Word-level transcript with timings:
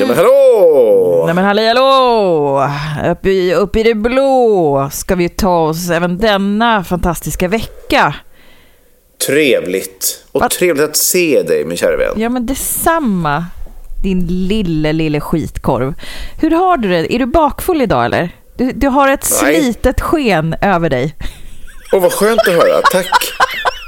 Ja, 0.00 0.06
men 0.06 0.16
hallå! 0.16 1.22
Nej 1.26 1.34
men 1.34 1.44
halli 1.44 1.66
hallå! 1.68 2.68
Upp 3.10 3.26
i, 3.26 3.54
upp 3.54 3.76
i 3.76 3.82
det 3.82 3.94
blå 3.94 4.88
ska 4.92 5.14
vi 5.14 5.28
ta 5.28 5.58
oss 5.58 5.90
även 5.90 6.18
denna 6.18 6.84
fantastiska 6.84 7.48
vecka. 7.48 8.14
Trevligt. 9.26 10.24
Och 10.32 10.40
Vad- 10.40 10.50
trevligt 10.50 10.84
att 10.84 10.96
se 10.96 11.42
dig, 11.42 11.64
min 11.64 11.76
kära 11.76 11.96
vän. 11.96 12.14
Ja 12.16 12.28
men 12.28 12.46
detsamma. 12.46 13.44
Din 14.02 14.26
lille, 14.26 14.92
lille 14.92 15.20
skitkorv. 15.20 15.94
Hur 16.40 16.50
har 16.50 16.76
du 16.76 16.88
det? 16.88 17.14
Är 17.14 17.18
du 17.18 17.26
bakfull 17.26 17.82
idag 17.82 18.04
eller? 18.04 18.28
Du, 18.56 18.72
du 18.72 18.88
har 18.88 19.08
ett 19.08 19.28
Nej. 19.42 19.62
slitet 19.62 20.00
sken 20.00 20.54
över 20.62 20.90
dig. 20.90 21.14
Åh, 21.92 22.02
vad 22.02 22.12
skönt 22.12 22.40
att 22.40 22.46
höra. 22.54 22.80
Tack. 22.92 23.06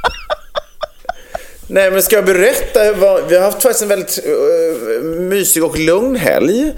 Nej, 1.74 1.90
men 1.90 2.02
ska 2.02 2.16
jag 2.16 2.24
berätta? 2.24 2.92
vad- 2.92 3.28
Vi 3.28 3.36
har 3.36 3.42
haft 3.44 3.62
faktiskt 3.62 3.82
en 3.82 3.88
väldigt 3.88 4.18
uh, 4.26 5.02
mysig 5.04 5.64
och 5.64 5.78
lugn 5.78 6.16
helg. 6.16 6.72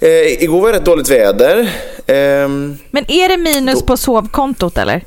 Eh, 0.00 0.42
igår 0.42 0.60
var 0.60 0.68
det 0.72 0.78
rätt 0.78 0.84
dåligt 0.84 1.08
väder. 1.08 1.70
Ehm, 2.06 2.78
Men 2.90 3.10
är 3.10 3.28
det 3.28 3.36
minus 3.36 3.82
på 3.82 3.96
sovkontot 3.96 4.78
eller? 4.78 5.04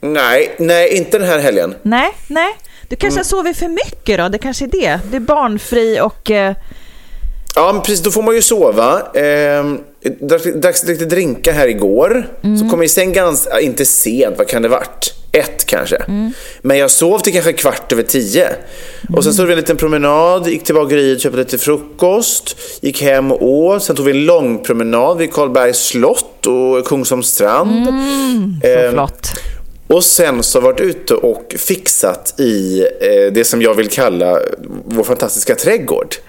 nej, 0.00 0.54
nej, 0.58 0.96
inte 0.96 1.18
den 1.18 1.28
här 1.28 1.38
helgen. 1.38 1.74
Nej, 1.82 2.10
nej. 2.28 2.52
Du 2.88 2.94
Mm. 2.94 3.00
kanske 3.00 3.18
har 3.20 3.24
sovit 3.24 3.56
för 3.56 3.68
mycket 3.68 4.18
då? 4.18 4.28
Det 4.28 4.38
kanske 4.38 4.64
är 4.64 4.68
det. 4.68 5.00
Du 5.10 5.16
är 5.16 5.20
barnfri 5.20 6.00
och... 6.00 6.30
Eh, 6.30 6.54
Ja, 7.54 7.72
men 7.72 7.82
precis. 7.82 8.00
Då 8.02 8.10
får 8.10 8.22
man 8.22 8.34
ju 8.34 8.42
sova. 8.42 9.02
Drack, 10.20 10.42
drack 10.44 10.86
lite 10.86 11.04
drinkar 11.04 11.52
här 11.52 11.68
igår. 11.68 12.28
Mm. 12.44 12.58
Så 12.58 12.68
kom 12.70 12.78
jag 12.78 12.84
i 12.84 12.88
säng 12.88 13.12
ganska, 13.12 13.60
inte 13.60 13.84
sent, 13.84 14.34
vad 14.38 14.48
kan 14.48 14.62
det 14.62 14.68
varit? 14.68 15.14
Ett 15.36 15.66
kanske. 15.66 15.96
Mm. 15.96 16.32
Men 16.62 16.78
jag 16.78 16.90
sov 16.90 17.18
till 17.18 17.32
kanske 17.32 17.52
kvart 17.52 17.92
över 17.92 18.02
tio. 18.02 18.48
Och 19.16 19.24
sen 19.24 19.32
stod 19.34 19.46
vi 19.46 19.52
en 19.52 19.58
liten 19.58 19.76
promenad, 19.76 20.48
gick 20.48 20.64
till 20.64 20.74
bageriet, 20.74 21.20
köpte 21.20 21.38
lite 21.38 21.58
frukost, 21.58 22.56
gick 22.80 23.02
hem 23.02 23.32
och 23.32 23.42
åt. 23.48 23.82
Sen 23.82 23.96
tog 23.96 24.06
vi 24.06 24.10
en 24.12 24.24
lång 24.24 24.62
promenad 24.64 25.18
vid 25.18 25.32
Karlbergs 25.32 25.78
slott 25.86 26.46
och 26.46 26.84
Kungsholms 26.86 27.26
strand. 27.26 27.86
så 28.62 28.68
Ehm, 28.68 28.92
flott. 28.92 29.28
Och 29.88 30.04
sen 30.04 30.42
så 30.42 30.60
varit 30.60 30.80
ute 30.80 31.14
och 31.14 31.54
fixat 31.58 32.40
i 32.40 32.80
eh, 32.80 33.32
det 33.32 33.44
som 33.44 33.62
jag 33.62 33.74
vill 33.74 33.88
kalla 33.88 34.38
vår 34.84 35.04
fantastiska 35.04 35.54
trädgård 35.54 36.14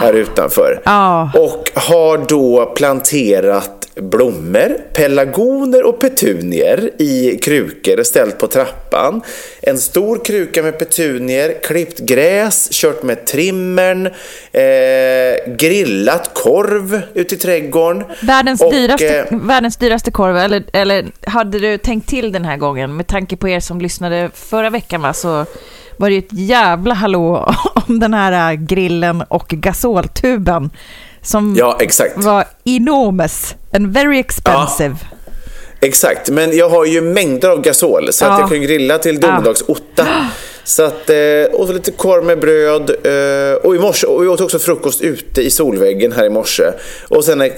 här 0.00 0.12
utanför. 0.12 0.80
Ja. 0.84 1.30
Och 1.34 1.70
har 1.74 2.18
då 2.28 2.66
planterat 2.76 3.88
blommor, 4.00 4.76
pelargoner 4.92 5.86
och 5.86 6.00
petunier 6.00 6.90
i 6.98 7.38
krukor 7.42 8.02
ställt 8.02 8.38
på 8.38 8.46
trappan. 8.46 9.20
En 9.68 9.78
stor 9.78 10.24
kruka 10.24 10.62
med 10.62 10.78
petunier, 10.78 11.62
klippt 11.62 11.98
gräs, 11.98 12.68
kört 12.72 13.02
med 13.02 13.26
trimmern, 13.26 14.06
eh, 14.52 15.54
grillat 15.56 16.30
korv 16.34 17.02
ute 17.14 17.34
i 17.34 17.38
trädgården. 17.38 18.04
Världens, 18.22 18.60
Och, 18.60 18.72
dyraste, 18.72 19.18
eh, 19.18 19.38
världens 19.38 19.76
dyraste 19.76 20.10
korv, 20.10 20.36
eller, 20.36 20.64
eller 20.72 21.06
hade 21.26 21.58
du 21.58 21.78
tänkt 21.78 22.08
till 22.08 22.32
den 22.32 22.44
här 22.44 22.56
gången? 22.56 22.96
Med 22.96 23.06
tanke 23.06 23.36
på 23.36 23.48
er 23.48 23.60
som 23.60 23.80
lyssnade 23.80 24.30
förra 24.34 24.70
veckan 24.70 25.02
va, 25.02 25.12
så 25.12 25.46
var 25.96 26.08
det 26.08 26.14
ju 26.14 26.18
ett 26.18 26.32
jävla 26.32 26.94
hallå 26.94 27.54
om 27.88 28.00
den 28.00 28.14
här 28.14 28.52
äh, 28.52 28.60
grillen 28.60 29.22
och 29.28 29.48
gasoltuben 29.48 30.70
som 31.22 31.54
Ja, 31.58 31.78
var 32.16 32.44
enormous 32.64 33.54
and 33.72 33.86
very 33.86 34.18
expensive. 34.18 34.96
Exakt, 35.80 36.30
men 36.30 36.56
jag 36.56 36.68
har 36.68 36.84
ju 36.84 37.00
mängder 37.00 37.48
av 37.48 37.60
gasol 37.62 38.12
så 38.12 38.24
att 38.24 38.30
Ja. 38.30 38.40
jag 38.40 38.48
kan 38.48 38.62
grilla 38.62 38.98
till 38.98 39.20
domedagsotta. 39.20 40.06
Så 40.64 40.82
att, 40.82 41.10
eh, 41.10 41.16
och 41.52 41.74
lite 41.74 41.90
korv 41.90 42.24
med 42.24 42.38
bröd. 42.40 42.90
Eh, 42.90 43.54
och 43.56 43.76
i 43.76 43.78
morse, 43.78 44.06
och 44.06 44.24
jag 44.24 44.32
åt 44.32 44.40
också 44.40 44.58
frukost 44.58 45.00
ute 45.00 45.42
i 45.42 45.50
solväggen 45.50 46.12
här 46.12 46.24
i 46.24 46.30
morse. 46.30 46.64
Och 47.08 47.24
sen 47.24 47.50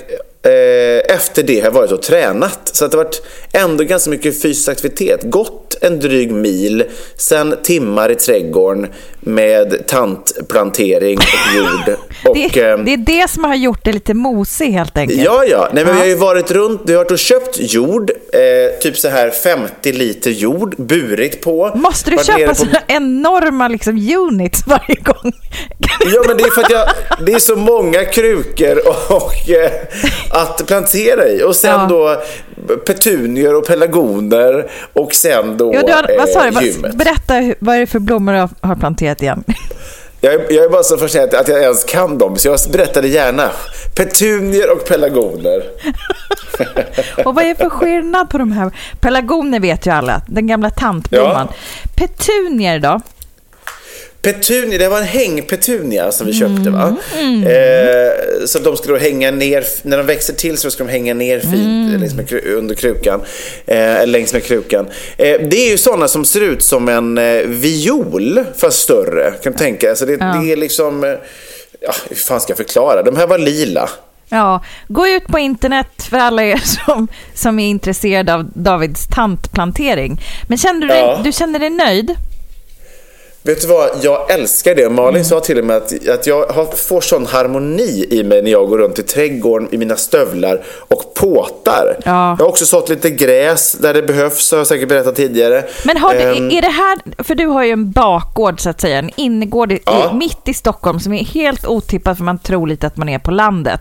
eh, 0.42 1.14
efter 1.16 1.42
det 1.42 1.58
har 1.58 1.64
jag 1.64 1.70
varit 1.72 1.92
och 1.92 2.02
tränat. 2.02 2.70
Så 2.72 2.86
det 2.86 2.96
har 2.96 3.04
varit 3.04 3.22
ändå 3.52 3.84
ganska 3.84 4.10
mycket 4.10 4.42
fysisk 4.42 4.68
aktivitet. 4.68 5.20
Gått 5.22 5.76
en 5.82 6.00
dryg 6.00 6.32
mil, 6.32 6.84
sen 7.16 7.54
timmar 7.62 8.10
i 8.10 8.14
trädgården 8.14 8.86
med 9.20 9.86
tantplantering 9.86 11.18
och 11.18 11.56
jord. 11.56 11.96
Och, 12.24 12.34
Det, 12.36 12.60
ehm, 12.62 12.84
det 12.84 12.92
är 12.92 12.96
det 12.96 13.30
som 13.30 13.44
har 13.44 13.54
gjort 13.54 13.84
det 13.84 13.92
lite 13.92 14.14
mosig 14.14 14.66
helt 14.72 14.98
enkelt. 14.98 15.22
Ja, 15.24 15.44
ja. 15.44 15.68
Nej, 15.72 15.84
men 15.84 15.94
Vi 15.94 16.00
har 16.00 16.06
ju 16.06 16.14
varit 16.14 16.50
runt, 16.50 16.80
vi 16.84 16.92
har 16.92 16.98
varit 16.98 17.10
och 17.10 17.18
köpt 17.18 17.56
jord, 17.60 18.10
eh, 18.10 18.78
typ 18.80 18.96
så 18.96 19.08
här 19.08 19.30
50 19.30 19.92
liter 19.92 20.30
jord, 20.30 20.74
burit 20.78 21.40
på. 21.42 21.72
Måste 21.74 22.10
du 22.10 22.16
köpa 22.24 22.48
på- 22.48 22.54
såna 22.54 22.80
enorma 22.88 23.68
liksom, 23.68 24.08
units 24.18 24.62
varje 24.66 24.94
gång? 24.94 25.32
Ja, 26.14 26.22
men 26.26 26.36
det 26.36 26.44
är 26.44 26.50
för 26.50 26.62
att 26.62 26.70
jag, 26.70 26.88
det 27.26 27.32
är 27.32 27.38
så 27.38 27.56
många 27.56 28.04
krukor 28.04 28.88
och, 28.88 29.16
och 29.16 29.50
eh, 29.50 29.72
att 30.30 30.66
plantera 30.66 31.28
i. 31.28 31.42
Och 31.42 31.56
sen 31.56 31.70
Ja. 31.80 31.86
då 31.86 32.76
petunier 32.86 33.54
och 33.54 33.66
pelargoner 33.66 34.70
och 34.92 35.14
sen 35.14 35.56
då 35.56 35.74
Ja, 35.74 35.82
du 35.86 35.92
har, 35.92 36.18
vad 36.18 36.28
sa 36.28 36.42
du? 36.50 36.56
eh, 36.58 36.62
gymmet. 36.62 36.94
Berätta, 36.94 37.54
vad 37.58 37.76
är 37.76 37.80
det 37.80 37.86
för 37.86 37.98
blommor 37.98 38.32
du 38.32 38.48
har, 38.68 38.76
planterat 38.76 39.22
igen? 39.22 39.44
Jag, 40.22 40.34
är- 40.34 40.52
jag 40.52 40.64
är 40.64 40.68
bara 40.68 40.82
så 40.82 40.96
fascinerad 40.96 41.34
att 41.34 41.48
jag 41.48 41.62
ens 41.62 41.84
kan 41.84 42.18
dem, 42.18 42.36
så 42.36 42.48
jag 42.48 42.58
berättade 42.72 43.08
gärna. 43.08 43.50
Petunier 43.96 44.70
och 44.72 44.84
pelargoner. 44.84 45.62
Och 47.24 47.34
vad 47.34 47.44
är 47.44 47.48
det 47.48 47.54
för 47.54 47.68
skillnad 47.70 48.30
på 48.30 48.38
de 48.38 48.52
här? 48.52 48.70
Pelargoner 49.00 49.60
vet 49.60 49.86
ju 49.86 49.90
alla, 49.90 50.22
den 50.26 50.46
gamla 50.46 50.70
tantblomman. 50.70 51.48
Petunier 51.96 52.78
då? 52.78 53.00
Petunia, 54.22 54.78
det 54.78 54.88
var 54.88 54.98
en 54.98 55.04
hängpetunia 55.04 56.12
som 56.12 56.26
vi 56.26 56.32
köpte 56.32 56.70
va? 56.70 56.96
Mm. 57.18 57.42
Eh, 57.46 58.44
så 58.46 58.58
de 58.58 58.76
ska 58.76 58.88
då 58.88 58.96
hänga 58.96 59.30
ner, 59.30 59.64
när 59.82 59.96
de 59.96 60.06
växer 60.06 60.34
till 60.34 60.58
så 60.58 60.70
ska 60.70 60.84
de 60.84 60.90
hänga 60.90 61.14
ner 61.14 61.40
fint 61.40 61.54
Mm. 61.54 62.26
kru- 62.26 62.52
under 62.54 62.74
krukan. 62.74 63.20
Eh, 63.66 64.06
längs 64.06 64.32
med 64.32 64.44
krukan. 64.44 64.86
Eh, 65.16 65.40
det 65.40 65.56
är 65.56 65.70
ju 65.70 65.78
sådana 65.78 66.08
som 66.08 66.24
ser 66.24 66.40
ut 66.40 66.62
som 66.62 66.88
en 66.88 67.18
eh, 67.18 67.42
viol, 67.46 68.44
fast 68.56 68.78
större. 68.78 69.30
Kan 69.42 69.52
du 69.52 69.58
tänka? 69.58 69.90
Alltså 69.90 70.06
det, 70.06 70.16
det 70.16 70.52
är 70.52 70.56
liksom, 70.56 71.04
eh, 71.04 71.10
ja, 71.80 71.92
hur 72.08 72.16
fan 72.16 72.40
ska 72.40 72.50
jag 72.50 72.56
förklara? 72.56 73.02
De 73.02 73.16
här 73.16 73.26
var 73.26 73.38
lila. 73.38 73.88
Ja, 74.28 74.64
gå 74.88 75.08
ut 75.08 75.26
på 75.26 75.38
internet 75.38 76.02
för 76.10 76.16
alla 76.16 76.44
er 76.44 76.56
som, 76.86 77.08
som 77.34 77.58
är 77.58 77.68
intresserade 77.68 78.34
av 78.34 78.44
Davids 78.54 79.06
tantplantering. 79.06 80.20
Men 80.48 80.58
känner 80.58 80.86
du, 80.86 80.94
Ja. 80.94 81.20
du 81.24 81.32
känner 81.32 81.58
dig 81.58 81.70
nöjd? 81.70 82.14
Vet 83.42 83.60
du 83.62 83.66
vad, 83.68 83.88
jag 84.02 84.30
älskar 84.30 84.74
det. 84.74 84.90
Malin 84.90 85.24
sa 85.24 85.40
till 85.40 85.58
och 85.58 85.64
med 85.64 85.76
att, 85.76 86.08
att 86.08 86.26
jag 86.26 86.46
har, 86.46 86.64
får 86.64 87.00
sån 87.00 87.26
harmoni 87.26 88.06
i 88.10 88.24
mig 88.24 88.42
när 88.42 88.50
jag 88.50 88.68
går 88.68 88.78
runt 88.78 88.98
i 88.98 89.02
trädgården 89.02 89.68
i 89.72 89.76
mina 89.78 89.96
stövlar 89.96 90.62
och 90.78 91.14
påtar. 91.14 91.96
Ja. 92.04 92.36
Jag 92.38 92.44
har 92.44 92.48
också 92.48 92.66
sått 92.66 92.88
lite 92.88 93.10
gräs 93.10 93.72
där 93.72 93.94
det 93.94 94.02
behövs, 94.02 94.50
har 94.50 94.58
jag 94.58 94.66
säkert 94.66 94.88
berättat 94.88 95.16
tidigare. 95.16 95.64
Men 95.84 95.96
har 95.96 96.14
du, 96.14 96.20
Ehm, 96.20 96.50
är 96.50 96.62
det 96.62 96.68
här, 96.68 97.22
för 97.24 97.34
du 97.34 97.46
har 97.46 97.64
ju 97.64 97.70
en 97.70 97.90
bakgård 97.90 98.60
så 98.60 98.70
att 98.70 98.80
säga, 98.80 98.98
en 98.98 99.10
innergård 99.16 99.72
Ja. 99.86 100.12
mitt 100.14 100.48
i 100.48 100.54
Stockholm 100.54 101.00
som 101.00 101.12
är 101.12 101.24
helt 101.24 101.66
otippad 101.66 102.16
för 102.16 102.24
man 102.24 102.38
tror 102.38 102.66
lite 102.66 102.86
att 102.86 102.96
man 102.96 103.08
är 103.08 103.18
på 103.18 103.30
landet. 103.30 103.80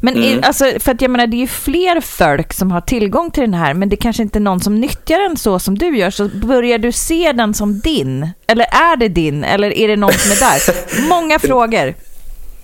Men 0.00 0.16
Mm. 0.16 0.38
är, 0.38 0.46
alltså, 0.46 0.64
för 0.78 0.92
att 0.92 1.02
jag 1.02 1.10
menar 1.10 1.26
det 1.26 1.36
är 1.36 1.38
ju 1.38 1.46
fler 1.46 2.00
folk 2.00 2.52
som 2.52 2.70
har 2.70 2.80
tillgång 2.80 3.30
till 3.30 3.42
den 3.42 3.54
här 3.54 3.74
men 3.74 3.88
det 3.88 3.96
kanske 3.96 4.22
inte 4.22 4.38
är 4.38 4.40
någon 4.40 4.60
som 4.60 4.80
nyttjar 4.80 5.18
den 5.28 5.36
så 5.36 5.58
som 5.58 5.78
du 5.78 5.98
gör 5.98 6.10
så 6.10 6.28
börjar 6.28 6.78
du 6.78 6.92
se 6.92 7.32
den 7.32 7.54
som 7.54 7.80
din? 7.80 8.30
Eller 8.46 8.64
är 8.64 8.85
det 8.96 9.08
din? 9.08 9.44
Eller 9.44 9.76
är 9.76 9.88
det 9.88 9.96
någon 9.96 10.12
som 10.12 10.30
är 10.30 10.36
där? 10.36 10.74
Många 11.08 11.38
frågor. 11.38 11.94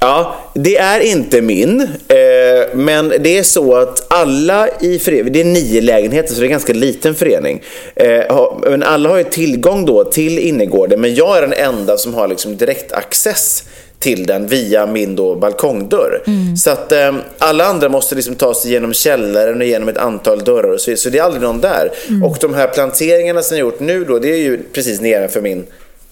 Ja, 0.02 0.36
det 0.54 0.76
är 0.76 1.00
inte 1.00 1.40
min. 1.40 1.80
Eh, 1.80 2.74
men 2.74 3.08
det 3.08 3.38
är 3.38 3.42
så 3.42 3.76
att 3.76 4.12
alla 4.12 4.68
i 4.80 4.98
föreningen, 4.98 5.32
det 5.32 5.40
är 5.40 5.44
nio 5.44 5.80
lägenheter 5.80 6.34
så 6.34 6.40
det 6.40 6.44
är 6.44 6.46
en 6.46 6.50
ganska 6.50 6.72
liten 6.72 7.14
förening. 7.14 7.62
Eh, 7.94 8.34
har, 8.34 8.70
men 8.70 8.82
alla 8.82 9.08
har 9.08 9.16
ju 9.16 9.24
tillgång 9.24 9.84
då 9.84 10.04
till 10.04 10.38
innergården 10.38 11.00
men 11.00 11.14
jag 11.14 11.38
är 11.38 11.42
den 11.42 11.52
enda 11.52 11.96
som 11.96 12.14
har 12.14 12.28
liksom 12.28 12.56
direkt 12.56 12.92
access 12.92 13.64
till 13.98 14.26
den 14.26 14.46
via 14.46 14.86
min 14.86 15.16
då 15.16 15.34
balkongdörr. 15.34 16.22
Så 16.56 16.70
att 16.70 16.92
eh, 16.92 17.14
alla 17.38 17.64
andra 17.64 17.88
måste 17.88 18.14
liksom 18.14 18.34
ta 18.34 18.54
sig 18.54 18.70
genom 18.70 18.92
källaren 18.92 19.60
och 19.60 19.66
genom 19.66 19.88
ett 19.88 19.98
antal 19.98 20.44
dörrar 20.44 20.72
och 20.72 20.80
så, 20.80 20.90
vidare. 20.90 21.00
så 21.00 21.10
det 21.10 21.18
är 21.18 21.22
aldrig 21.22 21.42
någon 21.42 21.60
där. 21.60 21.90
Och 22.24 22.36
de 22.40 22.54
här 22.54 22.66
planteringarna 22.66 23.42
som 23.42 23.56
jag 23.56 23.64
gjort 23.64 23.80
nu 23.80 24.04
då, 24.04 24.18
det 24.18 24.28
är 24.28 24.36
ju 24.36 24.62
precis 24.72 25.00
nedanför 25.00 25.40
min 25.40 25.66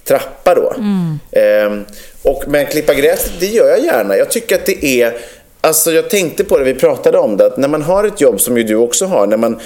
trappa 0.04 0.54
då. 0.54 0.74
Ehm, 1.32 1.84
och, 2.22 2.44
men 2.46 2.66
klippa 2.66 2.94
gräs, 2.94 3.30
det 3.40 3.46
gör 3.46 3.68
jag 3.68 3.84
gärna. 3.84 4.16
Jag 4.16 4.30
tycker 4.30 4.54
att 4.54 4.66
det 4.66 4.84
är... 4.84 5.16
Alltså 5.60 5.92
jag 5.92 6.10
tänkte 6.10 6.44
på 6.44 6.58
det, 6.58 6.64
vi 6.64 6.74
pratade 6.74 7.18
om 7.18 7.36
det, 7.36 7.46
att 7.46 7.56
när 7.56 7.68
man 7.68 7.82
har 7.82 8.04
ett 8.04 8.20
jobb 8.20 8.40
som 8.40 8.56
ju 8.56 8.62
du 8.62 8.74
också 8.74 9.06
har, 9.06 9.26
när 9.26 9.36
man, 9.36 9.60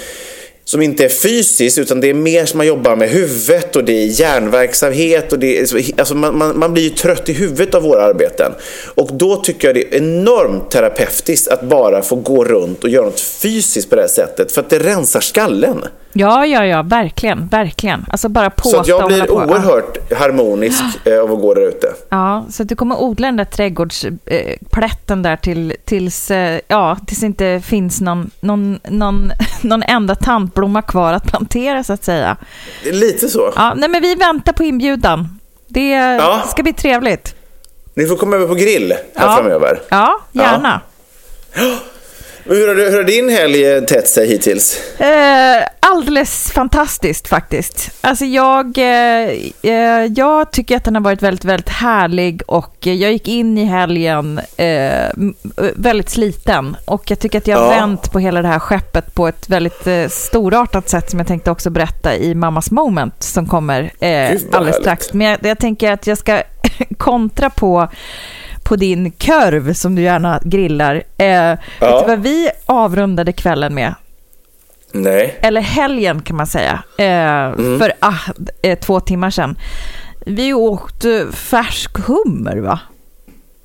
som 0.65 0.81
inte 0.81 1.05
är 1.05 1.09
fysiskt 1.09 1.77
utan 1.77 2.01
det 2.01 2.09
är 2.09 2.13
mer 2.13 2.45
som 2.45 2.57
man 2.57 2.67
jobbar 2.67 2.95
med 2.95 3.09
huvudet 3.09 3.75
och 3.75 3.83
det 3.83 3.93
är 3.93 4.05
hjärnverksamhet 4.05 5.33
och 5.33 5.39
det 5.39 5.59
är, 5.59 5.67
alltså 5.97 6.15
man, 6.15 6.37
man, 6.37 6.59
man 6.59 6.73
blir 6.73 6.83
ju 6.83 6.89
trött 6.89 7.29
i 7.29 7.33
huvudet 7.33 7.75
av 7.75 7.83
våra 7.83 8.03
arbeten. 8.03 8.51
Och 8.95 9.09
då 9.13 9.35
tycker 9.35 9.67
jag 9.67 9.75
det 9.75 9.95
är 9.95 9.97
enormt 9.97 10.71
terapeutiskt 10.71 11.47
att 11.47 11.61
bara 11.61 12.01
få 12.01 12.15
gå 12.15 12.45
runt 12.45 12.83
och 12.83 12.89
göra 12.89 13.05
något 13.05 13.19
fysiskt 13.19 13.89
på 13.89 13.95
det 13.95 14.01
här 14.01 14.09
sättet 14.09 14.51
för 14.51 14.61
att 14.61 14.69
det 14.69 14.79
rensar 14.79 15.19
skallen. 15.19 15.85
Ja, 16.17 16.45
ja, 16.45 16.65
ja, 16.65 16.81
verkligen, 16.83 17.47
verkligen. 17.47 18.05
Alltså 18.09 18.29
bara 18.29 18.49
påstå 18.49 18.69
Så 18.71 18.79
att 18.79 18.87
jag 18.87 19.07
blir 19.07 19.23
på. 19.23 19.33
Ja. 19.33 19.45
oerhört 19.45 20.13
harmonisk 20.13 20.83
eh, 21.05 21.19
av 21.19 21.31
att 21.33 21.41
gå 21.41 21.53
där 21.53 21.67
ute. 21.67 21.87
Ja, 22.09 22.45
så 22.49 22.63
att 22.63 22.69
du 22.69 22.75
kommer 22.75 23.01
odla 23.03 23.27
den 23.27 23.35
där 23.37 23.45
trädgårdsplätten 23.45 25.21
där 25.23 25.35
till, 25.37 25.75
tills, 25.85 26.31
eh, 26.31 26.59
ja, 26.67 26.97
tills 27.07 27.19
det 27.19 27.25
inte 27.25 27.61
finns 27.65 28.01
någon, 28.01 28.31
någon, 28.39 28.79
någon, 28.89 29.31
någon 29.61 29.83
enda 29.83 30.15
tantblomma 30.15 30.81
kvar 30.81 31.13
att 31.13 31.23
plantera 31.27 31.83
så 31.83 31.93
att 31.93 32.03
säga. 32.03 32.37
Lite 32.83 33.27
så. 33.29 33.53
Ja, 33.55 33.73
nej 33.75 33.89
men 33.89 34.01
vi 34.01 34.15
väntar 34.15 34.53
på 34.53 34.63
inbjudan. 34.63 35.39
Det 35.67 35.89
Ja. 35.89 36.43
ska 36.47 36.63
bli 36.63 36.73
trevligt. 36.73 37.35
Ni 37.93 38.05
får 38.05 38.15
komma 38.15 38.35
över 38.35 38.47
på 38.47 38.53
grill 38.55 38.91
här 39.15 39.27
Ja. 39.27 39.35
framöver. 39.35 39.81
Ja, 39.89 40.19
gärna. 40.31 40.81
Men 41.55 41.77
hur, 42.45 42.67
har 42.67 42.75
du, 42.75 42.83
hur 42.89 42.97
har 42.97 43.03
din 43.03 43.29
helg 43.29 43.65
eh, 43.65 43.81
tätt 43.83 44.07
sig 44.07 44.27
hittills? 44.27 44.79
Eh, 44.99 45.67
alldeles 45.79 46.51
fantastiskt 46.51 47.27
faktiskt. 47.27 47.91
Alltså 48.01 48.25
jag, 48.25 48.77
eh, 48.77 49.29
eh, 49.61 50.05
jag 50.15 50.51
tycker 50.51 50.77
att 50.77 50.83
den 50.83 50.95
har 50.95 51.01
varit 51.01 51.21
väldigt, 51.21 51.45
väldigt 51.45 51.69
härlig 51.69 52.41
och 52.47 52.87
eh, 52.87 52.93
jag 52.93 53.11
gick 53.11 53.27
in 53.27 53.57
i 53.57 53.63
helgen 53.65 54.37
eh, 54.57 55.05
m- 55.09 55.35
väldigt 55.75 56.09
sliten 56.09 56.75
och 56.85 57.11
jag 57.11 57.19
tycker 57.19 57.37
att 57.37 57.47
jag 57.47 57.57
har 57.57 57.63
Ja. 57.65 57.69
vänt 57.79 58.11
på 58.11 58.19
hela 58.19 58.41
det 58.41 58.47
här 58.47 58.59
skeppet 58.59 59.15
på 59.15 59.27
ett 59.27 59.49
väldigt 59.49 59.87
eh, 59.87 60.07
storartat 60.07 60.89
sätt 60.89 61.09
som 61.09 61.19
jag 61.19 61.27
tänkte 61.27 61.51
också 61.51 61.69
berätta 61.69 62.15
i 62.15 62.35
Mammas 62.35 62.71
Moment 62.71 63.23
som 63.23 63.47
kommer 63.47 63.91
eh, 63.99 64.31
alldeles 64.51 64.75
strax. 64.81 65.13
Men 65.13 65.27
jag, 65.27 65.37
jag 65.41 65.59
tänker 65.59 65.91
att 65.91 66.07
jag 66.07 66.17
ska 66.17 66.41
kontra 66.97 67.49
på 67.49 67.87
på 68.65 68.75
din 68.75 69.11
körv 69.11 69.73
som 69.73 69.95
du 69.95 70.01
gärna 70.01 70.39
grillar. 70.43 70.95
Eh, 71.17 71.27
Vet 71.49 71.59
du 71.79 72.07
vad 72.07 72.19
vi 72.19 72.49
avrundade 72.65 73.31
kvällen 73.31 73.73
med? 73.75 73.95
Nej. 74.91 75.37
eller 75.41 75.61
helgen 75.61 76.21
kan 76.21 76.35
man 76.37 76.47
säga, 76.47 76.83
eh, 76.97 77.55
för 77.79 77.93
ah, 77.99 78.13
eh, 78.61 78.79
två 78.79 78.99
timmar 78.99 79.29
sedan. 79.29 79.55
Vi 80.25 80.53
åkte 80.53 81.27
färsk 81.33 81.97
hummer 82.07 82.57
va? 82.57 82.79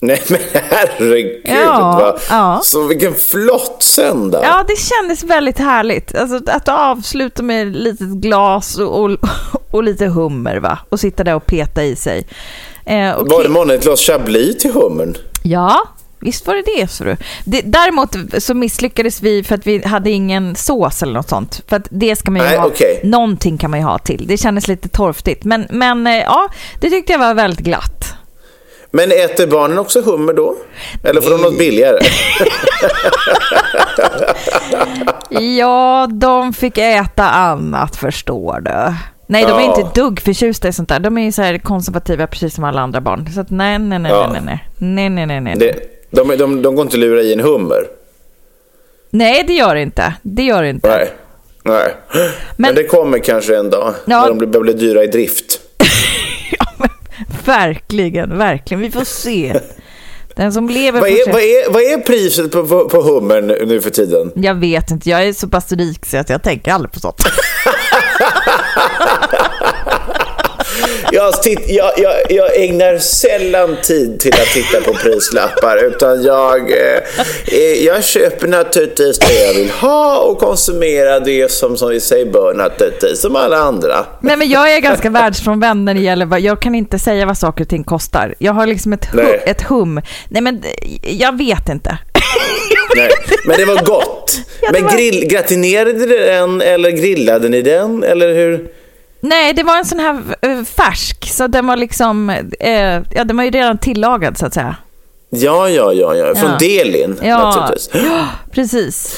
Nej 0.03 0.23
men 0.29 0.39
herregud 0.53 1.41
Ja, 1.45 1.99
va? 2.01 2.19
ja. 2.31 2.61
Så 2.65 2.87
vilken 2.87 3.15
flott 3.15 3.77
söndag. 3.83 4.41
Ja, 4.43 4.65
det 4.69 4.77
kändes 4.79 5.23
väldigt 5.25 5.59
härligt. 5.59 6.15
Alltså, 6.15 6.41
att 6.53 6.69
avsluta 6.69 7.43
med 7.43 7.69
ett 7.69 7.75
litet 7.77 8.09
glas 8.09 8.79
och, 8.79 9.01
och, 9.05 9.17
och 9.71 9.83
lite 9.85 10.07
hummer 10.07 10.57
va? 10.57 10.79
Och 10.89 11.01
sitta 11.01 11.25
där 11.25 11.35
och 11.35 11.47
peta 11.47 11.85
i 11.85 11.97
sig. 11.97 12.27
Eh, 12.91 13.13
och 13.13 13.29
Var 13.29 13.43
det 13.43 13.49
månne 13.49 13.75
ett 13.75 13.83
glas 13.83 14.01
chablis 14.01 14.59
till 14.59 14.73
hummern? 14.73 15.17
Ja, 15.43 15.81
visst 16.21 16.47
var 16.47 16.55
det 16.55 16.63
det. 16.77 16.87
Så 16.91 17.05
du. 17.05 17.17
det. 17.45 17.61
Däremot 17.65 18.17
så 18.39 18.55
misslyckades 18.55 19.23
vi 19.23 19.45
för 19.45 19.55
att 19.55 19.67
vi 19.67 19.87
hade 19.87 20.11
ingen 20.11 20.57
sås 20.57 21.03
eller 21.03 21.13
något 21.13 21.29
sånt. 21.29 21.63
För 21.69 21.77
att 21.77 21.87
det 21.91 22.17
ska 22.17 22.31
man 22.31 22.41
ju 22.43 22.47
Nej, 22.49 22.59
ha. 22.59 22.67
okej. 22.67 23.01
Någonting 23.05 23.59
kan 23.59 23.71
man 23.71 23.81
ju 23.81 23.87
ha 23.87 23.99
till. 23.99 24.27
Det 24.27 24.37
kändes 24.37 24.69
lite 24.69 24.89
torftigt. 24.89 25.45
Men, 25.45 25.67
men 25.71 26.07
eh, 26.07 26.17
ja, 26.17 26.49
det 26.81 26.91
tyckte 26.91 27.13
jag 27.13 27.19
var 27.19 27.35
väldigt 27.35 27.61
glatt. 27.67 28.15
Men 28.93 29.13
äter 29.13 29.47
barnen 29.47 29.79
också 29.79 30.03
hummer 30.03 30.33
då? 30.33 30.57
Eller 31.05 31.21
får 31.21 31.31
de 31.31 31.41
något 31.41 31.59
billigare? 31.59 31.99
Ja, 35.31 36.09
de 36.13 36.53
fick 36.53 36.79
äta 36.79 37.31
annat 37.31 37.97
förstår 37.97 38.61
du. 38.61 38.95
Nej, 39.31 39.43
de 39.45 39.51
är 39.53 39.61
Ja. 39.61 39.81
inte 39.81 40.01
dugg 40.01 40.21
förtjusta 40.21 40.69
i 40.69 40.73
sånt 40.73 40.89
där. 40.89 41.01
De 41.01 41.19
är 41.19 41.23
ju 41.23 41.33
så 41.33 41.43
här 41.43 41.59
konservativa 41.59 42.27
precis 42.27 42.55
som 42.55 42.65
alla 42.65 42.81
andra 42.81 43.01
barn. 43.01 43.29
Så 43.35 43.41
att 43.41 43.51
nej, 43.51 43.79
nej, 43.79 43.99
nej, 43.99 44.13
Ja. 44.13 44.31
nej, 44.33 44.43
nej, 44.45 44.61
nej, 44.79 45.11
nej, 45.11 45.27
nej, 45.27 45.41
nej. 45.41 45.57
Det, 45.59 45.75
de, 46.11 46.29
de, 46.37 46.63
de 46.63 46.75
går 46.75 46.83
inte 46.83 46.95
att 46.95 47.01
lura 47.01 47.23
i 47.23 47.33
en 47.33 47.41
hummer. 47.41 47.87
Nej, 49.11 49.45
det 49.47 49.53
gör 49.53 49.75
det 49.75 49.83
inte. 49.83 50.15
Det 50.23 50.43
gör 50.43 50.63
det 50.63 50.69
inte. 50.71 50.89
Nej. 50.89 51.11
Nej. 51.65 51.95
Men, 52.15 52.29
Men- 52.57 52.75
det 52.75 52.85
kommer 52.85 53.19
kanske 53.19 53.57
en 53.57 53.71
dag 53.71 53.95
Ja. 54.07 54.21
när 54.21 54.29
de 54.29 54.39
blir- 54.39 54.49
börjar 54.49 54.63
bli 54.63 54.73
dyra 54.73 55.05
i 55.05 55.07
drift. 55.07 55.61
Ja, 56.59 56.67
men, 56.79 56.89
verkligen, 57.45 58.39
verkligen. 58.39 58.81
Vi 58.81 58.91
får 58.91 59.05
se. 59.05 59.61
Den 60.37 60.53
som 60.53 60.69
lever 60.69 61.01
Vad 61.01 61.11
är, 61.11 61.25
se. 61.25 61.33
vad, 61.33 61.41
är, 61.41 61.73
vad 61.73 61.83
är 61.83 61.99
priset 61.99 62.53
på, 62.53 62.67
på, 62.67 62.89
på 62.89 63.03
hummern 63.03 63.47
nu, 63.47 63.65
nu 63.67 63.81
för 63.81 63.91
tiden? 63.91 64.33
Jag 64.35 64.55
vet 64.55 64.91
inte, 64.91 65.11
jag 65.11 65.25
är 65.25 65.33
så 65.33 65.49
pass 65.49 65.73
rik 65.73 66.07
så 66.07 66.17
att 66.17 66.31
jag 66.31 66.43
tänker 66.43 66.73
aldrig 66.73 66.93
på 66.93 67.01
sånt. 67.01 67.17
Jag, 71.13 71.43
titt, 71.43 71.61
jag, 71.69 71.93
jag, 71.97 72.15
jag 72.29 72.57
ägnar 72.65 72.99
sällan 72.99 73.77
tid 73.83 74.21
till 74.21 74.33
att 74.33 74.47
titta 74.55 74.81
på 74.81 74.93
prislappar 74.99 75.85
utan 75.87 76.23
jag, 76.23 76.71
eh, 76.71 77.01
eh, 77.47 77.85
jag 77.85 78.05
köper 78.05 78.49
naturligtvis 78.49 79.19
det 79.19 79.47
jag 79.47 79.55
vill 79.55 79.71
ha 79.71 80.19
och 80.19 80.39
konsumerar 80.39 81.21
det 81.21 81.51
som, 81.53 81.77
som 81.77 81.89
vi 81.91 82.01
säger 82.01 82.27
bör 82.27 82.55
naturligtvis, 82.55 83.21
som 83.21 83.37
alla 83.37 83.57
andra. 83.57 84.07
Nej, 84.21 84.37
men 84.37 84.49
jag 84.51 84.75
är 84.75 84.81
ganska 84.81 85.11
världsfrånvänd 85.11 85.85
när 85.85 85.95
det 85.95 86.01
gäller 86.01 86.27
vad, 86.27 86.41
jag 86.41 86.63
kan 86.63 86.75
inte 86.75 86.99
säga 86.99 87.27
vad 87.27 87.39
saker 87.39 87.65
och 87.65 87.69
ting 87.69 87.85
kostar. 87.85 88.35
Jag 88.39 88.53
har 88.53 88.67
liksom 88.67 88.93
ett, 88.93 89.05
hu, 89.05 89.17
Nej. 89.23 89.43
ett 89.47 89.63
hum. 89.63 90.01
Nej, 90.29 90.43
men 90.43 90.63
jag 91.03 91.39
vet 91.39 91.69
inte. 91.69 91.99
Nej, 92.97 93.11
men 93.47 93.57
det 93.57 93.65
var 93.65 93.85
gott. 93.85 94.39
Ja, 94.61 94.69
det 94.73 94.73
Men 94.73 94.85
var- 94.85 94.93
grill, 94.97 95.27
gratinerade 95.29 95.93
ni 95.93 96.07
den 96.19 96.61
eller 96.63 96.91
grillade 96.91 97.49
ni 97.49 97.63
den? 97.63 98.03
Eller 98.05 98.35
hur? 98.35 98.67
Nej, 99.21 99.53
det 99.53 99.63
var 99.63 99.79
en 99.79 99.85
sån 99.85 99.99
här 99.99 100.23
eh, 100.43 100.63
färsk, 100.65 101.29
så 101.33 101.47
den 101.47 101.67
var 101.67 101.77
liksom, 101.77 102.31
eh, 102.61 103.03
ja 103.15 103.25
den 103.25 103.37
var 103.37 103.45
ju 103.45 103.51
redan 103.51 103.79
tillagad 103.79 104.39
så 104.39 104.47
att 104.47 104.55
säga. 104.55 104.77
Ja, 105.31 105.69
ja, 105.69 105.93
ja, 105.93 106.15
ja. 106.15 106.35
från 106.35 106.51
Ja. 106.51 106.57
Delin 106.59 107.19
Ja, 107.23 107.39
naturligtvis. 107.45 107.91
ja 108.05 108.27
precis. 108.53 109.17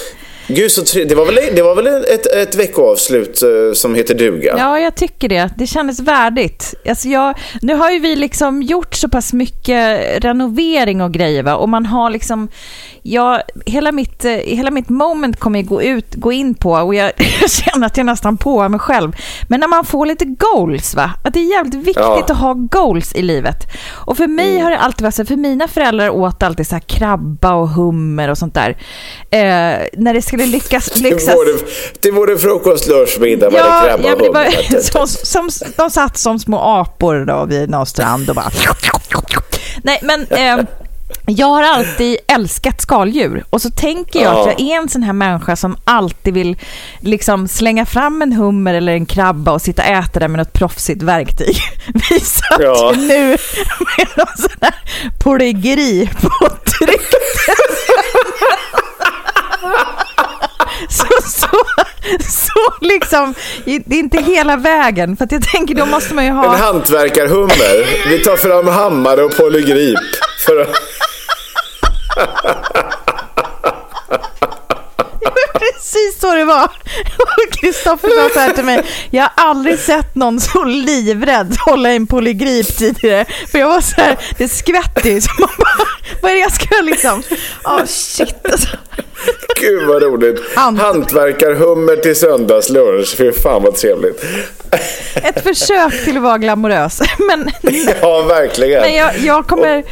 Gud, 0.55 0.71
så 0.71 0.85
tre... 0.85 1.05
det, 1.05 1.15
var 1.15 1.27
väl, 1.27 1.39
det 1.57 1.63
var 1.63 1.75
väl 1.75 1.87
ett, 1.87 2.27
ett 2.27 2.55
veckoavslut 2.55 3.43
eh, 3.43 3.49
som 3.75 3.95
heter 3.95 4.15
duga? 4.15 4.55
Ja, 4.59 4.79
jag 4.79 4.95
tycker 4.95 5.29
det. 5.29 5.51
Det 5.57 5.67
kändes 5.67 6.01
värdigt. 6.01 6.75
Alltså 6.89 7.09
jag, 7.09 7.39
nu 7.63 7.75
har 7.75 7.91
ju 7.91 7.99
vi 7.99 8.17
liksom 8.17 8.63
gjort 8.63 8.95
så 8.95 9.09
pass 9.09 9.33
mycket 9.33 10.01
renovering 10.25 11.01
och 11.03 11.13
grejer 11.13 11.43
va? 11.43 11.55
och 11.57 11.69
man 11.69 11.87
har 11.87 12.11
liksom, 12.11 12.49
ja, 13.03 13.43
hela 13.67 13.93
mitt, 13.93 14.25
eh, 14.25 14.33
hela 14.33 14.71
mitt 14.71 14.89
moment 14.89 15.41
kommer 15.41 15.59
ju 15.59 15.65
gå, 15.65 15.83
ut, 15.83 16.15
gå 16.15 16.33
in 16.33 16.55
på 16.55 16.71
och 16.73 16.95
jag, 16.95 17.13
jag 17.41 17.51
känner 17.51 17.87
att 17.87 17.97
jag 17.97 18.07
nästan 18.07 18.37
på 18.37 18.69
mig 18.69 18.81
själv. 18.81 19.13
Men 19.49 19.61
när 19.61 19.69
man 19.69 19.85
får 19.85 20.07
lite 20.07 20.25
goals, 20.25 20.95
va? 20.95 21.11
att 21.25 21.35
det 21.35 21.41
är 21.41 21.51
jävligt 21.51 21.75
viktigt 21.75 21.97
Ja. 21.97 22.25
att 22.25 22.37
ha 22.37 22.53
goals 22.53 23.15
i 23.15 23.23
livet. 23.23 23.57
Och 24.07 24.17
för 24.17 24.27
mig 24.27 24.59
har 24.59 24.71
det 24.71 24.79
alltid 24.79 25.03
varit 25.03 25.15
så, 25.15 25.25
för 25.25 25.37
mina 25.37 25.69
föräldrar 25.69 26.11
åt 26.11 26.43
alltid 26.43 26.67
så 26.67 26.75
här 26.75 26.81
krabba 26.81 27.55
och 27.55 27.69
hummer 27.69 28.31
och 28.31 28.39
sånt 28.39 28.55
där. 28.55 28.71
Eh, 29.31 29.87
när 29.93 30.15
det 30.15 30.23
skulle 30.23 30.42
skulle 30.43 30.53
lyckas, 30.57 30.97
lyxas. 31.01 31.35
både, 31.35 31.51
till 32.01 32.15
både 32.15 32.39
frukost, 32.39 32.87
lunch, 32.89 33.17
middag 33.21 33.51
var 33.51 33.59
det 33.59 33.65
Ja, 33.67 33.87
ja, 33.89 33.97
det 33.97 34.09
hummer. 34.27 34.33
var, 34.95 35.07
som, 35.07 35.51
som, 35.51 35.71
de 35.77 35.91
satt 35.91 36.19
som 36.19 36.39
små 36.39 36.59
apor 36.59 37.25
då 37.25 37.45
vid 37.45 37.71
någon 37.71 37.87
strand 37.87 38.29
och 38.31 38.37
bara... 38.37 38.51
Nej, 39.83 39.99
men 40.03 40.27
eh, 40.31 40.59
jag 41.27 41.47
har 41.47 41.63
alltid 41.63 42.17
älskat 42.29 42.81
skaldjur 42.83 43.45
och 43.51 43.63
så 43.63 43.71
tänker 43.71 44.23
jag 44.23 44.35
Ja. 44.35 44.41
att 44.41 44.47
jag 44.47 44.61
är 44.61 44.77
en 44.77 44.89
sån 44.89 45.03
här 45.03 45.13
människa 45.13 45.57
som 45.57 45.77
alltid 45.85 46.35
vill 46.35 46.57
liksom 47.01 47.49
slänga 47.49 47.87
fram 47.87 48.23
en 48.23 48.33
hummer 48.33 48.75
eller 48.75 48.93
en 48.93 49.07
krabba 49.07 49.53
och 49.53 49.63
sitta 49.63 49.83
och 49.83 49.89
äta 49.89 50.21
det 50.21 50.29
med 50.29 50.39
något 50.39 50.53
proffsigt 50.53 51.03
verktyg. 51.03 51.57
Vi 52.11 52.21
satt 52.21 52.61
Ja. 52.61 52.93
ju 52.97 53.01
nu 53.01 53.29
med 53.97 54.07
någon 54.17 54.37
sån 54.37 54.51
här 54.61 54.75
polygri 55.21 56.11
på 56.21 56.49
tryck. 56.49 57.03
Så, 60.89 61.07
så, 61.25 61.49
så 62.21 62.75
liksom, 62.81 63.35
det 63.65 63.95
är 63.95 63.99
inte 63.99 64.23
hela 64.23 64.57
vägen. 64.57 65.17
För 65.17 65.25
att 65.25 65.33
jag 65.33 65.43
tänker, 65.43 65.75
då 65.75 65.87
måste 65.87 66.15
man 66.15 66.25
ju 66.25 66.31
ha... 66.31 66.55
En 66.55 66.61
hantverkarhummer. 66.61 68.09
Vi 68.09 68.19
tar 68.19 68.37
fram 68.37 68.67
hammare 68.67 69.23
och 69.23 69.37
polygrip. 69.37 69.99
För 70.47 70.61
att... 70.61 70.69
Precis 75.83 76.21
så 76.21 76.35
det 76.35 76.45
var. 76.45 76.65
Och 77.19 77.53
Kristoffer 77.61 78.09
sa 78.09 78.35
så 78.35 78.41
här 78.41 78.53
till 78.53 78.65
mig, 78.65 78.83
jag 79.11 79.23
har 79.23 79.31
aldrig 79.37 79.79
sett 79.79 80.15
någon 80.15 80.41
så 80.41 80.65
livrädd 80.65 81.57
hålla 81.67 81.91
en 81.91 82.07
polygrip 82.07 82.77
tidigare. 82.79 83.25
För 83.51 83.59
jag 83.59 83.69
var 83.69 83.81
så 83.81 83.95
här, 83.97 84.19
det 84.39 84.49
skvätter 84.49 85.11
ju. 85.11 85.21
Man 85.41 85.49
bara, 85.59 85.87
vad 86.23 86.31
är 86.31 86.35
det 86.35 86.41
jag 86.41 86.53
ska 86.53 86.75
liksom... 86.83 87.23
Åh 87.65 87.85
shit 87.87 88.35
alltså. 88.53 88.69
Gud 89.61 89.89
vad 89.89 90.03
roligt. 90.03 90.43
Hant- 90.57 90.79
Hantverkarhummer 90.81 91.97
till 91.97 92.17
söndagslunch. 92.17 93.15
Fy 93.17 93.33
fan 93.33 93.63
vad 93.63 93.75
trevligt. 93.77 94.25
Ett 95.15 95.43
försök 95.45 96.05
till 96.05 96.17
att 96.17 96.23
vara 96.23 96.39
glamorös. 96.39 97.01
Men, 97.29 97.51
Ja, 98.01 98.23
verkligen. 98.23 98.81
men 98.83 98.95
jag, 98.95 99.19
jag 99.19 99.47
kommer... 99.47 99.85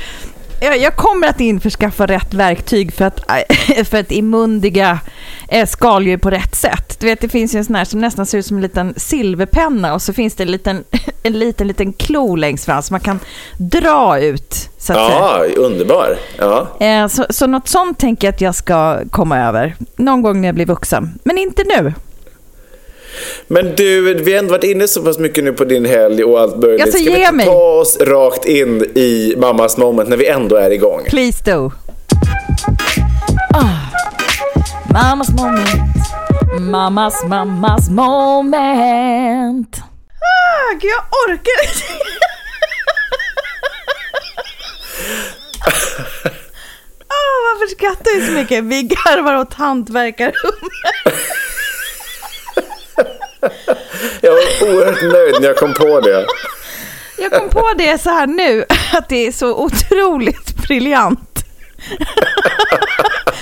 Jag, 0.61 0.79
jag 0.79 0.97
kommer 0.97 1.29
att 1.29 1.41
införskaffa 1.41 2.07
rätt 2.07 2.35
verktyg 2.35 2.93
för 2.93 3.05
att, 3.05 3.21
för 3.89 4.01
att 4.01 4.11
immundiga 4.13 4.99
eh, 5.49 5.67
skaldjur 5.67 6.17
på 6.17 6.31
rätt 6.31 6.55
sätt. 6.57 6.97
Du 7.01 7.07
vet, 7.07 7.21
det 7.21 7.29
finns 7.29 7.55
ju 7.55 7.59
en 7.59 7.65
sån 7.65 7.75
här 7.75 7.85
som 7.85 8.01
nästan 8.01 8.27
ser 8.27 8.39
ut 8.39 8.47
som 8.47 8.57
en 8.57 8.63
liten 8.63 8.95
silverpenna 8.97 9.95
och 9.95 10.03
så 10.03 10.13
finns 10.13 10.35
det 10.35 10.43
en 10.43 10.51
liten, 10.51 10.85
en 11.23 11.39
liten, 11.39 11.67
liten 11.69 11.93
klo 11.93 12.37
längst 12.37 12.65
fram 12.65 12.83
som 12.83 12.95
man 12.95 13.01
kan 13.01 13.21
dra 13.59 14.19
ut, 14.21 14.71
så 14.79 14.93
att 14.93 14.99
säga. 14.99 15.19
Ja, 15.19 15.45
underbar. 15.57 16.17
Ja. 16.39 16.69
Eh, 16.87 17.07
Så, 17.07 17.27
så 17.31 17.47
något 17.47 17.69
sånt 17.69 17.99
tänker 17.99 18.27
jag 18.27 18.35
att 18.35 18.41
jag 18.41 18.55
ska 18.55 19.01
komma 19.11 19.39
över. 19.39 19.75
Någon 19.97 20.23
gång 20.23 20.41
när 20.41 20.49
jag 20.49 20.55
blir 20.55 20.67
vuxen. 20.67 21.19
Men 21.25 21.39
inte 21.39 21.63
nu. 21.65 21.95
Men 23.47 23.75
du, 23.77 24.15
vi 24.15 24.33
har 24.33 24.39
ändå 24.39 24.53
varit 24.53 24.65
inne 24.65 24.89
så 24.89 25.03
pass 25.03 25.19
mycket 25.19 25.45
nu 25.45 25.53
på 25.53 25.65
din 25.65 25.85
helg 25.85 26.25
och 26.25 26.41
allt 26.41 26.57
möjligt. 26.57 26.83
Alltså, 26.83 26.99
Ska 26.99 27.11
vi 27.11 27.19
inte 27.21 27.33
mig. 27.33 27.47
ta 27.47 27.53
oss 27.53 27.97
rakt 28.01 28.45
in 28.45 28.83
i 28.95 29.35
mammas 29.39 29.77
moment 29.77 30.09
när 30.09 30.17
vi 30.17 30.27
ändå 30.27 30.57
är 30.57 30.71
igång? 30.71 31.05
Please 31.09 31.43
do. 31.45 31.73
Ah. 33.55 33.69
Mammas 34.93 35.29
moment. 35.31 35.69
Mammas, 36.61 37.25
mammas 37.25 37.91
moment. 37.91 39.77
Ah, 40.21 40.73
gud, 40.81 40.91
jag 40.91 41.31
orkar 41.31 41.63
inte. 41.63 41.85
Ah, 47.09 47.37
varför 47.45 47.67
skrattar 47.75 48.21
vi 48.21 48.27
så 48.27 48.33
mycket? 48.33 48.65
Vi 48.65 48.83
garvar 48.83 49.35
åt 49.37 49.55
hantverkarhummer. 49.55 50.71
Jag 54.21 54.31
var 54.31 54.69
oerhört 54.69 55.03
nöjd 55.03 55.35
när 55.41 55.49
jag 55.49 55.57
kom 55.57 55.75
på 55.75 56.01
det. 56.01 56.27
Jag 57.19 57.33
kom 57.33 57.49
på 57.49 57.73
det 57.79 58.01
så 58.01 58.11
här 58.11 58.27
nu, 58.27 58.65
att 58.93 59.09
det 59.09 59.27
är 59.27 59.33
så 59.33 59.55
otroligt 59.55 60.57
briljant. 60.57 61.45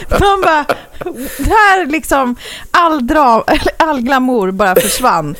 Man 0.20 0.40
bara, 0.40 0.64
där 1.38 1.86
liksom 1.86 2.36
all, 2.70 3.06
dra, 3.06 3.44
all 3.76 4.00
glamour 4.00 4.50
bara 4.50 4.74
försvann. 4.74 5.34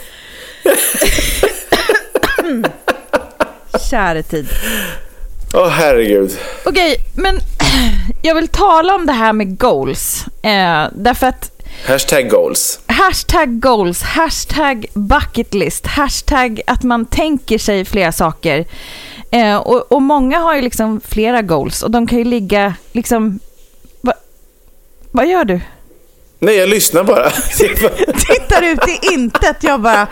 Käre 3.91 4.23
tid. 4.23 4.49
Åh 5.55 5.69
herregud. 5.69 6.39
Okej, 6.65 6.97
men 7.17 7.39
jag 8.23 8.35
vill 8.35 8.49
tala 8.49 8.95
om 8.95 9.07
det 9.07 9.13
här 9.13 9.33
med 9.33 9.59
goals. 9.59 10.25
Eh, 10.43 10.87
därför 10.93 11.27
att 11.27 11.51
Hashtag 11.87 12.31
goals. 12.31 12.81
Hashtag 12.99 13.61
goals, 13.61 14.03
hashtag 14.03 14.87
bucketlist, 14.95 15.87
hashtag 15.87 16.61
att 16.67 16.83
man 16.83 17.07
tänker 17.07 17.59
sig 17.59 17.85
flera 17.85 18.13
saker. 18.13 18.65
Eh, 19.31 19.57
och, 19.57 19.93
och 19.93 20.03
många 20.03 20.39
har 20.39 20.57
ju 20.57 20.63
liksom 20.63 21.01
flera 21.01 21.43
goals 21.43 21.83
och 21.83 21.91
de 21.91 22.07
kan 22.07 22.19
ju 22.19 22.25
ligga 22.25 22.75
liksom... 22.93 23.39
Va, 24.01 24.13
vad 25.11 25.27
gör 25.27 25.45
du? 25.45 25.61
Nej, 26.39 26.57
jag 26.57 26.69
lyssnar 26.69 27.05
bara. 27.05 27.31
Tittar 28.35 28.63
ut 28.63 28.89
i 28.89 29.15
intet. 29.15 29.57
Jag 29.61 29.81
bara, 29.81 30.07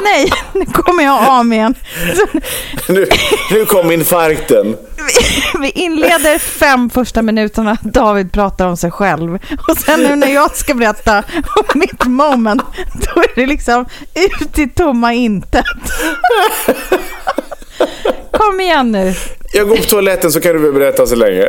nej, 0.04 0.32
nu 0.52 0.66
kommer 0.66 1.04
jag 1.04 1.28
av 1.28 1.52
igen. 1.52 1.74
Så, 2.16 2.26
nu, 2.92 3.06
nu 3.50 3.66
kom 3.66 3.90
infarkten. 3.90 4.76
vi, 4.96 5.60
vi 5.60 5.70
inleder 5.70 6.38
fem 6.38 6.90
första 6.90 7.22
minuterna. 7.22 7.76
David 7.82 8.32
pratar 8.32 8.66
om 8.66 8.76
sig 8.76 8.90
själv. 8.90 9.38
Och 9.68 9.76
sen 9.76 10.00
nu 10.00 10.16
när 10.16 10.34
jag 10.34 10.56
ska 10.56 10.74
berätta 10.74 11.18
om 11.56 11.64
mitt 11.80 12.04
moment, 12.04 12.62
då 12.94 13.20
är 13.20 13.34
det 13.34 13.46
liksom 13.46 13.84
ut 14.14 14.58
i 14.58 14.68
tomma 14.68 15.12
intet. 15.12 15.64
Kom 18.40 18.60
igen 18.60 18.92
nu. 18.92 19.14
Jag 19.52 19.68
går 19.68 19.76
på 19.76 19.82
toaletten 19.82 20.32
så 20.32 20.40
kan 20.40 20.52
du 20.62 20.72
berätta 20.72 21.06
så 21.06 21.14
länge. 21.14 21.42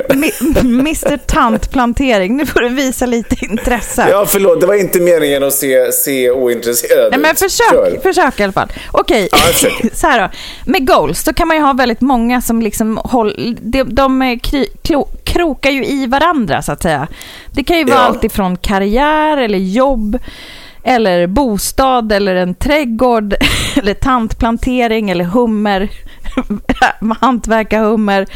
Mr 0.61 1.17
Tantplantering, 1.17 2.37
nu 2.37 2.45
får 2.45 2.59
du 2.59 2.69
visa 2.69 3.05
lite 3.05 3.45
intresse. 3.45 4.07
Ja, 4.09 4.25
förlåt. 4.25 4.61
Det 4.61 4.67
var 4.67 4.75
inte 4.75 4.99
meningen 4.99 5.43
att 5.43 5.53
se, 5.53 5.91
se 5.91 6.31
ointresserad 6.31 7.11
Nej, 7.11 7.19
men 7.19 7.35
försök, 7.35 7.71
Kör. 7.71 7.99
försök 8.03 8.39
i 8.39 8.43
alla 8.43 8.53
fall. 8.53 8.71
Okej, 8.91 9.29
försöker. 9.31 9.89
så 9.93 10.07
här 10.07 10.21
då. 10.21 10.29
Med 10.71 10.87
goals, 10.87 11.23
så 11.23 11.33
kan 11.33 11.47
man 11.47 11.57
ju 11.57 11.63
ha 11.63 11.73
väldigt 11.73 12.01
många 12.01 12.41
som 12.41 12.61
liksom 12.61 12.97
håll, 13.03 13.55
de, 13.61 13.83
de 13.83 14.39
klo, 14.83 15.07
krokar 15.23 15.69
ju 15.71 15.85
i 15.85 16.07
varandra 16.07 16.61
så 16.61 16.71
att 16.71 16.81
säga. 16.83 17.07
Det 17.53 17.63
kan 17.63 17.77
ju 17.77 17.83
vara 17.83 17.95
Ja. 17.95 18.01
allt 18.03 18.23
ifrån 18.23 18.57
karriär 18.57 19.37
eller 19.37 19.57
jobb 19.59 20.17
eller 20.83 21.27
bostad 21.27 22.11
eller 22.11 22.35
en 22.35 22.55
trädgård 22.55 23.33
eller 23.75 23.93
tantplantering 23.93 25.09
eller 25.09 25.25
hummer, 25.25 25.89
hantverkarhummer 27.21 28.27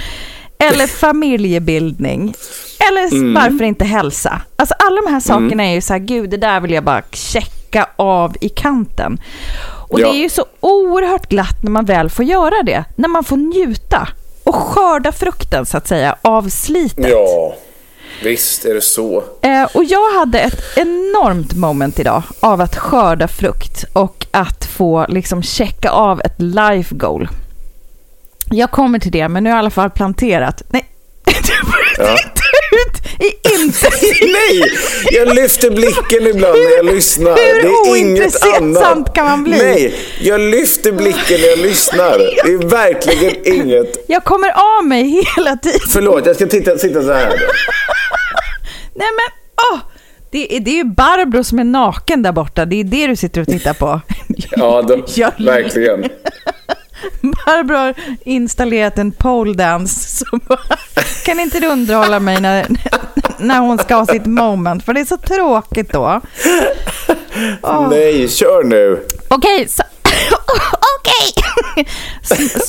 eller 0.58 0.88
familjebildning. 0.88 2.34
Eller 2.80 3.34
varför 3.34 3.64
inte 3.66 3.86
hälsa? 3.86 4.42
Alltså 4.56 4.76
alla 4.88 5.02
de 5.02 5.12
här 5.14 5.20
sakerna 5.20 5.64
är 5.66 5.74
ju 5.74 5.82
så 5.82 5.94
här, 5.94 6.00
gud 6.00 6.30
det 6.30 6.38
där 6.38 6.60
vill 6.60 6.72
jag 6.72 6.84
bara 6.84 7.02
checka 7.12 7.88
av 7.96 8.36
i 8.42 8.50
kanten. 8.50 9.18
Och 9.90 10.00
Ja. 10.00 10.08
det 10.08 10.18
är 10.18 10.22
ju 10.22 10.30
så 10.30 10.46
oerhört 10.60 11.30
glatt 11.30 11.64
när 11.64 11.72
man 11.72 11.86
väl 11.86 12.10
får 12.10 12.26
göra 12.26 12.64
det. 12.64 12.84
När 12.96 13.08
man 13.10 13.24
får 13.24 13.38
njuta 13.38 14.08
och 14.44 14.56
skörda 14.56 15.12
frukten 15.12 15.66
så 15.66 15.78
att 15.78 15.88
säga 15.88 16.16
av 16.22 16.50
slitet. 16.50 17.08
Ja, 17.10 17.56
visst 18.24 18.66
är 18.66 18.74
det 18.74 18.82
så. 18.82 19.24
Eh, 19.42 19.64
och 19.74 19.84
jag 19.84 20.20
hade 20.20 20.40
ett 20.40 20.62
enormt 20.78 21.54
moment 21.54 22.00
idag 22.00 22.24
av 22.40 22.62
att 22.62 22.76
skörda 22.76 23.28
frukt 23.28 23.86
och 23.94 24.26
att 24.32 24.66
få 24.66 25.06
liksom 25.10 25.44
checka 25.44 25.90
av 25.90 26.22
ett 26.22 26.42
life 26.42 26.96
goal. 26.96 27.30
Jag 28.50 28.72
kommer 28.72 29.00
till 29.00 29.12
det, 29.12 29.28
men 29.30 29.44
nu 29.44 29.50
har 29.50 29.56
jag 29.58 29.60
i 29.60 29.64
alla 29.64 29.70
fall 29.70 29.90
planterat. 29.90 30.62
Nej, 30.70 30.86
du 31.26 31.32
börjar 31.72 32.12
Ja. 32.12 32.18
titta 32.18 32.42
ut 32.72 33.06
i 33.20 33.54
inte. 33.56 33.90
Nej! 34.22 34.72
Jag 35.12 35.36
lyfter 35.36 35.70
blicken 35.70 36.28
ibland 36.28 36.54
när 36.60 36.76
jag 36.76 36.86
lyssnar. 36.86 37.32
hur 37.32 37.62
det 37.62 37.92
är 37.92 37.98
inget 37.98 38.44
annat. 38.58 39.14
kan 39.16 39.26
man 39.26 39.44
bli? 39.44 39.58
Nej, 39.58 39.96
jag 40.22 40.40
lyfter 40.42 40.92
blicken 40.92 41.42
när 41.42 41.48
jag 41.48 41.60
lyssnar. 41.60 42.18
Det 42.46 42.54
är 42.54 42.68
verkligen 42.70 43.54
inget. 43.54 44.06
Jag 44.08 44.24
kommer 44.24 44.78
av 44.78 44.86
mig 44.86 45.26
hela 45.36 45.58
tiden. 45.58 45.80
Förlåt, 45.90 46.26
jag 46.26 46.36
ska 46.36 46.46
titta, 46.48 46.78
sitta 46.78 47.02
så 47.02 47.12
här. 47.14 47.30
Nej 48.96 49.08
men, 49.18 49.32
åh! 49.72 49.80
Det 50.32 50.56
är, 50.56 50.60
det 50.60 50.72
är 50.72 50.76
ju 50.76 50.84
Barbro 50.84 51.44
som 51.44 51.60
är 51.60 51.64
naken 51.64 52.24
där 52.24 52.32
borta. 52.32 52.66
Det 52.66 52.80
är 52.80 52.84
det 52.84 53.08
du 53.08 53.16
sitter 53.16 53.42
och 53.42 53.48
tittar 53.48 53.74
på. 53.74 54.02
Ja, 54.52 54.82
de, 54.82 55.04
Jag- 55.16 55.32
verkligen. 55.46 56.04
Barbro 57.22 57.76
har 57.76 57.94
installerat 58.26 58.98
en 58.98 59.12
pole 59.12 59.54
dance. 59.54 60.16
Så 60.16 60.26
bara, 60.38 60.78
kan 61.26 61.40
inte 61.40 61.60
du 61.60 61.68
underhålla 61.68 62.20
mig 62.20 62.42
när, 62.42 62.68
när 63.40 63.60
hon 63.60 63.78
ska 63.78 63.96
ha 63.96 64.06
sitt 64.06 64.26
moment? 64.26 64.86
För 64.86 64.94
det 64.94 65.00
är 65.00 65.06
så 65.06 65.18
tråkigt 65.18 65.92
då. 65.94 66.22
Åh. 67.62 67.90
Nej, 67.90 68.30
kör 68.30 68.64
nu. 68.64 69.06
Okej, 69.28 69.68
så... 69.68 69.84
Okej! 71.00 71.44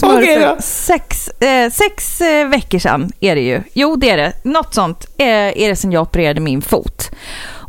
Okej 0.02 0.40
då. 0.40 0.56
Sex, 0.62 1.28
eh, 1.28 1.70
sex 1.70 2.20
eh, 2.20 2.48
veckor 2.48 2.78
sedan 2.78 3.10
är 3.20 3.34
det 3.34 3.40
ju. 3.40 3.62
Jo, 3.72 3.96
det 3.96 4.10
är 4.10 4.16
det. 4.16 4.32
Något 4.42 4.74
sånt 4.74 5.06
eh, 5.18 5.26
är 5.26 5.68
det 5.68 5.76
sen 5.76 5.92
jag 5.92 6.02
opererade 6.02 6.40
min 6.40 6.62
fot. 6.62 7.10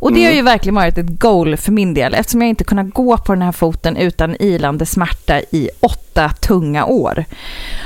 Och 0.00 0.12
det 0.12 0.24
har 0.24 0.32
ju 0.32 0.42
verkligen 0.42 0.74
varit 0.74 0.98
ett 0.98 1.20
goal 1.20 1.56
för 1.56 1.72
min 1.72 1.94
del 1.94 2.14
eftersom 2.14 2.42
jag 2.42 2.48
inte 2.48 2.64
kunnat 2.64 2.90
gå 2.90 3.16
på 3.16 3.32
den 3.32 3.42
här 3.42 3.52
foten 3.52 3.96
utan 3.96 4.36
ilande 4.40 4.86
smärta 4.86 5.40
i 5.40 5.70
åtta 5.80 6.28
tunga 6.28 6.84
år. 6.84 7.24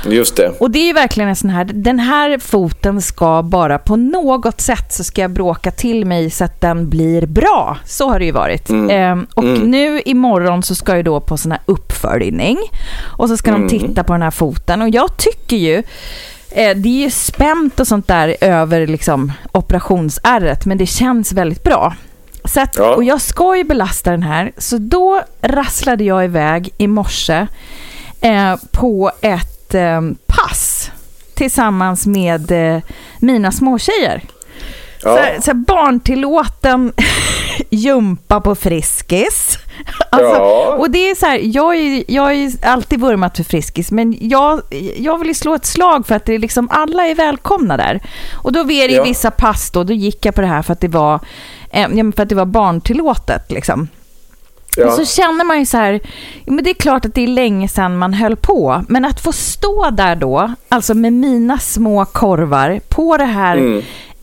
Just 0.09 0.35
det. 0.35 0.49
Och 0.59 0.71
det 0.71 0.79
är 0.79 0.87
ju 0.87 0.93
verkligen 0.93 1.29
en 1.29 1.35
sån 1.35 1.49
här, 1.49 1.65
den 1.73 1.99
här 1.99 2.37
foten 2.37 3.01
ska 3.01 3.41
bara 3.41 3.77
på 3.77 3.95
något 3.95 4.61
sätt 4.61 4.93
så 4.93 5.03
ska 5.03 5.21
jag 5.21 5.31
bråka 5.31 5.71
till 5.71 6.05
mig 6.05 6.29
så 6.29 6.43
att 6.43 6.61
den 6.61 6.89
blir 6.89 7.25
bra. 7.25 7.77
Så 7.85 8.09
har 8.09 8.19
det 8.19 8.25
ju 8.25 8.31
varit. 8.31 8.69
Ehm, 8.69 9.27
och 9.33 9.43
nu 9.43 10.01
imorgon 10.05 10.63
så 10.63 10.75
ska 10.75 10.95
jag 10.95 11.05
då 11.05 11.19
på 11.19 11.37
sån 11.37 11.51
här 11.51 11.61
uppföljning. 11.65 12.57
Och 13.17 13.29
så 13.29 13.37
ska 13.37 13.51
de 13.51 13.67
titta 13.69 14.03
på 14.03 14.13
den 14.13 14.21
här 14.21 14.31
foten. 14.31 14.81
Och 14.81 14.89
jag 14.89 15.17
tycker 15.17 15.57
ju, 15.57 15.83
eh, 16.53 16.75
det 16.77 16.89
är 16.89 17.03
ju 17.03 17.09
spänt 17.11 17.79
och 17.79 17.87
sånt 17.87 18.07
där 18.07 18.35
över 18.41 18.87
liksom 18.87 19.31
operationsärret, 19.51 20.65
men 20.65 20.77
det 20.77 20.85
känns 20.85 21.31
väldigt 21.33 21.63
bra. 21.63 21.93
Så 22.45 22.61
att, 22.61 22.75
Ja. 22.77 22.95
Och 22.95 23.03
jag 23.03 23.21
ska 23.21 23.57
ju 23.57 23.63
belasta 23.63 24.11
den 24.11 24.23
här, 24.23 24.51
så 24.57 24.77
då 24.77 25.21
rasslade 25.41 26.03
jag 26.03 26.25
iväg 26.25 26.69
i 26.77 26.87
morse 26.87 27.47
eh, 28.21 28.55
på 28.71 29.11
ett 29.21 29.73
eh, 29.73 30.01
pass 30.27 30.91
tillsammans 31.33 32.07
med 32.07 32.51
eh, 32.75 32.81
mina 33.19 33.51
småtjejer. 33.51 34.21
Så, 35.01 35.09
Ja. 35.09 35.41
så 35.41 35.51
här 35.51 35.53
barntillåten 35.53 36.93
jumpa 37.69 38.41
på 38.41 38.55
Friskis. 38.55 39.57
Alltså, 40.09 40.27
Ja. 40.35 40.75
Och 40.79 40.89
det 40.91 41.09
är 41.09 41.15
så 41.15 41.25
här, 41.25 41.39
jag 41.43 41.75
är, 41.75 42.03
jag 42.07 42.33
är 42.33 42.51
alltid 42.65 42.99
vurmat 43.01 43.37
för 43.37 43.43
Friskis, 43.43 43.91
men 43.91 44.17
jag, 44.19 44.61
jag 44.97 45.17
vill 45.19 45.27
ju 45.27 45.33
slå 45.33 45.55
ett 45.55 45.65
slag 45.65 46.07
för 46.07 46.15
att 46.15 46.25
det 46.25 46.33
är 46.35 46.39
liksom, 46.39 46.67
alla 46.71 47.07
är 47.07 47.15
välkomna 47.15 47.77
där. 47.77 47.99
Och 48.43 48.51
då 48.53 48.59
är 48.59 48.87
det 48.87 48.93
Ja. 48.93 49.03
vissa 49.03 49.31
pass 49.31 49.71
då, 49.71 49.83
då 49.83 49.93
gick 49.93 50.25
jag 50.25 50.35
på 50.35 50.41
det 50.41 50.47
här 50.47 50.61
för 50.61 50.73
att 50.73 50.81
det 50.81 50.87
var, 50.87 51.19
eh, 51.71 51.87
för 52.15 52.21
att 52.23 52.29
det 52.29 52.35
var 52.35 52.45
barntillåtet 52.45 53.51
liksom. 53.51 53.87
Ja. 54.77 54.85
Och 54.87 54.93
så 54.93 55.05
känner 55.05 55.43
man 55.45 55.59
ju 55.59 55.65
så 55.65 55.77
här, 55.77 55.99
men 56.45 56.63
det 56.63 56.69
är 56.69 56.73
klart 56.73 57.05
att 57.05 57.15
det 57.15 57.23
är 57.23 57.27
länge 57.27 57.67
sedan 57.67 57.97
man 57.97 58.13
höll 58.13 58.35
på, 58.35 58.83
men 58.87 59.05
att 59.05 59.21
få 59.21 59.31
stå 59.31 59.89
där 59.89 60.15
då, 60.15 60.53
alltså 60.69 60.93
med 60.93 61.13
mina 61.13 61.57
små 61.57 62.05
korvar 62.05 62.79
på 62.89 63.17
det 63.17 63.25
här 63.25 63.57
Mm. 63.57 63.81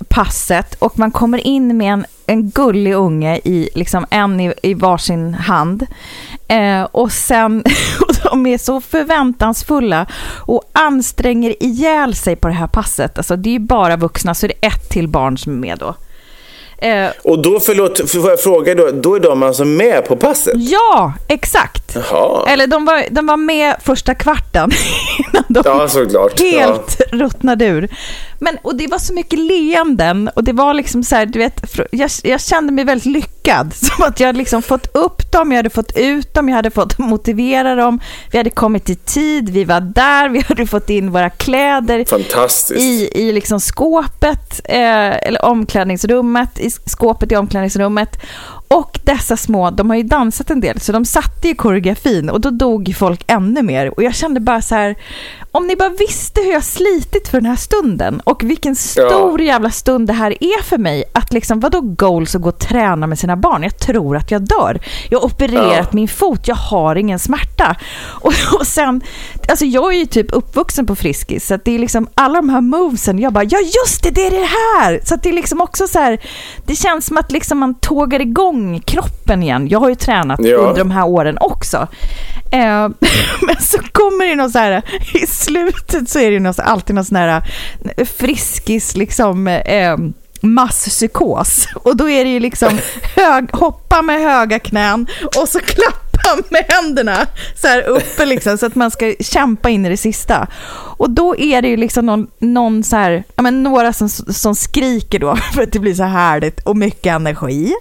Passet 0.09 0.75
och 0.79 0.99
man 0.99 1.11
kommer 1.11 1.47
in 1.47 1.77
med 1.77 1.93
en, 1.93 2.05
en 2.27 2.51
gullig 2.51 2.95
unge 2.95 3.41
i 3.45 3.69
liksom 3.75 4.07
en 4.11 4.41
i, 4.41 4.53
i 4.63 4.75
varsin 4.75 5.35
hand. 5.35 5.87
Eh, 6.49 6.83
och 6.83 7.13
sen, 7.13 7.65
och 8.01 8.15
de 8.31 8.47
är 8.47 8.59
så 8.59 8.81
förväntansfulla 8.81 10.07
och 10.39 10.63
anstränger 10.73 11.63
ihjäl 11.63 12.15
sig 12.15 12.37
på 12.37 12.49
det 12.49 12.55
här 12.55 12.67
passet. 12.67 13.19
Alltså 13.19 13.37
det 13.37 13.49
är 13.49 13.53
ju 13.53 13.59
bara 13.59 13.97
vuxna, 13.97 14.35
så 14.35 14.47
är 14.47 14.49
det 14.49 14.67
ett 14.67 14.89
till 14.91 15.09
barn 15.09 15.39
som 15.39 15.53
är 15.53 15.57
med 15.57 15.79
då. 15.79 15.95
Eh, 16.87 17.09
Och 17.25 17.43
då, 17.43 17.61
förlåt, 17.61 18.11
får 18.11 18.31
jag 18.31 18.41
fråga 18.43 18.75
då, 18.75 18.91
då 18.91 19.15
är 19.15 19.21
de 19.21 19.43
alltså 19.43 19.65
med 19.65 20.05
på 20.09 20.17
passet? 20.17 20.55
ja, 20.57 21.13
exakt. 21.29 21.97
Jaha. 22.11 22.45
Eller 22.49 22.67
de 22.67 22.85
var, 22.85 23.05
de 23.11 23.27
var 23.27 23.37
med 23.37 23.75
första 23.83 24.15
kvarten 24.15 24.71
innan 25.19 25.45
de 25.49 25.63
Ja, 25.65 25.89
såklart. 25.89 26.41
helt 26.41 27.01
ruttnade 27.13 27.65
ur. 27.67 27.89
Men, 28.43 28.59
och 28.63 28.77
det 28.77 28.87
var 28.87 28.99
så 28.99 29.15
mycket 29.15 29.39
leenden 29.39 30.31
och 30.35 30.45
det 30.45 30.53
var 30.53 30.75
liksom 30.75 31.05
så 31.05 31.17
här, 31.17 31.27
du 31.27 31.39
vet, 31.39 31.77
jag, 31.91 32.11
jag 32.23 32.41
kände 32.41 32.73
mig 32.73 32.85
väldigt 32.85 33.07
lyckad. 33.07 33.75
Som 33.75 34.05
att 34.05 34.21
jag 34.21 34.27
hade 34.27 34.39
liksom 34.39 34.63
fått 34.63 34.87
upp 34.97 35.33
dem, 35.33 35.53
jag 35.53 35.57
hade 35.57 35.71
fått 35.71 35.97
ut 35.97 36.35
dem, 36.35 36.49
jag 36.49 36.57
hade 36.57 36.71
fått 36.71 36.99
motivera 36.99 37.75
dem. 37.75 38.01
Vi 38.31 38.39
hade 38.39 38.51
kommit 38.51 38.91
i 38.91 38.95
tid, 38.95 39.49
vi 39.49 39.65
var 39.65 39.81
där, 39.81 40.29
vi 40.29 40.41
hade 40.49 40.67
fått 40.67 40.91
in 40.91 41.11
våra 41.11 41.31
kläder 41.31 42.05
i, 42.77 43.11
i 43.15 43.33
liksom 43.33 43.61
skåpet, 43.61 44.61
eh, 44.65 45.27
eller 45.27 45.45
omklädningsrummet, 45.45 46.59
i 46.59 46.71
skåpet 46.71 47.33
i 47.33 47.37
omklädningsrummet. 47.37 48.19
Och 48.75 48.99
dessa 49.05 49.37
små, 49.37 49.71
de 49.71 49.91
har 49.91 49.97
ju 49.97 50.03
dansat 50.03 50.51
en 50.51 50.61
del, 50.61 50.81
så 50.81 50.93
de 50.93 51.05
satte 51.05 51.49
ju 51.49 51.55
koreografin 51.55 52.31
och 52.31 52.41
då 52.41 52.51
dog 52.51 52.95
folk 52.99 53.25
ännu 53.27 53.63
mer. 53.63 53.95
Och 53.97 54.03
jag 54.03 54.15
kände 54.15 54.41
bara 54.41 54.63
så 54.63 54.75
här, 54.75 54.97
om 55.53 55.67
ni 55.67 55.77
bara 55.77 55.89
visste 55.89 56.41
hur 56.41 56.53
jag 56.53 56.65
slitit 56.65 57.29
för 57.29 57.41
den 57.41 57.47
här 57.51 57.57
stunden 57.57 58.21
och 58.25 58.43
vilken 58.45 58.77
stor 58.77 59.41
jävla 59.41 59.71
stund 59.71 60.07
det 60.07 60.13
här 60.13 60.31
är 60.45 60.63
för 60.63 60.79
mig. 60.79 61.05
Att 61.15 61.33
liksom, 61.33 61.61
vadå 61.61 61.81
goals 61.81 62.35
och 62.35 62.43
gå 62.43 62.49
och 62.49 62.59
träna 62.59 63.07
med 63.07 63.19
sina 63.19 63.37
barn? 63.37 63.63
Jag 63.63 63.79
tror 63.79 64.17
att 64.17 64.31
jag 64.31 64.43
dör. 64.43 64.81
Jag 65.11 65.19
har 65.21 65.27
opererat 65.27 65.77
Ja. 65.77 65.87
min 65.93 66.09
fot, 66.09 66.49
jag 66.49 66.55
har 66.57 66.97
ingen 66.97 67.19
smärta. 67.19 67.77
Och, 68.21 68.33
och 68.59 68.67
sen, 68.67 69.01
alltså 69.49 69.65
jag 69.65 69.95
är 69.95 69.99
ju 69.99 70.07
typ 70.07 70.27
uppvuxen 70.33 70.87
på 70.87 70.97
Friskis, 70.97 71.47
så 71.47 71.55
att 71.55 71.65
det 71.65 71.75
är 71.75 71.79
liksom 71.79 72.09
alla 72.15 72.35
de 72.35 72.49
här 72.49 72.61
movesen, 72.61 73.19
jag 73.19 73.33
bara, 73.33 73.45
ja 73.45 73.59
just 73.59 74.03
det, 74.03 74.11
det 74.11 74.27
är 74.27 74.31
det 74.31 74.47
här! 74.47 75.01
Så 75.05 75.15
att 75.15 75.23
det 75.23 75.29
är 75.29 75.33
liksom 75.33 75.61
också 75.61 75.87
så 75.87 75.99
här, 75.99 76.21
det 76.67 76.75
känns 76.77 77.07
som 77.07 77.17
att 77.17 77.33
liksom 77.33 77.59
man 77.59 77.75
tågar 77.75 78.21
igång 78.21 78.60
kroppen 78.87 79.43
igen. 79.43 79.69
Jag 79.69 79.81
har 79.81 79.89
ju 79.89 79.95
tränat 79.95 80.41
Ja. 80.43 80.57
under 80.57 80.79
de 80.79 80.91
här 80.91 81.07
åren 81.07 81.39
också. 81.41 81.89
Eh, 82.53 82.89
men 83.47 83.57
så 83.61 83.79
kommer 83.93 84.27
det 84.27 84.35
något 84.35 84.53
så 84.53 84.59
här, 84.59 84.83
i 85.15 85.27
slutet 85.27 86.09
så 86.11 86.19
är 86.19 86.31
det 86.31 86.41
något, 86.41 86.59
alltid 86.59 86.95
någon 86.95 87.05
sån 87.05 87.17
här 87.17 87.43
eh, 87.97 88.07
friskis 88.07 88.97
liksom, 88.97 89.49
eh, 89.49 89.97
masspsykos. 90.43 91.69
Och 91.75 91.97
då 91.97 92.09
är 92.11 92.25
det 92.25 92.31
ju 92.31 92.41
liksom 92.41 92.79
hög, 93.17 93.51
hoppa 93.53 94.03
med 94.03 94.21
höga 94.21 94.59
knän 94.59 95.07
och 95.37 95.49
så 95.49 95.59
klappa 95.61 96.37
med 96.51 96.65
händerna 96.69 97.27
så 97.57 97.67
här 97.69 97.83
uppe 97.83 98.27
liksom 98.27 98.59
så 98.59 98.67
att 98.67 98.75
man 98.75 98.91
ska 98.91 99.15
kämpa 99.21 99.69
in 99.71 99.87
i 99.87 99.89
det 99.89 99.97
sista. 99.97 100.47
Och 100.97 101.11
då 101.11 101.37
är 101.37 101.63
det 101.63 101.69
ju 101.69 101.77
liksom 101.77 102.07
någon, 102.07 102.27
någon 102.39 102.85
så 102.85 102.97
här, 102.97 103.25
ja 103.37 103.43
men 103.43 103.63
några 103.63 103.93
som, 103.93 104.09
som 104.09 104.55
skriker 104.55 105.19
då 105.19 105.37
för 105.55 105.63
att 105.63 105.73
det 105.73 105.79
blir 105.79 105.95
så 105.95 106.05
härligt 106.05 106.61
och 106.61 106.77
mycket 106.77 107.13
energi. 107.13 107.73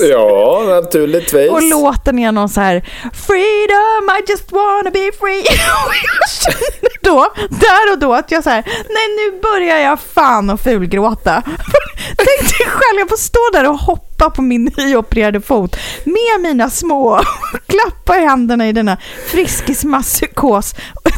Ja, 0.10 0.62
naturligtvis. 0.66 1.50
Och 1.50 1.62
låten 1.62 2.18
är 2.18 2.32
någon 2.32 2.48
så 2.48 2.60
här 2.60 2.88
Freedom, 3.26 4.16
I 4.18 4.30
just 4.30 4.52
wanna 4.52 4.90
be 4.90 5.10
free. 5.20 5.40
Och 5.86 5.94
jag 6.06 6.30
känner 6.42 6.96
då, 7.00 7.32
där 7.50 7.92
och 7.92 7.98
då 7.98 8.14
att 8.14 8.30
jag 8.30 8.42
så 8.44 8.50
här, 8.50 8.62
nej 8.66 9.08
nu 9.16 9.40
börjar 9.40 9.76
jag 9.76 10.00
fan 10.00 10.50
och 10.50 10.60
fulgråta. 10.60 11.42
Tänk 12.16 12.58
dig 12.58 12.66
själv, 12.66 12.98
jag 12.98 13.08
får 13.08 13.16
stå 13.16 13.40
där 13.52 13.68
och 13.70 13.78
hoppa 13.78 14.30
på 14.30 14.42
min 14.42 14.70
nyopererade 14.76 15.40
fot 15.40 15.76
med 16.04 16.40
mina 16.40 16.70
små, 16.70 17.20
klappa 17.66 18.18
i 18.18 18.20
händerna 18.20 18.68
i 18.68 18.72
denna 18.72 18.96
friskismasspsykos 19.30 20.74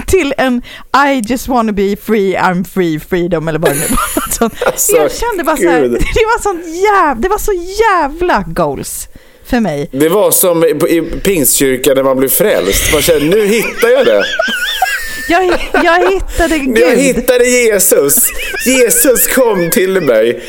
till 0.08 0.34
en 0.38 0.62
I 1.08 1.20
just 1.24 1.48
wanna 1.48 1.72
be 1.72 1.96
free, 1.96 2.36
I'm 2.36 2.64
free, 2.64 3.00
freedom 3.00 3.48
eller 3.48 3.58
vad 3.58 3.70
det 3.70 3.74
nu 3.74 3.86
var. 3.88 4.20
Något 4.20 4.34
sånt. 4.34 4.62
Alltså, 4.66 4.96
jag 4.96 5.12
kände 5.12 5.44
bara 5.44 5.56
så 5.56 5.68
här, 5.68 5.80
det 5.80 6.24
var, 6.24 6.42
sånt 6.42 6.66
jäv, 6.66 7.20
det 7.20 7.28
var 7.28 7.38
så 7.38 7.52
jävla 7.52 8.42
goals 8.68 9.08
för 9.44 9.60
mig. 9.60 9.88
Det 9.92 10.08
var 10.08 10.30
som 10.30 10.64
i, 10.64 10.68
i 10.68 11.02
pingstkyrkan 11.02 11.96
när 11.96 12.02
man 12.02 12.16
blev 12.16 12.28
frälst. 12.28 12.92
Man 12.92 13.02
kände, 13.02 13.36
nu 13.36 13.46
hittar 13.46 13.88
jag 13.88 14.06
det. 14.06 14.24
Jag, 15.28 15.44
jag 15.84 16.10
hittade 16.10 16.58
Gud. 16.64 16.78
Jag 16.78 16.96
hittade 16.96 17.44
Jesus. 17.44 18.16
Jesus 18.66 19.26
kom 19.26 19.70
till 19.70 20.00
mig. 20.00 20.42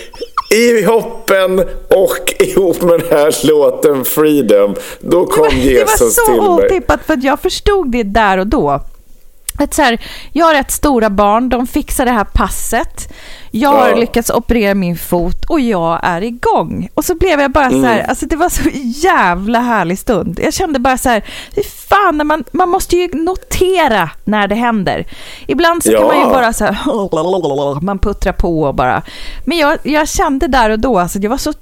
I 0.51 0.81
hoppen 0.83 1.59
och 1.87 2.33
ihop 2.39 2.81
med 2.81 2.99
den 2.99 3.09
här 3.11 3.47
låten 3.47 4.05
Freedom. 4.05 4.75
Då 4.99 5.25
kom 5.25 5.43
det 5.49 5.55
var 5.55 5.63
Jesus 5.63 6.15
så 6.15 6.25
till 6.25 6.41
mig. 6.41 6.65
otippat 6.65 6.99
för 7.05 7.13
att 7.13 7.23
jag 7.23 7.39
förstod 7.39 7.91
det 7.91 8.03
där 8.03 8.37
och 8.37 8.47
då. 8.47 8.81
Att 9.59 9.73
så 9.73 9.81
här, 9.81 9.97
jag 10.33 10.45
har 10.45 10.53
rätt 10.53 10.71
stora 10.71 11.09
barn, 11.09 11.49
de 11.49 11.67
fixar 11.67 12.05
det 12.05 12.11
här 12.11 12.23
passet. 12.23 13.13
Jag 13.51 13.69
har 13.69 13.89
Ja. 13.89 13.95
lyckats 13.95 14.29
operera 14.29 14.73
min 14.75 14.97
fot 14.97 15.45
och 15.49 15.59
jag 15.59 15.99
är 16.03 16.21
igång. 16.21 16.89
Och 16.93 17.05
så 17.05 17.15
blev 17.15 17.41
jag 17.41 17.51
bara 17.51 17.69
så 17.69 17.81
här, 17.83 17.95
Mm. 17.95 18.09
alltså 18.09 18.25
det 18.25 18.35
var 18.35 18.49
så 18.49 18.69
jävla 19.07 19.59
härlig 19.59 19.99
stund. 19.99 20.39
Jag 20.43 20.53
kände 20.53 20.79
bara 20.79 20.97
så 20.97 21.09
här, 21.09 21.23
fy 21.55 21.63
fan, 21.63 22.27
man, 22.27 22.43
man 22.51 22.69
måste 22.69 22.95
ju 22.95 23.07
notera 23.13 24.09
när 24.23 24.47
det 24.47 24.55
händer. 24.55 25.05
Ibland 25.47 25.83
så 25.83 25.89
kan 25.91 26.01
Ja. 26.01 26.07
man 26.07 26.19
ju 26.19 26.25
bara 26.33 26.53
så 26.53 26.65
här, 26.65 27.81
man 27.85 27.99
puttrar 27.99 28.33
på 28.33 28.61
och 28.61 28.75
bara. 28.75 29.01
Men 29.45 29.57
jag, 29.57 29.77
jag 29.83 30.09
kände 30.09 30.47
där 30.47 30.69
och 30.69 30.79
då, 30.79 30.99
alltså 30.99 31.19
jag 31.19 31.29
var 31.29 31.37
så 31.37 31.53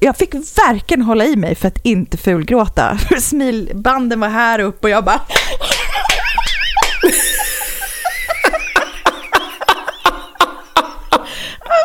jag 0.00 0.16
fick 0.16 0.34
verkligen 0.34 1.02
hålla 1.02 1.24
i 1.24 1.36
mig 1.36 1.54
för 1.54 1.68
att 1.68 1.78
inte 1.82 2.16
fulgråta. 2.16 2.98
Smilbanden 3.20 4.20
var 4.20 4.28
här 4.28 4.58
uppe 4.58 4.86
och 4.86 4.90
jag 4.90 5.04
bara... 5.04 5.20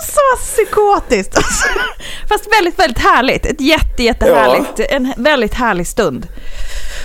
Så 0.01 0.43
psykotiskt. 0.43 1.35
Fast 2.29 2.47
väldigt, 2.57 2.79
väldigt 2.79 2.99
härligt. 2.99 3.45
Ett 3.45 3.61
jätte, 3.61 4.03
jättehärligt. 4.03 4.79
En 4.89 5.13
väldigt 5.17 5.53
härlig 5.53 5.87
stund. 5.87 6.27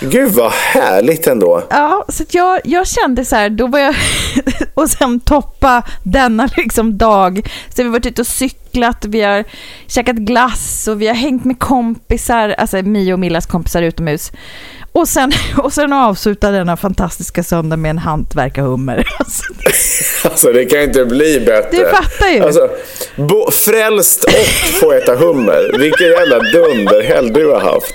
Gud 0.01 0.31
vad 0.31 0.51
härligt 0.51 1.27
ändå. 1.27 1.63
Ja, 1.69 2.05
så 2.09 2.23
att 2.23 2.33
jag, 2.33 2.59
jag 2.63 2.87
kände 2.87 3.25
så 3.25 3.35
här, 3.35 3.49
då 3.49 3.67
var 3.67 3.79
jag... 3.79 3.95
och 4.73 4.89
sen 4.89 5.19
toppa 5.19 5.83
denna 6.03 6.49
liksom 6.57 6.97
dag. 6.97 7.49
Så 7.69 7.73
vi 7.75 7.83
har 7.83 7.91
varit 7.91 8.05
ute 8.05 8.21
och 8.21 8.27
cyklat, 8.27 9.05
vi 9.05 9.21
har 9.21 9.43
käkat 9.87 10.15
glass 10.15 10.87
och 10.87 11.01
vi 11.01 11.07
har 11.07 11.15
hängt 11.15 11.45
med 11.45 11.59
kompisar, 11.59 12.49
alltså 12.49 12.77
Mio 12.77 13.13
och 13.13 13.19
Millas 13.19 13.45
kompisar 13.45 13.81
utomhus. 13.81 14.31
Och 14.95 15.07
sen, 15.07 15.31
och 15.57 15.73
sen 15.73 15.93
avsluta 15.93 16.51
denna 16.51 16.77
fantastiska 16.77 17.43
söndag 17.43 17.77
med 17.77 17.89
en 17.89 17.97
hantverkarhummer. 17.97 19.07
Alltså, 19.19 19.43
Alltså 20.23 20.51
det 20.51 20.65
kan 20.65 20.81
inte 20.81 21.05
bli 21.05 21.39
bättre. 21.39 21.77
Du 21.77 21.89
fattar 21.89 22.27
ju. 22.27 22.43
Alltså, 22.43 22.69
bo, 23.15 23.51
frälst 23.51 24.23
och 24.23 24.79
få 24.79 24.91
äta 24.91 25.15
hummer. 25.15 25.77
Vilken 25.79 26.07
jävla 26.07 26.39
dunderhelg 26.39 27.31
du 27.31 27.51
har 27.51 27.59
haft. 27.59 27.93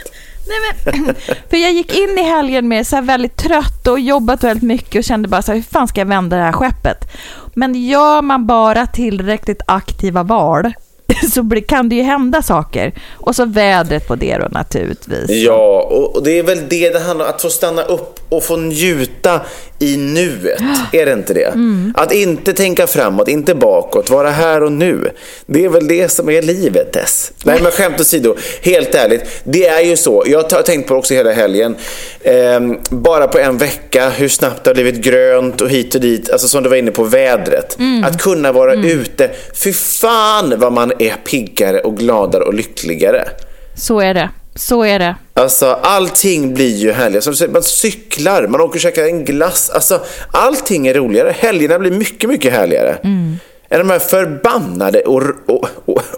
Nej, 0.48 0.58
men, 0.84 1.14
för 1.50 1.56
jag 1.56 1.72
gick 1.72 1.98
in 1.98 2.18
i 2.18 2.22
helgen 2.22 2.68
med 2.68 2.86
så 2.86 3.00
väldigt 3.00 3.36
trött 3.36 3.86
och 3.88 4.00
jobbat 4.00 4.44
väldigt 4.44 4.62
mycket 4.62 4.98
och 4.98 5.04
kände 5.04 5.28
bara 5.28 5.42
så 5.42 5.52
här, 5.52 5.56
hur 5.56 5.64
fan 5.72 5.88
ska 5.88 6.00
jag 6.00 6.06
vända 6.06 6.36
det 6.36 6.42
här 6.42 6.52
skeppet? 6.52 7.12
Men 7.54 7.74
gör 7.74 8.22
man 8.22 8.46
bara 8.46 8.86
tillräckligt 8.86 9.62
aktiva 9.66 10.22
val 10.22 10.72
så 11.32 11.50
kan 11.68 11.88
det 11.88 11.94
ju 11.94 12.02
hända 12.02 12.42
saker. 12.42 12.92
Och 13.12 13.36
så 13.36 13.44
vädret 13.44 14.08
på 14.08 14.14
det 14.14 14.38
då 14.38 14.48
naturligtvis. 14.50 15.30
Ja, 15.30 15.82
och, 15.82 16.22
det 16.22 16.38
är 16.38 16.42
väl 16.42 16.68
det 16.68 16.90
det 16.90 17.00
handlar 17.00 17.24
om. 17.24 17.30
Att 17.30 17.42
få 17.42 17.50
stanna 17.50 17.82
upp 17.82 18.20
och 18.28 18.44
få 18.44 18.56
njuta 18.56 19.40
i 19.78 19.96
nuet. 19.96 20.62
Är 20.92 21.06
det 21.06 21.12
inte 21.12 21.34
det? 21.34 21.44
Mm. 21.44 21.94
Att 21.96 22.12
inte 22.12 22.52
tänka 22.52 22.86
framåt, 22.86 23.28
inte 23.28 23.54
bakåt, 23.54 24.10
vara 24.10 24.30
här 24.30 24.62
och 24.62 24.72
nu. 24.72 25.10
Det 25.46 25.64
är 25.64 25.68
väl 25.68 25.88
det 25.88 26.08
som 26.08 26.30
är 26.30 26.42
livet 26.42 26.92
Tess. 26.92 27.32
Nej 27.44 27.60
men 27.62 27.72
skämt 27.72 28.00
åsido, 28.00 28.36
helt 28.62 28.94
ärligt. 28.94 29.24
Det 29.44 29.66
är 29.66 29.80
ju 29.80 29.96
så. 29.96 30.24
Jag 30.26 30.38
har 30.38 30.62
tänkt 30.62 30.88
på 30.88 30.94
det 30.94 30.98
också 30.98 31.14
hela 31.14 31.32
helgen. 31.32 31.76
Ehm, 32.24 32.78
bara 32.90 33.28
på 33.28 33.38
en 33.38 33.58
vecka, 33.58 34.10
hur 34.10 34.28
snabbt 34.28 34.64
det 34.64 34.70
har 34.70 34.74
blivit 34.74 35.04
grönt 35.04 35.60
och 35.60 35.70
hit 35.70 35.94
och 35.94 36.00
dit. 36.00 36.30
Alltså 36.30 36.48
som 36.48 36.62
du 36.62 36.68
var 36.68 36.76
inne 36.76 36.90
på, 36.90 37.04
vädret. 37.04 37.78
Mm. 37.78 38.04
Att 38.04 38.22
kunna 38.22 38.52
vara 38.52 38.74
ute. 38.74 39.30
Fy 39.54 39.72
fan 39.72 40.54
vad 40.56 40.72
man 40.72 40.92
är 41.00 41.16
piggare 41.24 41.80
och 41.80 41.96
gladare 41.96 42.44
och 42.44 42.54
lyckligare. 42.54 43.28
Så 43.76 44.00
är 44.00 44.14
det. 44.14 44.30
Så 44.54 44.84
är 44.84 44.98
det. 44.98 45.16
Alltså 45.34 45.66
allting 45.66 46.54
blir 46.54 46.76
ju 46.76 46.92
härligare. 46.92 47.22
Som 47.22 47.30
du 47.30 47.36
säger, 47.36 47.52
man 47.52 47.62
cyklar, 47.62 48.46
man 48.46 48.60
åker 48.60 48.76
och 48.76 48.80
käkar 48.80 49.04
en 49.04 49.24
glass. 49.24 49.70
Alltså 49.70 50.00
allting 50.32 50.86
är 50.86 50.94
roligare. 50.94 51.34
Helgerna 51.38 51.78
blir 51.78 51.90
mycket, 51.90 52.30
mycket 52.30 52.52
härligare. 52.52 52.96
Mm. 53.04 53.36
Än 53.70 53.78
de 53.78 53.90
här 53.90 53.98
förbannade 53.98 55.02
or, 55.06 55.36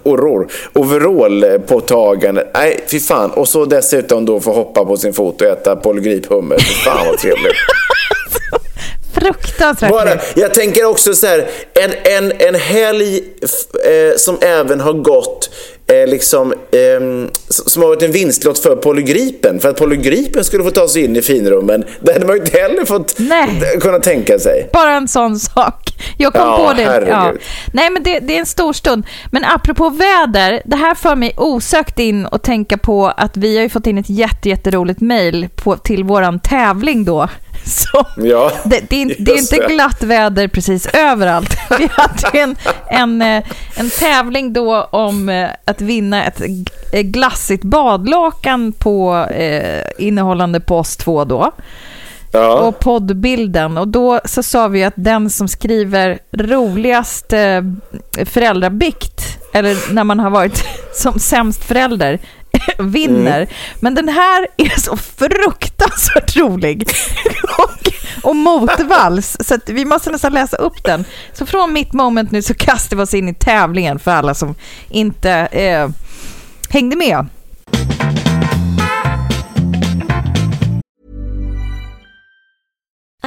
or. 0.02 0.48
Nej, 2.54 2.84
fy 2.90 3.00
fan. 3.00 3.30
Och 3.30 3.48
så 3.48 3.64
dessutom 3.64 4.24
då 4.24 4.40
få 4.40 4.52
hoppa 4.52 4.84
på 4.84 4.96
sin 4.96 5.12
fot 5.12 5.40
och 5.40 5.46
äta 5.46 5.76
polygriphummer. 5.76 6.58
Fy 6.58 6.74
fan 6.74 7.06
vad 7.06 7.18
trevligt. 7.18 7.56
Fruktansvärt 9.14 9.90
Bara, 9.90 10.18
jag 10.37 10.55
tänker 10.55 10.85
också 10.85 11.14
så 11.14 11.27
här, 11.27 11.48
en, 11.75 11.90
en, 12.05 12.33
en 12.38 12.55
helg 12.55 13.16
eh, 13.85 14.16
som 14.16 14.38
även 14.40 14.81
har 14.81 14.92
gått 14.92 15.51
eh, 15.87 16.07
liksom, 16.07 16.53
s- 17.48 17.70
som 17.72 17.83
har 17.83 17.88
varit 17.88 18.03
en 18.03 18.12
vinstlott 18.12 18.59
för 18.59 18.77
Polygripen. 18.77 19.61
För 19.61 19.68
att 19.68 19.77
Polygripen 19.77 20.44
skulle 20.44 20.64
få 20.64 20.70
ta 20.70 20.88
sig 20.88 21.05
in 21.05 21.16
i 21.16 21.22
finrummen. 21.22 21.85
Det 22.01 22.12
hade 22.12 22.27
man 22.27 22.37
ju 22.37 22.42
inte 22.42 22.59
heller 22.59 22.85
fått 22.85 23.14
Nej. 23.18 23.48
kunna 23.81 23.98
tänka 23.98 24.38
sig. 24.38 24.68
Bara 24.72 24.92
en 24.96 25.09
sån 25.09 25.38
sak. 25.38 25.81
Jag 26.16 26.32
kom 26.32 26.42
Ja, 26.42 26.56
på 26.68 26.72
det. 26.72 26.82
herregud. 26.84 27.40
Nej, 27.72 27.90
men 27.90 28.02
det, 28.02 28.18
det 28.20 28.34
är 28.36 28.40
en 28.40 28.46
stor 28.46 28.72
stund. 28.72 29.06
Men 29.30 29.44
apropå 29.44 29.90
väder, 29.90 30.62
det 30.64 30.76
här 30.76 30.94
för 30.94 31.14
mig 31.16 31.34
osökt 31.36 31.98
in 31.98 32.26
och 32.26 32.42
tänka 32.42 32.78
på 32.78 33.06
att 33.16 33.36
vi 33.36 33.56
har 33.56 33.62
ju 33.62 33.68
fått 33.68 33.86
in 33.86 33.98
ett 33.98 34.10
jätte, 34.10 34.48
jätteroligt 34.48 35.00
mejl 35.00 35.48
till 35.84 36.04
våran 36.04 36.40
tävling 36.40 37.04
då. 37.04 37.28
Så 37.66 38.06
Ja, 38.16 38.52
det, 38.64 38.80
det, 38.90 39.02
är, 39.02 39.14
det 39.18 39.32
är 39.32 39.38
inte 39.38 39.66
glatt 39.74 40.02
väder 40.02 40.48
precis 40.48 40.86
överallt. 40.86 41.56
Vi 41.78 41.88
hade 41.92 42.38
en, 42.38 42.56
en, 42.88 43.22
eh, 43.22 43.42
en 43.76 43.90
tävling 43.90 44.52
då 44.52 44.82
om 44.84 45.28
eh, 45.28 45.48
att 45.64 45.80
vinna 45.80 46.24
ett 46.24 46.40
eh, 46.92 47.00
glassigt 47.00 47.64
badlakan 47.64 48.72
på 48.72 49.26
eh, 49.30 49.82
innehållande 49.98 50.60
på 50.60 50.78
oss 50.78 50.96
två 50.96 51.24
då 51.24 51.52
Ja. 52.32 52.60
och 52.60 52.78
poddbilden. 52.78 53.78
Och 53.78 53.88
då 53.88 54.20
så 54.24 54.42
sa 54.42 54.68
vi 54.68 54.84
att 54.84 54.94
den 54.96 55.30
som 55.30 55.48
skriver 55.48 56.18
roligast 56.32 57.32
eh, 57.32 57.62
föräldrabikt, 58.24 59.38
eller 59.52 59.92
när 59.92 60.04
man 60.04 60.18
har 60.18 60.30
varit 60.30 60.64
som 60.94 61.18
sämst 61.18 61.64
förälder, 61.64 62.18
vinner. 62.78 63.36
Mm. 63.36 63.48
Men 63.80 63.94
den 63.94 64.08
här 64.08 64.46
är 64.56 64.80
så 64.80 64.96
fruktansvärt 64.96 66.36
rolig 66.36 66.88
och, 67.58 67.92
och 68.22 68.36
motvalls, 68.36 69.36
så 69.40 69.58
vi 69.66 69.84
måste 69.84 70.10
nästan 70.10 70.32
läsa 70.32 70.56
upp 70.56 70.84
den. 70.84 71.04
Så 71.32 71.46
från 71.46 71.72
mitt 71.72 71.92
moment 71.92 72.30
nu 72.30 72.42
så 72.42 72.54
kastar 72.54 72.96
vi 72.96 73.02
oss 73.02 73.14
in 73.14 73.28
i 73.28 73.34
tävlingen 73.34 73.98
för 73.98 74.10
alla 74.10 74.34
som 74.34 74.54
inte 74.90 75.30
eh, 75.32 75.88
hängde 76.68 76.96
med. 76.96 77.26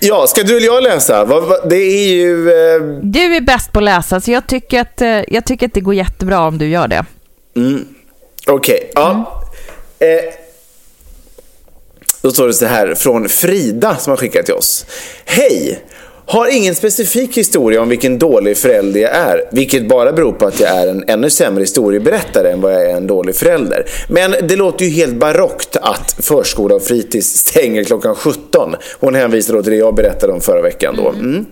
Ja, 0.00 0.26
ska 0.26 0.42
du 0.42 0.56
eller 0.56 0.66
jag 0.66 0.82
läsa? 0.82 1.24
Det 1.68 1.76
är 1.76 2.08
ju... 2.08 2.48
Eh, 2.50 2.80
Du 3.02 3.36
är 3.36 3.40
bäst 3.40 3.72
på 3.72 3.78
att 3.78 3.84
läsa, 3.84 4.20
så 4.20 4.30
jag 4.30 4.46
tycker 4.46 4.80
att, 4.80 5.00
eh, 5.00 5.20
jag 5.28 5.44
tycker 5.46 5.66
att 5.66 5.74
det 5.74 5.80
går 5.80 5.94
jättebra 5.94 6.40
om 6.40 6.58
du 6.58 6.68
gör 6.68 6.88
det. 6.88 7.04
Okej, 8.46 8.90
ja. 8.94 9.42
Eh, 9.98 10.34
då 12.22 12.30
står 12.30 12.46
det 12.46 12.54
så 12.54 12.66
här 12.66 12.94
från 12.94 13.28
Frida 13.28 13.96
som 13.96 14.10
har 14.10 14.16
skickat 14.16 14.44
till 14.46 14.54
oss. 14.54 14.86
Hej! 15.24 15.84
Har 16.30 16.56
ingen 16.56 16.74
specifik 16.74 17.38
historia 17.38 17.82
om 17.82 17.88
vilken 17.88 18.18
dålig 18.18 18.56
förälder 18.56 19.00
jag 19.00 19.10
är, 19.10 19.42
vilket 19.52 19.88
bara 19.88 20.12
beror 20.12 20.32
på 20.32 20.46
att 20.46 20.60
jag 20.60 20.70
är 20.70 20.86
en 20.86 21.04
ännu 21.06 21.30
sämre 21.30 21.60
historieberättare 21.60 22.50
än 22.50 22.60
vad 22.60 22.72
jag 22.74 22.90
är 22.90 22.96
en 22.96 23.06
dålig 23.06 23.36
förälder. 23.36 23.84
Men 24.08 24.34
det 24.48 24.56
låter 24.56 24.84
ju 24.84 24.90
helt 24.90 25.14
barockt 25.14 25.76
att 25.76 26.16
förskola 26.20 26.74
och 26.74 26.82
fritids 26.82 27.26
stänger 27.26 27.84
klockan 27.84 28.14
17. 28.14 28.74
Hon 29.00 29.14
hänvisar 29.14 29.54
då 29.54 29.62
till 29.62 29.72
det 29.72 29.78
jag 29.78 29.94
berättade 29.94 30.32
om 30.32 30.40
förra 30.40 30.62
veckan 30.62 30.96
då. 30.96 31.08
Mm. 31.08 31.46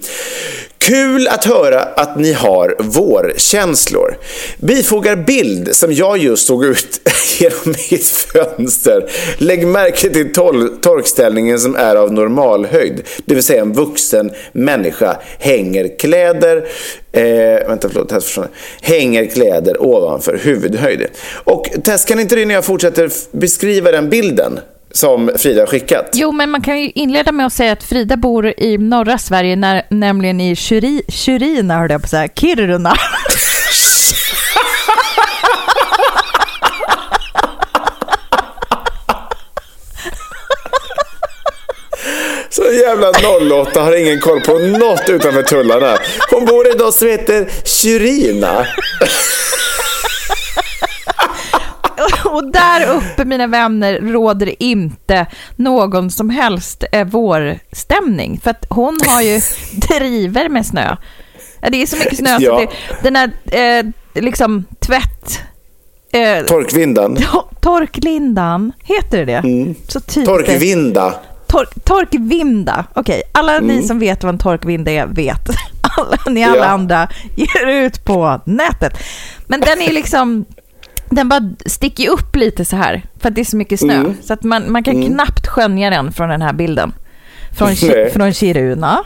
Kul 0.86 1.28
att 1.28 1.44
höra 1.44 1.80
att 1.80 2.18
ni 2.18 2.32
har 2.32 2.76
vårkänslor. 2.78 4.16
Bifogar 4.58 5.16
bild 5.16 5.76
som 5.76 5.92
jag 5.92 6.18
just 6.18 6.46
såg 6.46 6.64
ut 6.64 7.00
genom 7.38 7.74
mitt 7.90 8.06
fönster. 8.08 9.10
Lägg 9.38 9.66
märke 9.66 10.10
till 10.10 10.32
tol- 10.32 10.80
torkställningen 10.80 11.58
som 11.60 11.74
är 11.76 11.96
av 11.96 12.12
normalhöjd. 12.12 13.02
Det 13.24 13.34
vill 13.34 13.42
säga 13.44 13.62
en 13.62 13.72
vuxen 13.72 14.30
människa 14.52 15.16
hänger 15.38 15.98
kläder 15.98 16.68
Eh, 17.12 17.68
vänta, 17.68 17.88
förlåt. 17.88 18.12
här 18.12 18.20
försvann. 18.20 18.48
Hänger 18.80 19.26
kläder 19.26 19.82
ovanför 19.82 20.40
huvudhöjd. 20.42 21.06
Och 21.44 21.68
Tess, 21.84 22.04
kan 22.04 22.20
inte 22.20 22.36
du 22.36 22.44
när 22.44 22.54
jag 22.54 22.64
fortsätter 22.64 23.10
beskriva 23.32 23.90
den 23.90 24.08
bilden 24.08 24.60
som 24.96 25.30
Frida 25.36 25.62
har 25.62 25.66
skickat? 25.66 26.10
Jo, 26.14 26.32
men 26.32 26.50
man 26.50 26.62
kan 26.62 26.80
ju 26.80 26.90
inleda 26.94 27.32
med 27.32 27.46
att 27.46 27.52
säga 27.52 27.72
att 27.72 27.82
Frida 27.84 28.16
bor 28.16 28.54
i 28.56 28.78
norra 28.78 29.18
Sverige, 29.18 29.56
när, 29.56 29.86
nämligen 29.90 30.40
i 30.40 30.56
Kyri, 30.56 31.02
Kyrina, 31.08 31.78
hörde 31.78 31.94
jag 31.94 32.00
på 32.00 32.06
att 32.06 32.10
säga, 32.10 32.28
Kiruna. 32.28 32.94
Så 42.50 42.62
jävla 42.62 43.10
08 43.62 43.80
har 43.80 44.00
ingen 44.00 44.20
koll 44.20 44.40
på 44.40 44.58
något 44.58 45.08
utanför 45.08 45.42
tullarna. 45.42 45.98
Hon 46.30 46.44
bor 46.44 46.68
i 46.68 46.74
något 46.74 46.94
som 46.94 47.08
heter 47.08 47.48
Kyrina. 47.64 48.66
Och 52.32 52.52
där 52.52 52.96
uppe, 52.96 53.24
mina 53.24 53.46
vänner, 53.46 54.00
råder 54.00 54.62
inte 54.62 55.26
någon 55.56 56.10
som 56.10 56.30
helst 56.30 56.84
eh, 56.92 57.06
vårstämning. 57.06 58.40
För 58.42 58.50
att 58.50 58.66
hon 58.68 58.98
har 59.06 59.22
ju 59.22 59.40
driver 59.88 60.48
med 60.48 60.66
snö. 60.66 60.96
Det 61.70 61.82
är 61.82 61.86
så 61.86 61.96
mycket 61.96 62.16
snö 62.18 62.36
Ja. 62.40 62.50
så 62.50 62.58
det, 62.60 62.68
den 63.02 63.16
här 63.16 63.30
eh, 63.78 63.86
liksom 64.22 64.64
tvätt... 64.80 65.40
Eh, 66.12 66.44
Torkvindan. 66.46 67.16
to- 67.16 67.48
torklindan, 67.60 68.72
heter 68.84 69.18
det 69.18 69.24
det? 69.24 69.32
Mm. 69.38 69.74
Så. 69.88 70.00
Torkvinda. 70.00 71.14
Tork, 71.46 71.68
torkvinda. 71.84 72.84
Okej, 72.94 73.22
alla 73.32 73.58
ni 73.58 73.82
som 73.82 73.98
vet 73.98 74.24
vad 74.24 74.34
en 74.34 74.38
torkvinda 74.38 74.90
är 74.90 75.06
vet. 75.06 75.48
Alla, 75.98 76.16
ni 76.30 76.44
alla 76.44 76.56
Ja. 76.56 76.64
andra 76.64 77.08
ger 77.36 77.66
ut 77.66 78.04
på 78.04 78.40
nätet. 78.44 78.98
Men 79.46 79.60
den 79.60 79.82
är 79.82 79.92
liksom... 79.92 80.44
Den 81.10 81.28
bara 81.28 81.50
sticker 81.66 82.08
upp 82.10 82.36
lite 82.36 82.64
så 82.64 82.76
här, 82.76 83.02
för 83.20 83.28
att 83.28 83.34
det 83.34 83.40
är 83.40 83.44
så 83.44 83.56
mycket 83.56 83.80
snö. 83.80 83.94
Mm. 83.94 84.14
Så 84.22 84.32
att 84.32 84.42
man, 84.42 84.72
man 84.72 84.82
kan 84.82 85.06
knappt 85.06 85.46
skönja 85.46 85.90
den 85.90 86.12
från 86.12 86.28
den 86.28 86.42
här 86.42 86.52
bilden. 86.52 86.92
Från, 87.58 87.68
Ki- 87.68 88.10
från 88.10 88.32
Kiruna. 88.32 88.98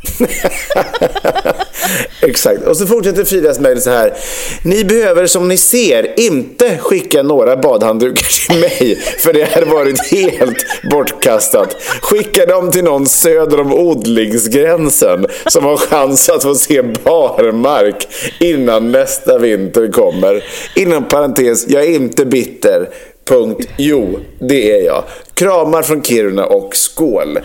Exakt. 2.22 2.66
Och 2.66 2.76
så 2.76 2.86
fortsätter 2.86 3.24
Fridas 3.24 3.60
mejl 3.60 3.80
så 3.80 3.90
här. 3.90 4.14
Ni 4.62 4.84
behöver 4.84 5.26
som 5.26 5.48
ni 5.48 5.56
ser 5.56 6.20
inte 6.20 6.78
skicka 6.78 7.22
några 7.22 7.56
badhanddukar 7.56 8.48
till 8.48 8.60
mig 8.60 8.98
för 9.18 9.32
det 9.32 9.44
hade 9.44 9.66
varit 9.66 10.10
helt 10.10 10.66
bortkastat. 10.90 11.76
Skicka 12.02 12.46
dem 12.46 12.70
till 12.70 12.84
någon 12.84 13.06
söder 13.06 13.60
om 13.60 13.74
odlingsgränsen 13.74 15.26
som 15.46 15.64
har 15.64 15.76
chans 15.76 16.28
att 16.28 16.42
få 16.42 16.54
se 16.54 16.82
barmark 16.82 18.08
innan 18.40 18.92
nästa 18.92 19.38
vinter 19.38 19.92
kommer. 19.92 20.44
Inom 20.76 21.08
parentes, 21.08 21.68
jag 21.68 21.84
är 21.84 21.90
inte 21.90 22.24
bitter. 22.24 22.88
Punkt. 23.24 23.68
Jo, 23.76 24.20
det 24.38 24.72
är 24.72 24.84
jag. 24.84 25.04
Kramar 25.40 25.82
från 25.82 26.02
Kiruna 26.02 26.44
och 26.44 26.76
skål. 26.76 27.38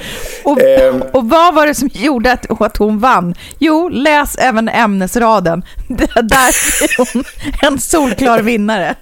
Och, 0.43 0.61
Ehm, 0.61 1.01
och 1.01 1.29
vad 1.29 1.55
var 1.55 1.67
det 1.67 1.75
som 1.75 1.89
gjorde 1.93 2.31
att, 2.31 2.61
att 2.61 2.77
hon 2.77 2.99
vann? 2.99 3.35
Jo, 3.59 3.89
läs 3.89 4.35
även 4.37 4.69
ämnesraden. 4.69 5.65
Där 6.15 6.49
är 6.83 6.97
hon 7.13 7.23
en 7.61 7.79
solklar 7.79 8.41
vinnare. 8.41 8.95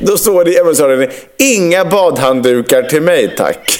Då 0.00 0.16
står 0.16 0.44
det 0.44 0.50
i 0.50 0.58
ämnesraden, 0.58 1.10
inga 1.38 1.84
badhanddukar 1.84 2.82
till 2.82 3.02
mig 3.02 3.34
tack. 3.36 3.78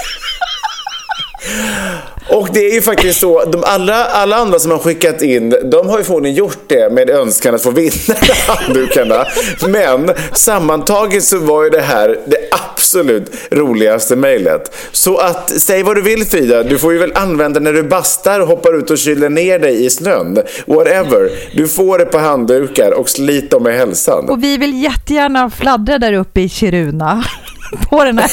Det 2.53 2.67
är 2.67 2.75
ju 2.75 2.83
faktiskt 2.83 3.21
så, 3.21 3.45
de 3.45 3.65
alla, 3.65 4.05
alla 4.05 4.37
andra 4.37 4.59
som 4.59 4.71
har 4.71 4.79
skickat 4.79 5.23
in, 5.23 5.55
de 5.65 5.89
har 5.89 5.99
ju 5.99 6.05
förmodligen 6.05 6.37
gjort 6.37 6.59
det 6.67 6.93
med 6.93 7.11
önskan 7.11 7.55
att 7.55 7.63
få 7.63 7.71
vinna 7.71 7.93
handdukarna. 8.47 9.27
Men 9.69 10.11
sammantaget 10.33 11.25
så 11.25 11.39
var 11.39 11.65
ju 11.65 11.71
det 11.71 11.81
här 11.81 12.19
det 12.27 12.39
absolut 12.51 13.33
roligaste 13.51 14.17
mejlet. 14.17 14.75
Så 14.93 15.17
att, 15.17 15.51
säg 15.61 15.83
vad 15.83 15.97
du 15.97 16.03
vill 16.03 16.25
Frida, 16.25 16.63
du 16.63 16.79
får 16.79 16.93
ju 16.93 16.99
väl 16.99 17.13
använda 17.15 17.61
när 17.61 17.73
du 17.73 17.83
bastar 17.83 18.41
och 18.41 18.49
hoppar 18.49 18.79
ut 18.79 18.91
och 18.91 18.99
kyler 18.99 19.29
ner 19.29 19.59
dig 19.59 19.85
i 19.85 19.91
snön. 19.91 20.39
Whatever. 20.67 21.31
Du 21.57 21.69
får 21.69 21.99
det 21.99 22.05
på 22.05 22.19
handdukar 22.19 22.91
och 22.91 23.09
slit 23.09 23.51
dem 23.51 23.63
med 23.63 23.77
hälsan. 23.77 24.29
Och 24.29 24.43
vi 24.43 24.57
vill 24.57 24.83
jättegärna 24.83 25.51
fladdra 25.51 25.99
där 25.99 26.13
uppe 26.13 26.41
i 26.41 26.49
Kiruna. 26.49 27.25
På 27.91 28.05
den 28.05 28.19
här, 28.19 28.31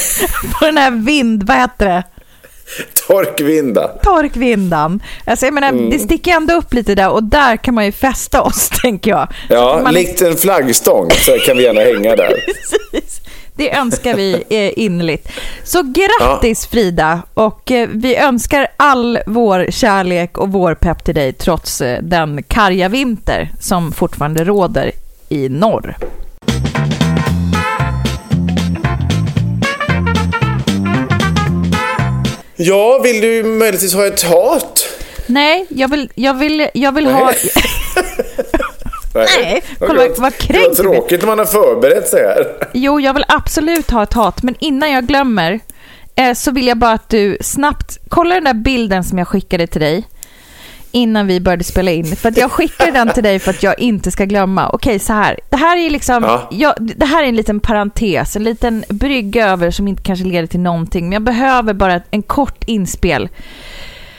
på 0.58 0.66
den 0.66 0.76
här 0.76 0.90
vind, 0.90 1.42
vad 1.42 1.56
heter 1.56 1.86
det? 1.86 2.04
Torkvinda. 3.10 3.88
Torkvindan. 3.88 5.02
Alltså 5.24 5.46
jag 5.46 5.54
menar, 5.54 5.68
Mm. 5.68 5.90
det 5.90 5.98
sticker 5.98 6.32
ändå 6.32 6.54
upp 6.54 6.74
lite 6.74 6.94
där 6.94 7.10
och 7.10 7.22
där 7.22 7.56
kan 7.56 7.74
man 7.74 7.84
ju 7.84 7.92
fästa 7.92 8.42
oss, 8.48 8.68
tänker 8.82 9.10
jag. 9.10 9.28
Ja, 9.48 9.80
man, 9.82 9.94
likt 9.94 10.22
en 10.22 10.36
flaggstång 10.36 11.10
så 11.10 11.32
kan 11.38 11.56
vi 11.56 11.62
gärna 11.62 11.80
hänga 11.80 12.16
där. 12.16 12.28
Precis. 12.92 13.20
Det 13.56 13.74
önskar 13.76 14.14
vi 14.14 14.44
eh, 14.48 14.84
innerligt. 14.84 15.28
Så 15.64 15.82
grattis 15.82 16.66
Frida 16.66 17.22
och 17.34 17.70
eh, 17.70 17.88
vi 17.92 18.16
önskar 18.16 18.66
all 18.76 19.18
vår 19.26 19.66
kärlek 19.70 20.38
och 20.38 20.48
vår 20.52 20.74
pepp 20.74 21.04
till 21.04 21.14
dig 21.14 21.32
trots 21.32 21.80
eh, 21.80 22.02
den 22.02 22.42
karga 22.42 22.88
vinter 22.88 23.50
som 23.60 23.92
fortfarande 23.92 24.44
råder 24.44 24.92
i 25.28 25.48
norr. 25.48 25.96
Ja, 32.62 32.98
vill 33.04 33.20
du 33.20 33.42
möjligtvis 33.42 33.94
ha 33.94 34.06
ett 34.06 34.22
hat? 34.22 34.86
Nej, 35.26 35.66
jag 35.68 35.88
vill, 35.90 36.10
jag 36.14 36.34
vill, 36.34 36.68
jag 36.74 36.92
vill 36.92 37.06
ha... 37.06 37.32
Nej, 39.14 39.62
kolla 39.78 40.08
vad- 40.08 40.18
vad 40.18 40.34
kränkt. 40.36 40.76
Det 40.76 40.82
tråkigt 40.82 41.20
när 41.20 41.26
man 41.26 41.38
har 41.38 41.46
förberett 41.46 42.08
sig 42.08 42.22
här. 42.22 42.68
Jo, 42.72 43.00
jag 43.00 43.14
vill 43.14 43.24
absolut 43.28 43.90
ha 43.90 44.02
ett 44.02 44.12
hat, 44.12 44.42
men 44.42 44.54
innan 44.60 44.90
jag 44.92 45.06
glömmer 45.06 45.60
eh, 46.14 46.34
så 46.34 46.50
vill 46.50 46.66
jag 46.66 46.78
bara 46.78 46.92
att 46.92 47.08
du 47.08 47.38
snabbt 47.40 47.98
kollar 48.08 48.34
den 48.34 48.44
där 48.44 48.54
bilden 48.54 49.04
som 49.04 49.18
jag 49.18 49.28
skickade 49.28 49.66
till 49.66 49.80
dig 49.80 50.04
innan 50.92 51.26
vi 51.26 51.40
började 51.40 51.64
spela 51.64 51.90
in. 51.90 52.16
För 52.16 52.28
att 52.28 52.36
jag 52.36 52.52
skickade 52.52 52.90
den 52.92 53.12
till 53.12 53.22
dig 53.22 53.38
för 53.38 53.50
att 53.50 53.62
jag 53.62 53.78
inte 53.80 54.10
ska 54.10 54.24
glömma. 54.24 54.68
Okej, 54.68 54.98
så 54.98 55.12
här. 55.12 55.38
Det 55.50 55.56
här 55.56 55.76
är 55.78 55.90
liksom, 55.90 56.22
Ja. 56.24 56.48
jag, 56.50 56.74
det 56.96 57.06
här 57.06 57.24
är 57.24 57.28
en 57.28 57.36
liten 57.36 57.60
parentes, 57.60 58.36
en 58.36 58.44
liten 58.44 58.84
brygga 58.88 59.48
över 59.48 59.70
som 59.70 59.88
inte 59.88 60.02
kanske 60.02 60.24
leder 60.24 60.46
till 60.46 60.60
någonting. 60.60 61.04
Men 61.04 61.12
jag 61.12 61.22
behöver 61.22 61.72
bara 61.74 62.00
en 62.10 62.22
kort 62.22 62.64
inspel. 62.66 63.28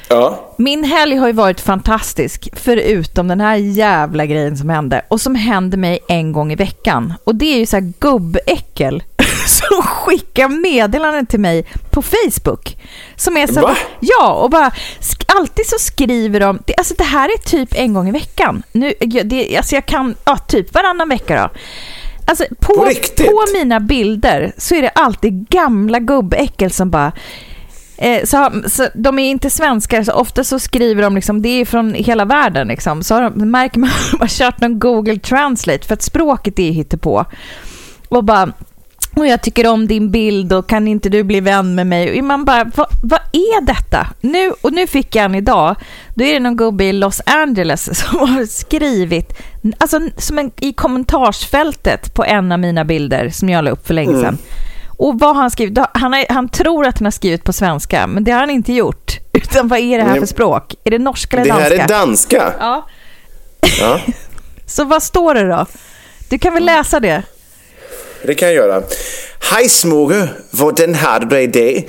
Ja. 0.09 0.53
Min 0.57 0.83
helg 0.83 1.15
har 1.15 1.27
ju 1.27 1.33
varit 1.33 1.59
fantastisk, 1.61 2.49
förutom 2.53 3.27
den 3.27 3.41
här 3.41 3.55
jävla 3.55 4.25
grejen 4.25 4.57
som 4.57 4.69
hände. 4.69 5.01
Och 5.07 5.21
som 5.21 5.35
händer 5.35 5.77
mig 5.77 5.99
en 6.07 6.31
gång 6.31 6.51
i 6.51 6.55
veckan. 6.55 7.13
Och 7.23 7.35
det 7.35 7.45
är 7.53 7.57
ju 7.59 7.65
så 7.65 7.75
här 7.75 7.93
gubbäckel 7.99 9.03
som 9.47 9.83
skickar 10.11 10.49
meddelanden 10.49 11.25
till 11.25 11.39
mig 11.39 11.65
på 11.89 12.01
Facebook. 12.01 12.77
Som 13.15 13.37
är 13.37 13.47
så 13.47 13.61
Va? 13.61 13.75
Ja, 13.99 14.33
och 14.33 14.49
bara 14.49 14.71
alltid 15.27 15.65
så 15.67 15.75
skriver 15.79 16.39
de, 16.39 16.59
det, 16.65 16.75
alltså 16.77 16.93
det 16.97 17.03
här 17.03 17.29
är 17.29 17.37
typ 17.37 17.69
en 17.75 17.93
gång 17.93 18.09
i 18.09 18.11
veckan. 18.11 18.63
Nu, 18.71 18.93
det, 19.23 19.57
alltså 19.57 19.75
jag 19.75 19.85
kan, 19.85 20.15
ja 20.25 20.37
typ 20.37 20.73
varannan 20.73 21.09
vecka 21.09 21.41
då. 21.41 21.59
Alltså 22.25 22.45
på, 22.59 22.73
På 22.73 23.23
på 23.23 23.45
mina 23.53 23.79
bilder 23.79 24.53
så 24.57 24.75
är 24.75 24.81
det 24.81 24.89
alltid 24.89 25.49
gamla 25.49 25.99
gubbäckel 25.99 26.71
som 26.71 26.89
bara 26.89 27.11
Eh, 27.97 28.25
så, 28.25 28.51
så 28.67 28.87
de 28.93 29.19
är 29.19 29.29
inte 29.29 29.49
svenskar, 29.49 30.03
så 30.03 30.13
ofta 30.13 30.43
så 30.43 30.59
skriver 30.59 31.03
de 31.03 31.15
liksom, 31.15 31.41
det 31.41 31.49
är 31.49 31.65
från 31.65 31.93
hela 31.93 32.25
världen. 32.25 32.67
Liksom. 32.67 33.03
Så 33.03 33.15
har 33.15 33.21
de, 33.21 33.51
märker 33.51 33.79
man 33.79 33.89
att 33.89 34.11
de 34.11 34.19
har 34.19 34.27
kört 34.27 34.61
någon 34.61 34.79
Google 34.79 35.19
Translate, 35.19 35.87
för 35.87 35.93
att 35.93 36.01
språket 36.01 36.59
är 36.59 36.71
hittepå. 36.71 37.25
Och 38.09 38.23
bara, 38.23 38.53
och 39.21 39.27
jag 39.27 39.41
tycker 39.41 39.67
om 39.67 39.87
din 39.87 40.11
bild 40.11 40.53
och 40.53 40.67
kan 40.67 40.87
inte 40.87 41.09
du 41.09 41.23
bli 41.23 41.39
vän 41.39 41.75
med 41.75 41.87
mig? 41.87 42.19
Och 42.19 42.25
man 42.25 42.45
bara, 42.45 42.71
vad, 42.75 42.87
vad 43.03 43.19
är 43.31 43.61
detta? 43.61 44.07
Nu, 44.21 44.53
och 44.61 44.73
nu 44.73 44.87
fick 44.87 45.15
jag 45.15 45.25
en 45.25 45.35
idag. 45.35 45.75
Då 46.15 46.23
är 46.23 46.33
det 46.33 46.39
någon 46.39 46.57
gubbe 46.57 46.83
i 46.83 46.93
Los 46.93 47.21
Angeles 47.25 47.99
som 47.99 48.19
har 48.19 48.45
skrivit, 48.45 49.33
alltså 49.77 49.99
som 50.17 50.39
en, 50.39 50.51
i 50.59 50.73
kommentarsfältet 50.73 52.13
på 52.13 52.23
en 52.23 52.51
av 52.51 52.59
mina 52.59 52.85
bilder 52.85 53.29
som 53.29 53.49
jag 53.49 53.63
la 53.63 53.71
upp 53.71 53.87
för 53.87 53.93
länge 53.93 54.21
sedan. 54.21 54.37
Och 54.97 55.19
vad 55.19 55.35
har 55.35 55.41
han 55.41 55.51
skrivit? 55.51 55.79
Han, 55.93 56.13
har, 56.13 56.33
han 56.33 56.49
tror 56.49 56.85
att 56.85 56.97
han 56.97 57.05
har 57.05 57.11
skrivit 57.11 57.43
på 57.43 57.53
svenska, 57.53 58.07
men 58.07 58.23
det 58.23 58.31
har 58.31 58.39
han 58.39 58.49
inte 58.49 58.73
gjort. 58.73 59.17
Utan 59.33 59.67
vad 59.67 59.79
är 59.79 59.97
det 59.97 60.03
här 60.03 60.19
för 60.19 60.25
språk? 60.25 60.75
Är 60.83 60.91
det 60.91 60.99
norska 60.99 61.37
eller 61.37 61.49
danska? 61.49 61.69
Det 61.69 61.75
här 61.75 61.83
är 61.83 61.87
danska. 61.87 62.53
Ja. 62.59 62.87
ja. 63.79 63.99
Så 64.65 64.83
vad 64.85 65.03
står 65.03 65.35
det 65.35 65.47
då? 65.47 65.65
Du 66.29 66.39
kan 66.39 66.53
väl 66.53 66.65
läsa 66.65 66.99
det? 66.99 67.23
Det 68.23 68.35
kan 68.35 68.47
jag 68.47 68.55
göra. 68.55 68.83
Hej 69.39 69.69
Småge, 69.69 70.27
hvordan 70.51 70.95
har 70.95 71.19
du 71.19 71.25
det 71.25 71.41
idag? 71.41 71.83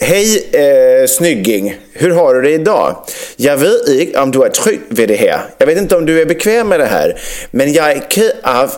Hej 0.00 0.48
eh, 0.52 1.06
snygging, 1.06 1.76
hur 1.92 2.10
har 2.10 2.34
du 2.34 2.42
det 2.42 2.50
idag? 2.50 2.96
Jag 3.36 3.56
vet 3.56 3.88
inte 3.88 4.20
om 4.20 4.30
du 4.30 4.42
är 4.42 4.48
trygg 4.48 4.80
vid 4.88 5.08
det 5.08 5.14
här. 5.14 5.40
Jag 5.58 5.66
vet 5.66 5.78
inte 5.78 5.96
om 5.96 6.06
du 6.06 6.20
är 6.20 6.26
bekväm 6.26 6.68
med 6.68 6.80
det 6.80 6.86
här. 6.86 7.20
Men 7.50 7.72
jag 7.72 7.92
är 7.92 8.00
ked 8.08 8.32
av 8.42 8.72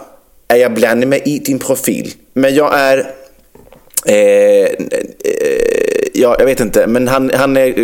att 0.46 0.58
jag 0.58 0.74
blandar 0.74 1.06
mig 1.06 1.22
i 1.24 1.38
din 1.38 1.58
profil. 1.58 2.12
Men 2.32 2.54
jag 2.54 2.78
är... 2.78 2.98
Eh, 4.06 4.14
eh, 4.14 4.68
ja, 6.14 6.36
jag 6.38 6.46
vet 6.46 6.60
inte, 6.60 6.86
men 6.86 7.08
han, 7.08 7.30
han 7.34 7.56
är... 7.56 7.74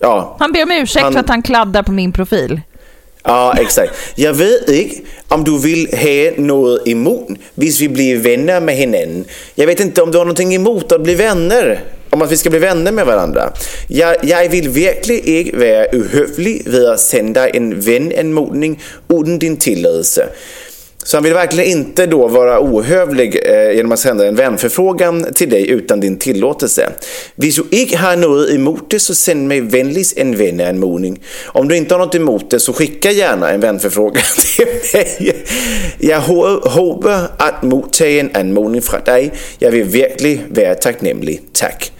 Ja, 0.00 0.36
han 0.38 0.52
ber 0.52 0.62
om 0.62 0.70
ursäkt 0.70 1.02
han, 1.02 1.12
för 1.12 1.20
att 1.20 1.28
han 1.28 1.42
kladdar 1.42 1.82
på 1.82 1.92
min 1.92 2.12
profil. 2.12 2.60
Ja, 3.24 3.54
exakt. 3.60 3.92
Jag 4.14 4.34
vet 4.34 4.68
inte 4.68 5.00
om 5.28 5.44
du 5.44 5.58
vill 5.58 5.88
ha 5.92 6.42
något 6.42 6.88
emot 6.88 7.28
hvis 7.54 7.80
vi 7.80 7.88
blir 7.88 8.16
vänner 8.16 8.60
med 8.60 8.76
henne. 8.76 9.24
Jag 9.54 9.66
vet 9.66 9.80
inte 9.80 10.02
om 10.02 10.10
du 10.10 10.18
har 10.18 10.24
någonting 10.24 10.54
emot 10.54 10.92
att 10.92 11.02
bli 11.02 11.14
vänner 11.14 11.80
om 12.10 12.22
att 12.22 12.32
vi 12.32 12.36
ska 12.36 12.50
bli 12.50 12.58
vänner 12.58 12.92
med 12.92 13.06
varandra. 13.06 13.52
Jag, 13.88 14.16
jag 14.24 14.48
vill 14.48 14.68
verkligen 14.68 15.26
inte 15.26 15.56
vara 15.56 15.86
ohövlig 15.92 16.62
vid 16.66 16.84
att 16.84 17.00
sända 17.00 17.48
en 17.48 17.80
vänanmodning 17.80 18.82
utan 19.08 19.38
din 19.38 19.56
tillåtelse. 19.56 20.28
Så 21.04 21.16
han 21.16 21.24
vill 21.24 21.34
verkligen 21.34 21.70
inte 21.70 22.06
då 22.06 22.28
vara 22.28 22.60
ohövlig 22.60 23.38
eh, 23.44 23.72
genom 23.72 23.92
att 23.92 23.98
sända 23.98 24.26
en 24.26 24.34
vänförfrågan 24.34 25.26
till 25.34 25.50
dig 25.50 25.70
utan 25.70 26.00
din 26.00 26.18
tillåtelse. 26.18 26.90
Hvis 27.34 27.56
du 27.56 27.64
inte 27.70 27.96
har 27.96 28.16
något 28.16 28.50
emot 28.50 28.90
det 28.90 28.98
så 28.98 29.14
sänd 29.14 29.48
mig 29.48 29.60
vänligst 29.60 30.18
en 30.18 30.36
vänanmodning. 30.36 31.22
Om 31.46 31.68
du 31.68 31.76
inte 31.76 31.94
har 31.94 31.98
något 31.98 32.14
emot 32.14 32.50
det 32.50 32.60
så 32.60 32.72
skicka 32.72 33.10
gärna 33.10 33.50
en 33.50 33.60
vänförfrågan 33.60 34.22
till 34.56 34.66
mig. 34.92 35.44
Jag 35.98 36.20
hoppas 36.20 37.30
att 37.36 37.62
motta 37.62 38.06
en 38.06 38.30
anmodning 38.34 38.82
från 38.82 39.00
dig. 39.04 39.32
Jag 39.58 39.70
vill 39.70 39.84
verkligen 39.84 40.40
vara 40.54 40.74
tacknämlig. 40.74 41.42
Tack. 41.52 41.92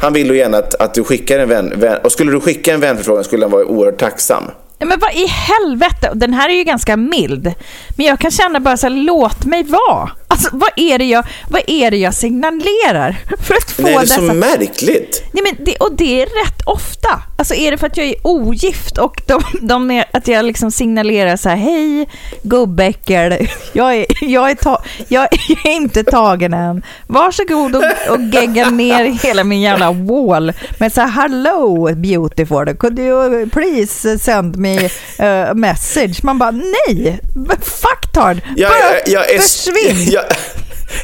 Han 0.00 0.12
vill 0.12 0.26
ju 0.26 0.36
gärna 0.36 0.58
att, 0.58 0.74
att 0.74 0.94
du 0.94 1.04
skickar 1.04 1.38
en 1.38 1.48
vän, 1.48 1.72
vän, 1.76 1.98
och 2.04 2.12
skulle 2.12 2.32
du 2.32 2.40
skicka 2.40 2.74
en 2.74 2.80
vänförfrågan 2.80 3.24
skulle 3.24 3.44
han 3.44 3.50
vara 3.50 3.64
oerhört 3.64 3.98
tacksam. 3.98 4.44
Men 4.78 4.98
vad 4.98 5.14
i 5.14 5.26
helvete? 5.26 6.10
Den 6.14 6.34
här 6.34 6.48
är 6.48 6.54
ju 6.54 6.64
ganska 6.64 6.96
mild. 6.96 7.54
Men 7.96 8.06
jag 8.06 8.18
kan 8.18 8.30
känna 8.30 8.60
bara 8.60 8.76
så 8.76 8.86
här, 8.86 8.94
låt 8.94 9.44
mig 9.44 9.62
vara. 9.62 10.10
Alltså, 10.38 10.56
vad 10.56 10.70
är 10.76 10.98
det 10.98 11.04
jag, 11.04 11.26
vad 11.48 11.62
är 11.66 11.90
det 11.90 11.96
jag 11.96 12.14
signalerar? 12.14 13.16
För 13.42 13.54
att 13.54 13.70
få 13.70 13.82
Nej, 13.82 13.92
det 13.92 13.98
är 13.98 14.00
dessa... 14.00 14.14
så 14.14 14.34
märkligt. 14.34 15.22
Nej, 15.32 15.42
men 15.42 15.64
det, 15.64 15.76
och 15.76 15.96
det 15.96 16.22
är 16.22 16.26
rätt 16.26 16.62
ofta. 16.66 17.22
Alltså 17.38 17.54
är 17.54 17.70
det 17.70 17.78
för 17.78 17.86
att 17.86 17.96
jag 17.96 18.06
är 18.06 18.14
ogift 18.22 18.98
och 18.98 19.22
de, 19.26 19.42
de 19.60 19.90
är, 19.90 20.04
att 20.12 20.28
jag 20.28 20.44
liksom 20.44 20.70
signalerar 20.70 21.36
så 21.36 21.48
här, 21.48 21.56
hej 21.56 22.08
gubbäckel, 22.42 23.48
jag 23.72 23.94
är, 23.94 24.06
jag, 24.20 24.50
är 24.50 24.54
ta, 24.54 24.82
jag, 25.08 25.28
jag 25.48 25.66
är 25.66 25.76
inte 25.76 26.04
tagen 26.04 26.54
än. 26.54 26.82
Varsågod 27.06 27.76
och, 27.76 27.82
och 28.10 28.20
gegga 28.32 28.70
ner 28.70 29.04
hela 29.04 29.44
min 29.44 29.60
jävla 29.60 29.92
wall 29.92 30.52
med 30.78 30.92
så 30.92 31.00
här, 31.00 31.08
hello 31.08 31.94
beautiful, 31.94 32.76
could 32.76 32.98
you 32.98 33.48
please 33.50 34.18
send 34.18 34.56
me 34.56 34.90
a 35.18 35.54
message? 35.54 36.22
Man 36.22 36.38
bara, 36.38 36.50
nej, 36.50 37.20
fuck 37.60 38.12
tard, 38.14 38.40
jag, 38.56 38.70
bara 38.70 38.78
jag, 39.06 39.08
jag 39.08 39.34
är, 39.34 39.38
försvinn. 39.38 40.12
Jag, 40.12 40.24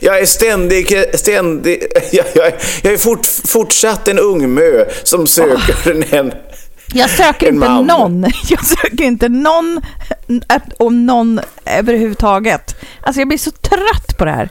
jag 0.00 0.18
är 0.18 0.26
ständig, 0.26 0.94
ständig 1.14 1.82
jag, 2.12 2.26
jag, 2.34 2.52
jag 2.82 2.92
är 2.92 2.98
fort, 2.98 3.26
fortsatt 3.26 4.08
en 4.08 4.18
ung 4.18 4.54
mö 4.54 4.84
som 5.02 5.26
söker 5.26 5.92
oh. 5.92 6.14
en 6.14 6.32
jag 6.94 7.10
söker 7.10 7.46
inte 7.46 7.68
man. 7.68 7.87
någon. 7.87 8.22
Jag 8.48 8.64
söker 8.64 9.04
inte 9.04 9.28
någon 9.28 9.80
om 10.78 11.06
någon 11.06 11.40
överhuvudtaget. 11.66 12.74
Alltså 13.00 13.20
jag 13.20 13.28
blir 13.28 13.38
så 13.38 13.50
trött 13.50 14.18
på 14.18 14.24
det 14.24 14.30
här. 14.30 14.48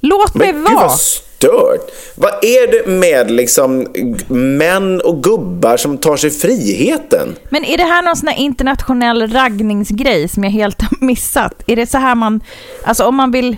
Låt 0.00 0.34
Men 0.34 0.46
mig 0.46 0.62
vara. 0.62 0.72
Gud 0.72 0.80
vad 0.80 1.00
stört. 1.00 1.90
Vad 2.14 2.44
är 2.44 2.72
det 2.72 2.90
med 2.90 3.30
liksom 3.30 3.86
män 4.28 5.00
och 5.00 5.22
gubbar 5.22 5.76
som 5.76 5.98
tar 5.98 6.16
sig 6.16 6.30
friheten? 6.30 7.36
Men 7.50 7.64
är 7.64 7.76
det 7.76 7.84
här 7.84 8.02
någon 8.02 8.16
sån 8.16 8.28
här 8.28 8.38
internationell 8.38 9.32
raggningsgrej 9.32 10.28
som 10.28 10.44
jag 10.44 10.50
helt 10.50 10.82
har 10.82 10.96
missat? 11.06 11.62
Är 11.66 11.76
det 11.76 11.86
så 11.86 11.98
här 11.98 12.14
man, 12.14 12.40
alltså 12.84 13.04
om 13.04 13.14
man 13.14 13.30
vill 13.30 13.56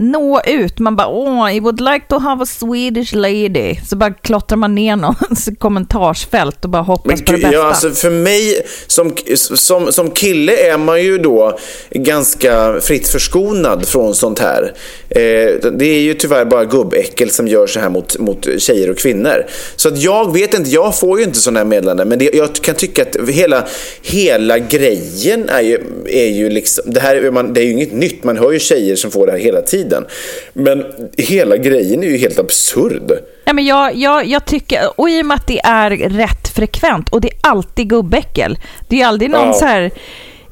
nå 0.00 0.40
ut. 0.46 0.78
Man 0.78 0.96
bara, 0.96 1.08
åh, 1.08 1.56
I 1.56 1.60
would 1.60 1.80
like 1.80 2.06
to 2.08 2.18
have 2.18 2.42
a 2.42 2.46
Swedish 2.46 3.14
lady. 3.14 3.76
Så 3.88 3.96
bara 3.96 4.10
klottrar 4.10 4.56
man 4.56 4.74
ner 4.74 4.96
någons 4.96 5.48
kommentarsfält 5.58 6.64
och 6.64 6.70
bara 6.70 6.82
hoppas 6.82 7.06
Men, 7.06 7.24
på 7.24 7.32
det 7.32 7.38
bästa. 7.38 7.52
Ja, 7.52 7.64
alltså 7.64 7.90
för 7.90 8.10
mig 8.10 8.62
som, 8.86 9.12
som, 9.36 9.92
som 9.92 10.10
kille 10.10 10.72
är 10.72 10.78
man 10.78 11.02
ju 11.02 11.18
då 11.18 11.58
ganska 11.90 12.80
fritt 12.80 13.08
förskonad 13.08 13.88
från 13.88 14.14
sånt 14.14 14.38
här. 14.38 14.72
Eh, 15.08 15.70
det 15.72 15.86
är 15.86 16.00
ju 16.00 16.14
tyvärr 16.14 16.44
bara 16.44 16.64
gubbäckel 16.64 17.30
som 17.30 17.48
gör 17.48 17.66
så 17.66 17.80
här 17.80 17.88
mot, 17.88 18.18
mot 18.18 18.48
tjejer 18.58 18.90
och 18.90 18.98
kvinnor. 18.98 19.46
Så 19.76 19.88
att 19.88 20.02
jag 20.02 20.32
vet 20.32 20.54
inte, 20.54 20.70
jag 20.70 20.98
får 20.98 21.18
ju 21.18 21.24
inte 21.24 21.38
sådana 21.38 21.60
här 21.60 21.66
meddelanden. 21.66 22.08
Men 22.08 22.18
det, 22.18 22.30
jag 22.34 22.54
kan 22.54 22.74
tycka 22.74 23.02
att 23.02 23.16
hela, 23.28 23.66
hela 24.02 24.58
grejen 24.58 25.48
är 25.48 25.60
ju, 25.60 25.78
är 26.06 26.28
ju 26.28 26.50
liksom, 26.50 26.84
det 26.92 27.00
här 27.00 27.30
man, 27.30 27.52
det 27.52 27.60
är 27.60 27.64
ju 27.64 27.72
inget 27.72 27.92
nytt. 27.92 28.24
Man 28.24 28.36
hör 28.36 28.52
ju 28.52 28.58
tjejer 28.58 28.96
som 28.96 29.10
får 29.10 29.26
det 29.26 29.32
här 29.32 29.38
hela 29.38 29.62
tiden 29.62 29.89
tiden. 29.90 30.06
Men 30.52 30.84
hela 31.18 31.56
grejen 31.56 32.02
är 32.02 32.08
ju 32.08 32.16
helt 32.16 32.38
absurd. 32.38 33.12
Ja, 33.44 33.52
men 33.52 33.66
jag, 33.66 33.94
jag, 33.94 34.26
jag 34.26 34.44
tycker, 34.44 35.00
och 35.00 35.10
i 35.10 35.22
och 35.22 35.26
med 35.26 35.34
att 35.34 35.46
det 35.46 35.60
är 35.64 35.90
rätt 35.90 36.48
frekvent 36.48 37.08
och 37.08 37.20
det 37.20 37.28
är 37.28 37.50
alltid 37.50 37.88
gubbäckel. 37.88 38.58
Det 38.88 39.02
är 39.02 39.06
aldrig 39.06 39.30
någon 39.30 39.46
ja. 39.46 39.52
så 39.52 39.64
här 39.64 39.90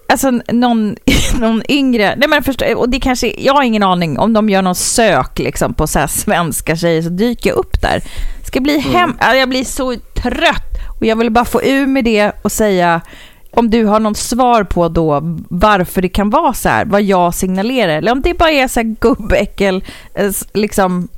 alltså 0.09 0.31
någon, 0.31 0.96
någon 1.40 1.62
yngre, 1.68 2.14
nej 2.16 2.29
men 2.29 2.42
förstå, 2.42 2.77
och 2.77 2.88
det 2.88 3.01
kanske, 3.01 3.35
jag 3.38 3.55
har 3.55 3.62
ingen 3.62 3.83
aning 3.83 4.18
om 4.18 4.33
de 4.33 4.48
gör 4.48 4.62
någon 4.62 4.74
sök 4.74 5.38
liksom 5.38 5.74
på 5.74 5.87
så 5.87 6.09
svenska 6.09 6.77
tjejer 6.77 7.03
så 7.03 7.09
dyker 7.09 7.51
jag 7.51 7.57
upp 7.57 7.83
där. 7.83 8.03
Ska 8.46 8.61
bli 8.61 8.79
hem, 8.79 9.16
mm. 9.20 9.38
jag 9.38 9.48
blir 9.48 9.64
så 9.64 9.96
trött 10.22 10.68
och 11.01 11.07
jag 11.07 11.16
vill 11.16 11.31
bara 11.31 11.44
få 11.44 11.62
ur 11.62 11.87
med 11.87 12.05
det 12.05 12.33
och 12.42 12.53
säga 12.53 13.01
om 13.50 13.70
du 13.70 13.84
har 13.84 14.00
något 14.00 14.16
svar 14.16 14.64
på 14.64 14.88
då 14.88 15.22
varför 15.48 16.02
det 16.02 16.08
kan 16.08 16.30
vara 16.30 16.54
så 16.54 16.68
här, 16.68 16.84
vad 16.84 17.02
jag 17.02 17.34
signalerar, 17.34 17.96
eller 17.98 18.12
om 18.12 18.22
det 18.22 18.38
bara 18.38 18.50
är 18.50 18.68
så 18.68 18.80
här 18.80 18.96
gubbäckel, 19.00 19.84
eh, 20.14 20.30
liksom 20.52 21.08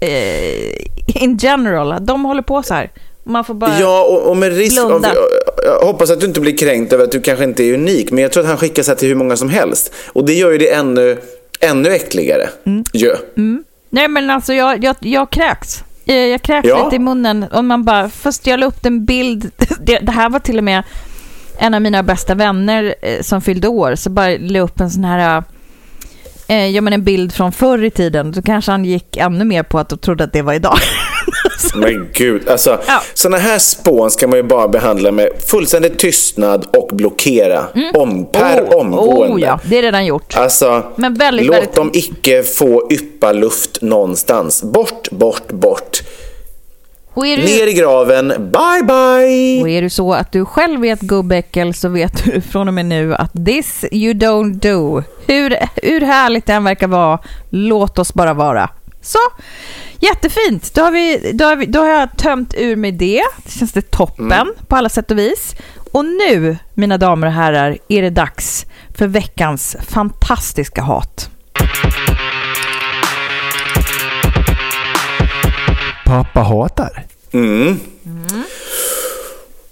eh, 0.00 1.22
in 1.22 1.36
general, 1.36 2.06
de 2.06 2.24
håller 2.24 2.42
på 2.42 2.62
så 2.62 2.74
här. 2.74 2.90
Man 3.24 3.44
får 3.44 3.54
bara 3.54 3.80
Ja, 3.80 4.04
och, 4.04 4.30
och 4.30 4.36
med 4.36 4.56
risk 4.56 4.80
av, 4.80 5.06
jag 5.64 5.86
hoppas 5.86 6.10
att 6.10 6.20
du 6.20 6.26
inte 6.26 6.40
blir 6.40 6.56
kränkt 6.56 6.92
över 6.92 7.04
att 7.04 7.12
du 7.12 7.20
kanske 7.20 7.44
inte 7.44 7.64
är 7.64 7.74
unik, 7.74 8.10
men 8.10 8.22
jag 8.22 8.32
tror 8.32 8.42
att 8.42 8.48
han 8.48 8.58
skickar 8.58 8.82
sig 8.82 8.96
till 8.96 9.08
hur 9.08 9.14
många 9.14 9.36
som 9.36 9.48
helst. 9.48 9.92
Och 10.12 10.26
det 10.26 10.32
gör 10.32 10.52
ju 10.52 10.58
det 10.58 10.72
ännu, 10.72 11.18
ännu 11.60 11.88
äckligare. 11.88 12.48
Mm. 12.64 12.84
Ja. 12.92 13.14
Mm. 13.36 13.64
Nej, 13.90 14.08
men 14.08 14.30
alltså 14.30 14.54
jag, 14.54 14.84
jag, 14.84 14.96
jag 15.00 15.30
kräks. 15.30 15.84
Jag 16.04 16.42
kräks 16.42 16.68
ja. 16.68 16.84
lite 16.84 16.96
i 16.96 16.98
munnen 16.98 17.44
och 17.52 17.64
man 17.64 17.84
bara, 17.84 18.08
först 18.08 18.46
jag 18.46 18.60
la 18.60 18.66
upp 18.66 18.86
en 18.86 19.04
bild, 19.04 19.50
det, 19.80 19.98
det 19.98 20.12
här 20.12 20.28
var 20.28 20.38
till 20.38 20.58
och 20.58 20.64
med 20.64 20.82
en 21.58 21.74
av 21.74 21.82
mina 21.82 22.02
bästa 22.02 22.34
vänner 22.34 22.94
eh, 23.02 23.20
som 23.22 23.42
fyllde 23.42 23.68
år 23.68 23.94
så 23.94 24.10
bara 24.10 24.36
la 24.38 24.60
upp 24.60 24.80
en 24.80 24.90
sån 24.90 25.04
här 25.04 25.42
eh, 26.48 26.66
ja, 26.66 26.80
men 26.80 26.92
en 26.92 27.04
bild 27.04 27.32
från 27.32 27.52
förr 27.52 27.84
i 27.84 27.90
tiden. 27.90 28.32
Då 28.32 28.42
kanske 28.42 28.70
han 28.70 28.84
gick 28.84 29.16
ännu 29.16 29.44
mer 29.44 29.62
på 29.62 29.78
att 29.78 29.92
och 29.92 30.00
trodde 30.00 30.24
att 30.24 30.32
det 30.32 30.42
var 30.42 30.52
idag. 30.52 30.78
Men 31.74 32.08
gud, 32.12 32.48
alltså 32.48 32.80
ja. 32.86 33.02
sådana 33.14 33.38
här 33.38 33.58
spån 33.58 34.10
ska 34.10 34.26
man 34.26 34.36
ju 34.36 34.42
bara 34.42 34.68
behandla 34.68 35.12
med 35.12 35.28
fullständig 35.46 35.98
tystnad 35.98 36.66
och 36.76 36.96
blockera 36.96 37.64
mm. 37.74 37.94
om, 37.94 38.26
per 38.32 38.62
oh, 38.62 38.80
omgående. 38.80 39.34
Oh 39.34 39.40
ja, 39.40 39.60
det 39.64 39.78
är 39.78 39.82
redan 39.82 40.06
gjort. 40.06 40.36
Alltså, 40.36 40.82
Men 40.96 41.14
väldigt, 41.14 41.46
låt 41.46 41.56
väldigt... 41.56 41.74
dem 41.74 41.90
icke 41.94 42.42
få 42.42 42.88
yppa 42.90 43.32
luft 43.32 43.82
någonstans. 43.82 44.62
Bort, 44.62 45.10
bort, 45.10 45.52
bort. 45.52 46.02
Du... 47.24 47.42
Ner 47.42 47.66
i 47.66 47.72
graven, 47.72 48.28
bye 48.28 48.82
bye! 48.82 49.62
Och 49.62 49.68
är 49.68 49.82
det 49.82 49.90
så 49.90 50.12
att 50.12 50.32
du 50.32 50.44
själv 50.44 50.84
är 50.84 50.92
ett 50.92 51.00
gubbäckel 51.00 51.74
så 51.74 51.88
vet 51.88 52.24
du 52.24 52.40
från 52.50 52.68
och 52.68 52.74
med 52.74 52.86
nu 52.86 53.14
att 53.14 53.32
this 53.46 53.84
you 53.92 54.14
don't 54.14 54.52
do. 54.52 55.02
Hur, 55.26 55.56
hur 55.82 56.00
härligt 56.00 56.48
än 56.48 56.64
verkar 56.64 56.88
vara, 56.88 57.18
låt 57.50 57.98
oss 57.98 58.14
bara 58.14 58.34
vara. 58.34 58.70
Så, 59.02 59.18
jättefint. 60.00 60.74
Då 60.74 60.82
har, 60.82 60.90
vi, 60.90 61.32
då 61.34 61.44
har, 61.44 61.56
vi, 61.56 61.66
då 61.66 61.80
har 61.80 61.88
jag 61.88 62.16
tömt 62.16 62.54
ur 62.56 62.76
mig 62.76 62.92
det. 62.92 63.22
Det 63.44 63.50
känns 63.50 63.72
det 63.72 63.90
toppen 63.90 64.32
mm. 64.32 64.54
på 64.66 64.76
alla 64.76 64.88
sätt 64.88 65.10
och 65.10 65.18
vis. 65.18 65.54
Och 65.92 66.04
nu, 66.04 66.56
mina 66.74 66.98
damer 66.98 67.26
och 67.26 67.32
herrar, 67.32 67.78
är 67.88 68.02
det 68.02 68.10
dags 68.10 68.66
för 68.98 69.06
veckans 69.06 69.76
fantastiska 69.88 70.82
hat. 70.82 71.30
Pappa 76.06 76.40
hatar. 76.40 77.06
Mm. 77.32 77.62
mm. 77.62 77.80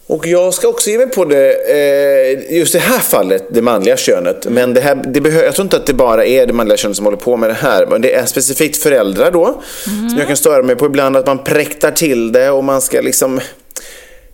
Och 0.07 0.27
jag 0.27 0.55
ska 0.55 0.69
också 0.69 0.91
ge 0.91 0.99
mig 0.99 1.11
på 1.11 1.25
det, 1.25 1.53
eh, 1.71 2.57
just 2.59 2.73
det 2.73 2.79
här 2.79 2.99
fallet, 2.99 3.45
det 3.51 3.63
manliga 3.63 3.97
könet. 3.97 4.47
Men 4.51 4.75
det 4.75 4.81
här, 4.81 4.95
det 4.95 5.21
behö- 5.21 5.45
jag 5.45 5.55
tror 5.55 5.65
inte 5.65 5.77
att 5.77 5.87
det 5.87 5.95
bara 5.95 6.27
är 6.27 6.47
det 6.47 6.53
manliga 6.53 6.77
könet 6.77 6.97
som 6.97 7.05
håller 7.07 7.19
på 7.19 7.37
med 7.37 7.51
det 7.51 7.55
här. 7.55 7.87
Men 7.87 8.01
det 8.03 8.15
är 8.15 8.27
specifikt 8.27 8.77
föräldrar 8.77 9.31
då. 9.31 9.63
Som 9.85 10.19
jag 10.19 10.27
kan 10.27 10.37
störa 10.37 10.63
mig 10.63 10.77
på 10.77 10.87
ibland, 10.87 11.17
att 11.17 11.27
man 11.27 11.39
präktar 11.39 11.91
till 11.91 12.33
det 12.33 12.51
och 12.51 12.65
man 12.65 12.81
ska 12.81 13.01
liksom... 13.01 13.41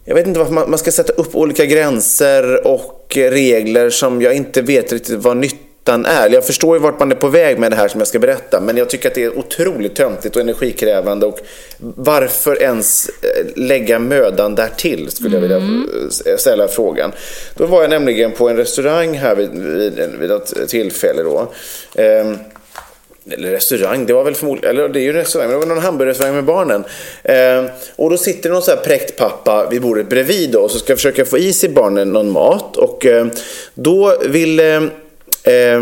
Jag 0.05 0.15
vet 0.15 0.27
inte 0.27 0.39
varför 0.39 0.53
man, 0.53 0.71
man 0.71 0.79
ska 0.79 0.93
sätta 0.93 1.13
upp 1.13 1.35
olika 1.35 1.65
gränser 1.65 2.67
och 2.67 3.13
regler 3.15 3.91
som 3.91 4.23
jag 4.23 4.35
inte 4.35 4.63
vet 4.63 4.93
riktigt 4.93 5.19
vad 5.19 5.37
nyttan 5.81 6.07
är. 6.07 6.29
Jag 6.29 6.45
förstår 6.45 6.77
ju 6.77 6.83
vart 6.83 6.99
man 6.99 7.11
är 7.11 7.17
på 7.17 7.29
väg 7.29 7.59
med 7.59 7.73
det 7.73 7.77
här 7.77 7.89
som 7.89 8.01
jag 8.01 8.09
ska 8.09 8.19
berätta. 8.19 8.61
Men 8.61 8.77
jag 8.77 8.91
tycker 8.91 9.09
att 9.09 9.15
det 9.15 9.25
är 9.25 9.39
otroligt 9.39 9.95
töntigt 9.95 10.37
och 10.37 10.43
energikrävande. 10.43 11.27
Och 11.27 11.41
varför 11.79 12.63
ens 12.63 13.09
eh, 13.09 13.47
lägga 13.57 13.99
mödan 13.99 14.55
där 14.55 14.69
till 14.77 15.11
skulle 15.11 15.37
jag 15.37 15.41
vilja 15.41 15.57
eh, 15.57 16.37
ställa 16.37 16.69
frågan. 16.69 17.13
Då 17.57 17.67
var 17.67 17.81
jag 17.83 17.91
nämligen 17.91 18.33
på 18.33 18.49
en 18.49 18.57
restaurang 18.57 19.19
här 19.19 19.35
vid, 19.35 19.51
vid, 19.51 20.11
vid 20.21 20.31
ett 20.31 20.69
tillfälle 20.69 21.23
då. 21.23 21.49
Ehm, 21.95 22.37
eller 23.31 23.51
restaurang, 23.51 24.07
det 24.07 24.13
var 24.13 24.25
väl 24.25 24.35
förmodligen, 24.35 24.77
eller 24.77 24.89
det 24.89 25.01
är 25.01 25.03
ju 25.03 25.09
en 25.09 25.17
restaurang, 25.17 25.49
men 25.49 25.61
det 25.61 25.67
var 25.67 25.75
någon 25.75 25.85
hamburgerrestaurang 25.85 26.35
med 26.35 26.45
barnen. 26.45 26.85
Eh, 27.23 27.65
och 27.97 28.11
då 28.11 28.17
sitter 28.17 28.51
någon 28.51 28.63
så 28.63 28.71
här 28.71 28.79
präktpappa 28.79 29.69
vid 29.71 29.83
bordet 29.83 30.09
bredvid 30.09 30.51
då, 30.51 30.61
och 30.61 30.71
så 30.71 30.79
ska 30.79 30.97
försöka 30.97 31.25
få 31.25 31.39
i 31.39 31.53
sig 31.53 31.69
barnen 31.69 32.13
någon 32.13 32.31
mat. 32.31 32.77
Och 32.77 33.07
eh, 33.07 33.27
då 33.75 34.17
vill 34.27 34.61
eh, 34.61 34.81
eh, 35.45 35.81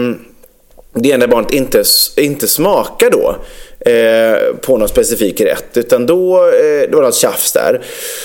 det 0.94 1.08
ena 1.08 1.26
barnet 1.26 1.52
inte, 1.52 1.84
inte 2.16 2.48
smakar 2.48 3.10
då 3.10 3.36
eh, 3.90 4.56
på 4.60 4.76
någon 4.76 4.88
specifik 4.88 5.40
rätt. 5.40 5.76
Utan 5.76 6.06
då, 6.06 6.36
eh, 6.46 6.90
det 6.90 6.92
var 6.92 7.02
det 7.02 7.14
tjafs 7.14 7.52
där. 7.52 7.80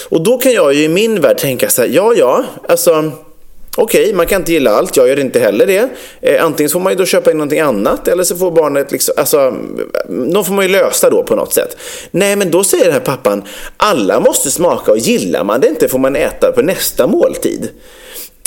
Och 0.09 0.23
då 0.23 0.37
kan 0.37 0.51
jag 0.51 0.73
ju 0.73 0.83
i 0.83 0.89
min 0.89 1.21
värld 1.21 1.37
tänka 1.37 1.69
så 1.69 1.81
här, 1.81 1.89
ja 1.89 2.13
ja, 2.17 2.43
alltså 2.67 3.11
Okej, 3.77 4.13
man 4.13 4.27
kan 4.27 4.41
inte 4.41 4.53
gilla 4.53 4.71
allt. 4.71 4.97
Jag 4.97 5.07
gör 5.07 5.19
inte 5.19 5.39
heller 5.39 5.65
det. 5.65 5.89
Eh, 6.21 6.45
antingen 6.45 6.69
får 6.69 6.79
man 6.79 6.93
ju 6.93 6.97
då 6.97 7.05
köpa 7.05 7.31
in 7.31 7.37
någonting 7.37 7.59
annat 7.59 8.07
eller 8.07 8.23
så 8.23 8.35
får 8.35 8.51
barnet 8.51 8.91
liksom, 8.91 9.13
alltså, 9.17 9.55
någon 10.09 10.45
får 10.45 10.53
man 10.53 10.65
ju 10.65 10.71
lösa 10.71 11.09
då 11.09 11.23
på 11.23 11.35
något 11.35 11.53
sätt. 11.53 11.77
Nej, 12.11 12.35
men 12.35 12.51
då 12.51 12.63
säger 12.63 12.83
den 12.83 12.93
här 12.93 12.99
pappan, 12.99 13.43
alla 13.77 14.19
måste 14.19 14.51
smaka 14.51 14.91
och 14.91 14.97
gillar 14.97 15.43
man 15.43 15.61
det 15.61 15.67
inte 15.67 15.87
får 15.87 15.99
man 15.99 16.15
äta 16.15 16.51
på 16.51 16.61
nästa 16.61 17.07
måltid. 17.07 17.69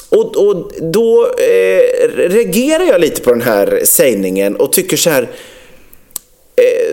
Och, 0.09 0.37
och 0.37 0.73
då 0.81 1.31
eh, 1.39 2.09
reagerar 2.29 2.85
jag 2.85 3.01
lite 3.01 3.21
på 3.21 3.31
den 3.31 3.43
här 3.43 3.81
sägningen 3.85 4.57
och 4.57 4.73
tycker 4.73 4.97
så 4.97 5.11
här, 5.11 5.29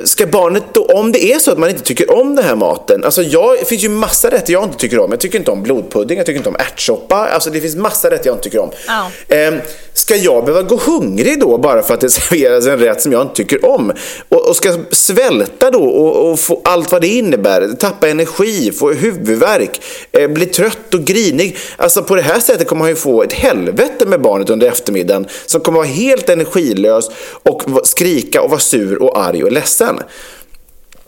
ska 0.03 0.27
barnet 0.27 0.63
då, 0.73 0.85
om 0.85 1.11
det 1.11 1.33
är 1.33 1.39
så 1.39 1.51
att 1.51 1.57
man 1.57 1.69
inte 1.69 1.83
tycker 1.83 2.11
om 2.11 2.35
den 2.35 2.45
här 2.45 2.55
maten, 2.55 3.03
alltså 3.03 3.23
jag, 3.23 3.57
det 3.59 3.65
finns 3.65 3.83
ju 3.83 3.89
massa 3.89 4.31
rätter 4.31 4.53
jag 4.53 4.63
inte 4.63 4.77
tycker 4.77 4.99
om. 4.99 5.11
Jag 5.11 5.19
tycker 5.19 5.39
inte 5.39 5.51
om 5.51 5.63
blodpudding, 5.63 6.17
jag 6.17 6.25
tycker 6.25 6.37
inte 6.37 6.49
om 6.49 6.55
ärtsoppa, 6.55 7.15
alltså 7.15 7.49
det 7.49 7.61
finns 7.61 7.75
massa 7.75 8.09
rätter 8.11 8.27
jag 8.27 8.35
inte 8.35 8.43
tycker 8.43 8.59
om. 8.59 8.69
Eh, 9.27 9.53
ska 9.93 10.15
jag 10.15 10.45
behöva 10.45 10.61
gå 10.61 10.75
hungrig 10.75 11.39
då 11.39 11.57
bara 11.57 11.81
för 11.81 11.93
att 11.93 12.01
det 12.01 12.09
serveras 12.09 12.67
en 12.67 12.79
rätt 12.79 13.01
som 13.01 13.11
jag 13.11 13.21
inte 13.21 13.35
tycker 13.35 13.65
om? 13.65 13.91
Och, 14.29 14.49
och 14.49 14.55
ska 14.55 14.77
svälta 14.91 15.71
då 15.71 15.83
och, 15.83 16.31
och, 16.31 16.39
få 16.39 16.61
allt 16.63 16.91
vad 16.91 17.01
det 17.01 17.07
innebär, 17.07 17.67
tappa 17.79 18.09
energi, 18.09 18.71
få 18.71 18.91
huvudvärk, 18.91 19.81
eh, 20.11 20.27
bli 20.27 20.45
trött 20.45 20.93
och 20.93 21.03
grinig. 21.03 21.57
Alltså 21.77 22.03
på 22.03 22.15
det 22.15 22.21
här 22.21 22.39
sättet 22.39 22.67
kommer 22.67 22.79
man 22.79 22.89
ju 22.89 22.95
få 22.95 23.23
ett 23.23 23.33
helvete 23.33 24.05
med 24.05 24.21
barnet 24.21 24.49
under 24.49 24.67
eftermiddagen 24.67 25.27
som 25.45 25.61
kommer 25.61 25.77
vara 25.77 25.87
helt 25.87 26.29
energilös 26.29 27.09
och 27.43 27.63
skrika 27.83 28.41
och 28.41 28.49
vara 28.49 28.59
sur 28.59 29.01
och 29.01 29.19
arg 29.19 29.43
och 29.43 29.51
ledsen. 29.53 29.99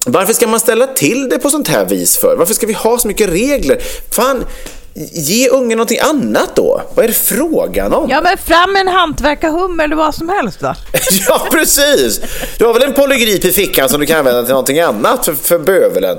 Varför 0.06 0.34
ska 0.34 0.48
man 0.48 0.60
ställa 0.60 0.88
till 0.88 1.30
det 1.30 1.40
på 1.40 1.50
sånt 1.50 1.68
här 1.68 1.86
vis 1.86 2.18
för? 2.18 2.36
Varför 2.36 2.54
ska 2.54 2.68
vi 2.68 2.74
ha 2.74 2.98
så 2.98 3.08
mycket 3.08 3.30
regler? 3.30 3.78
Fan, 4.12 4.46
ge 5.14 5.50
ungen 5.50 5.78
någonting 5.78 6.00
annat 6.00 6.56
då. 6.56 6.82
Vad 6.96 7.04
är 7.04 7.08
det 7.08 7.14
frågan 7.14 7.94
om? 7.94 8.10
Ja, 8.10 8.22
men 8.22 8.38
fram 8.38 8.74
med 8.74 8.82
en 8.82 8.88
hantverkarhum 8.88 9.80
eller 9.80 9.96
vad 9.96 10.16
som 10.16 10.30
helst 10.30 10.60
då. 10.60 10.74
ja, 11.28 11.48
precis! 11.52 12.22
Du 12.58 12.66
har 12.66 12.74
väl 12.74 12.84
en 12.84 12.94
polygrip 12.94 13.46
i 13.46 13.52
fickan 13.52 13.90
som 13.90 14.00
du 14.00 14.06
kan 14.06 14.18
använda 14.18 14.44
till 14.44 14.52
någonting 14.52 14.80
annat 14.80 15.26
för, 15.26 15.34
för 15.34 15.60
bövelen. 15.60 16.18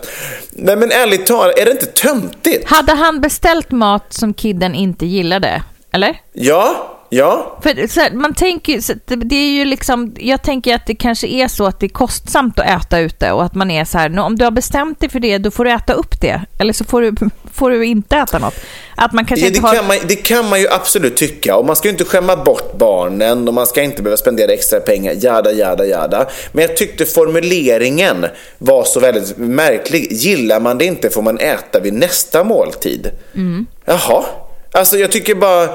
Nej, 0.51 0.77
men 0.77 0.93
ärligt 0.93 1.27
talat, 1.27 1.59
är 1.59 1.64
det 1.64 1.70
inte 1.70 1.87
töntigt? 1.87 2.68
Hade 2.68 2.93
han 2.93 3.20
beställt 3.20 3.70
mat 3.70 4.05
som 4.09 4.35
kidden 4.35 4.74
inte 4.74 5.07
gillade? 5.07 5.62
Eller? 5.93 6.20
Ja, 6.33 6.95
ja. 7.16 7.58
För 7.62 7.88
så 7.88 8.00
här, 8.00 8.10
man 8.10 8.34
tänker 8.34 8.80
så 8.80 8.92
det, 9.06 9.36
är 9.36 9.50
ju 9.50 9.64
liksom, 9.64 10.14
jag 10.18 10.42
tänker 10.42 10.74
att 10.74 10.86
det 10.86 10.94
kanske 10.94 11.26
är 11.26 11.48
så 11.48 11.66
att 11.66 11.80
det 11.80 11.86
är 11.86 11.90
kostsamt 11.90 12.58
att 12.60 12.82
äta 12.82 12.98
ute 12.98 13.32
och 13.32 13.44
att 13.44 13.54
man 13.54 13.70
är 13.70 13.84
så 13.84 13.98
här, 13.98 14.08
"Nå, 14.08 14.22
om 14.22 14.36
du 14.36 14.44
har 14.44 14.50
bestämt 14.50 15.00
dig 15.00 15.08
för 15.08 15.20
det, 15.20 15.38
då 15.38 15.50
får 15.50 15.64
du 15.64 15.70
äta 15.72 15.92
upp 15.92 16.20
det. 16.20 16.40
Eller 16.58 16.72
så 16.72 16.84
får 16.84 17.02
du, 17.02 17.14
får 17.52 17.70
du 17.70 17.84
inte 17.86 18.16
äta 18.16 18.38
något. 18.38 18.54
Att 18.96 19.12
man 19.12 19.24
kanske 19.24 19.46
Ja, 19.46 19.50
det, 19.50 19.56
inte 19.56 19.68
har... 19.68 19.74
kan 19.74 19.86
man, 19.86 19.96
det 20.08 20.16
kan 20.16 20.48
man 20.48 20.60
ju 20.60 20.68
absolut 20.68 21.16
tycka. 21.16 21.56
Och 21.56 21.66
man 21.66 21.76
ska 21.76 21.88
ju 21.88 21.92
inte 21.92 22.04
skämma 22.04 22.36
bort 22.36 22.78
barnen 22.78 23.48
och 23.48 23.54
man 23.54 23.66
ska 23.66 23.82
inte 23.82 24.02
behöva 24.02 24.16
spendera 24.16 24.52
extra 24.52 24.80
pengar. 24.80 25.14
Jada, 25.20 25.52
jada, 25.52 25.86
jada. 25.86 26.26
Men 26.52 26.62
jag 26.62 26.76
tyckte 26.76 27.04
formuleringen 27.06 28.26
var 28.58 28.84
så 28.84 29.00
väldigt 29.00 29.36
märklig. 29.36 30.12
Gillar 30.12 30.60
man 30.60 30.78
det 30.78 30.84
inte 30.84 31.10
får 31.10 31.22
man 31.22 31.38
äta 31.38 31.80
vid 31.80 31.92
nästa 31.92 32.44
måltid. 32.44 33.10
Mm. 33.34 33.66
Jaha. 33.84 34.24
Alltså 34.72 34.98
jag 34.98 35.12
tycker 35.12 35.34
bara... 35.34 35.68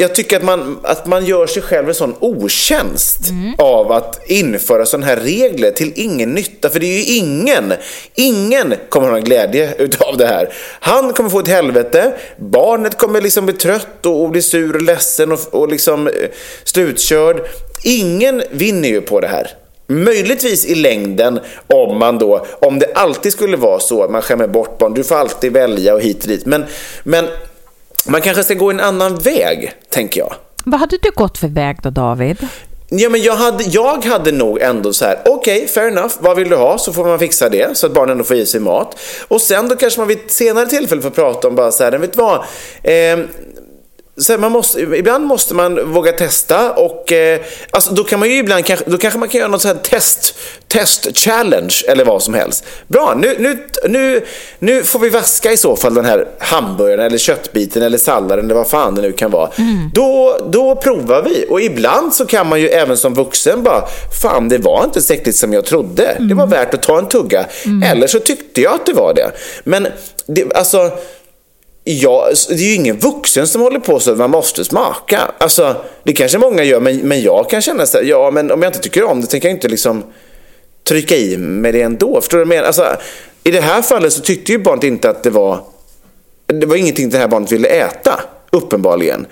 Jag 0.00 0.14
tycker 0.14 0.36
att 0.36 0.42
man, 0.42 0.78
att 0.82 1.06
man 1.06 1.24
gör 1.24 1.46
sig 1.46 1.62
själv 1.62 1.88
en 1.88 1.94
sån 1.94 2.14
otjänst 2.20 3.30
Mm. 3.30 3.54
av 3.58 3.92
att 3.92 4.30
införa 4.30 4.86
sådana 4.86 5.06
här 5.06 5.16
regler 5.16 5.70
till 5.70 5.92
ingen 5.94 6.30
nytta. 6.34 6.70
För 6.70 6.80
det 6.80 6.86
är 6.86 6.98
ju 6.98 7.16
ingen, 7.16 7.72
ingen 8.14 8.74
kommer 8.88 9.06
ha 9.06 9.12
någon 9.12 9.24
glädje 9.24 9.74
utav 9.78 10.16
det 10.16 10.26
här. 10.26 10.52
Han 10.80 11.12
kommer 11.12 11.30
få 11.30 11.38
ett 11.38 11.48
helvete, 11.48 12.12
barnet 12.36 12.98
kommer 12.98 13.20
liksom 13.20 13.46
bli 13.46 13.54
trött 13.54 14.06
och, 14.06 14.22
och 14.22 14.30
bli 14.30 14.42
sur 14.42 14.74
och 14.76 14.82
ledsen 14.82 15.32
och, 15.32 15.40
och 15.50 15.68
liksom 15.68 16.06
eh, 16.06 16.12
slutkörd. 16.64 17.40
Ingen 17.84 18.42
vinner 18.50 18.88
ju 18.88 19.00
på 19.00 19.20
det 19.20 19.28
här. 19.28 19.50
Möjligtvis 19.86 20.66
i 20.66 20.74
längden 20.74 21.40
om 21.66 21.98
man 21.98 22.18
då, 22.18 22.46
om 22.60 22.78
det 22.78 22.92
alltid 22.94 23.32
skulle 23.32 23.56
vara 23.56 23.80
så 23.80 24.04
att 24.04 24.10
man 24.10 24.22
skämmer 24.22 24.46
bort 24.46 24.78
barn, 24.78 24.94
du 24.94 25.04
får 25.04 25.14
alltid 25.14 25.52
välja 25.52 25.94
och 25.94 26.00
hit 26.00 26.22
och 26.22 26.28
dit. 26.28 26.46
Men, 26.46 26.64
men 27.04 27.26
man 28.06 28.20
kanske 28.20 28.44
ska 28.44 28.54
gå 28.54 28.70
en 28.70 28.80
annan 28.80 29.16
väg, 29.16 29.72
tänker 29.90 30.20
jag. 30.20 30.34
Vad 30.64 30.80
hade 30.80 30.98
du 31.02 31.10
gått 31.10 31.38
för 31.38 31.48
väg 31.48 31.76
då, 31.82 31.90
David? 31.90 32.36
Ja, 32.92 33.08
men 33.08 33.22
jag, 33.22 33.34
hade, 33.34 33.64
jag 33.64 34.04
hade 34.04 34.32
nog 34.32 34.60
ändå 34.60 34.92
så 34.92 35.04
här, 35.04 35.18
okej, 35.24 35.66
fair 35.66 35.88
enough, 35.88 36.14
vad 36.18 36.36
vill 36.36 36.48
du 36.48 36.56
ha? 36.56 36.78
Så 36.78 36.92
får 36.92 37.04
man 37.04 37.18
fixa 37.18 37.48
det, 37.48 37.76
så 37.76 37.86
att 37.86 37.92
barnen 37.92 38.24
får 38.24 38.36
i 38.36 38.46
sig 38.46 38.60
mat. 38.60 38.98
Och 39.28 39.40
sen 39.40 39.68
då 39.68 39.76
kanske 39.76 40.00
man 40.00 40.08
vid 40.08 40.18
ett 40.18 40.30
senare 40.30 40.66
tillfälle 40.66 41.02
får 41.02 41.10
prata 41.10 41.48
om 41.48 41.54
bara 41.54 41.72
så 41.72 41.84
här, 41.84 41.92
vet 41.92 42.12
du 42.12 42.22
vad? 42.22 42.36
Eh, 42.82 43.18
så 44.20 44.38
man 44.38 44.52
måste, 44.52 44.80
ibland 44.80 45.26
måste 45.26 45.54
man 45.54 45.92
våga 45.92 46.12
testa 46.12 46.72
och 46.72 47.12
eh, 47.12 47.40
alltså, 47.70 47.94
då 47.94 48.04
kan 48.04 48.18
man 48.18 48.30
ju 48.30 48.38
ibland 48.38 48.64
då 48.86 48.98
kanske 48.98 49.18
man 49.18 49.28
kan 49.28 49.38
göra 49.38 49.50
något 49.50 49.62
så 49.62 49.68
här 49.68 49.74
test, 49.74 50.34
test 50.68 51.18
challenge 51.18 51.74
eller 51.88 52.04
vad 52.04 52.22
som 52.22 52.34
helst. 52.34 52.64
Bra, 52.86 53.14
nu, 53.16 53.36
nu, 53.38 53.58
nu, 53.88 54.24
nu 54.58 54.82
får 54.82 54.98
vi 54.98 55.08
vaska 55.08 55.52
i 55.52 55.56
så 55.56 55.76
fall 55.76 55.94
den 55.94 56.04
här 56.04 56.28
hamburgaren 56.38 57.00
eller 57.06 57.18
köttbiten 57.18 57.82
eller 57.82 57.98
salladen 57.98 58.44
eller 58.44 58.54
vad 58.54 58.68
fan 58.68 58.94
det 58.94 59.02
nu 59.02 59.12
kan 59.12 59.30
vara. 59.30 59.50
Då, 59.94 60.38
då 60.50 60.76
provar 60.76 61.22
vi 61.22 61.46
och 61.48 61.60
ibland 61.60 62.14
så 62.14 62.26
kan 62.26 62.48
man 62.48 62.60
ju 62.60 62.68
även 62.68 62.96
som 62.96 63.14
vuxen 63.14 63.62
bara, 63.62 63.84
fan 64.22 64.48
det 64.48 64.58
var 64.58 64.84
inte 64.84 65.02
så 65.02 65.12
äckligt 65.12 65.38
som 65.38 65.52
jag 65.52 65.64
trodde. 65.64 66.16
Det 66.18 66.34
var 66.34 66.46
värt 66.46 66.74
att 66.74 66.82
ta 66.82 66.98
en 66.98 67.08
tugga. 67.08 67.46
Eller 67.84 68.06
så 68.06 68.18
tyckte 68.18 68.60
jag 68.60 68.74
att 68.74 68.86
det 68.86 68.92
var 68.92 69.14
det. 69.14 69.30
Men 69.64 69.86
det, 70.26 70.52
alltså 70.54 70.90
Ja, 71.84 72.28
det 72.48 72.54
är 72.54 72.68
ju 72.68 72.74
ingen 72.74 72.98
vuxen 72.98 73.46
som 73.46 73.62
håller 73.62 73.78
på 73.78 74.00
så 74.00 74.12
att 74.12 74.18
man 74.18 74.30
måste 74.30 74.64
smaka. 74.64 75.20
Alltså, 75.38 75.76
det 76.02 76.12
kanske 76.12 76.38
många 76.38 76.62
gör, 76.62 76.80
men, 76.80 76.96
men 76.96 77.22
jag 77.22 77.50
kan 77.50 77.62
känna 77.62 77.86
så 77.86 77.98
här, 77.98 78.04
ja, 78.04 78.30
men 78.30 78.50
om 78.50 78.62
jag 78.62 78.68
inte 78.70 78.80
tycker 78.80 79.04
om 79.04 79.20
det 79.20 79.26
tänker 79.26 79.48
jag 79.48 79.56
inte 79.56 79.68
liksom 79.68 80.04
trycka 80.88 81.16
i 81.16 81.36
med 81.36 81.74
det 81.74 81.82
ändå. 81.82 82.20
Förstår 82.20 82.38
du 82.38 82.44
vad 82.44 82.54
jag 82.54 82.58
menar? 82.58 82.66
Alltså, 82.66 82.96
I 83.44 83.50
det 83.50 83.60
här 83.60 83.82
fallet 83.82 84.12
så 84.12 84.20
tyckte 84.20 84.52
ju 84.52 84.58
barnet 84.58 84.84
inte 84.84 85.10
att 85.10 85.22
det 85.22 85.30
var, 85.30 85.60
det 86.46 86.66
var 86.66 86.76
ingenting 86.76 87.10
det 87.10 87.18
här 87.18 87.28
barnet 87.28 87.52
ville 87.52 87.68
äta, 87.68 88.20
uppenbarligen. 88.50 89.26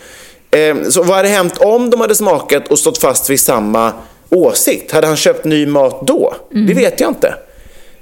Eh, 0.50 0.76
så 0.88 1.02
vad 1.02 1.16
hade 1.16 1.28
hänt 1.28 1.58
om 1.58 1.90
de 1.90 2.00
hade 2.00 2.14
smakat 2.14 2.68
och 2.68 2.78
stått 2.78 2.98
fast 2.98 3.30
vid 3.30 3.40
samma 3.40 3.92
åsikt? 4.30 4.92
Hade 4.92 5.06
han 5.06 5.16
köpt 5.16 5.44
ny 5.44 5.66
mat 5.66 6.06
då? 6.06 6.34
Det 6.50 6.74
vet 6.74 7.00
jag 7.00 7.10
inte. 7.10 7.34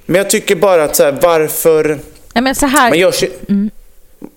Men 0.06 0.16
jag 0.16 0.30
tycker 0.30 0.56
bara 0.56 0.84
att 0.84 0.96
så 0.96 1.04
här, 1.04 1.18
varför... 1.22 1.98
Nej, 2.34 2.42
men 2.42 2.54
så 2.54 2.66
här, 2.66 2.88
Man 2.88 2.98
gör, 2.98 3.12
sig, 3.12 3.30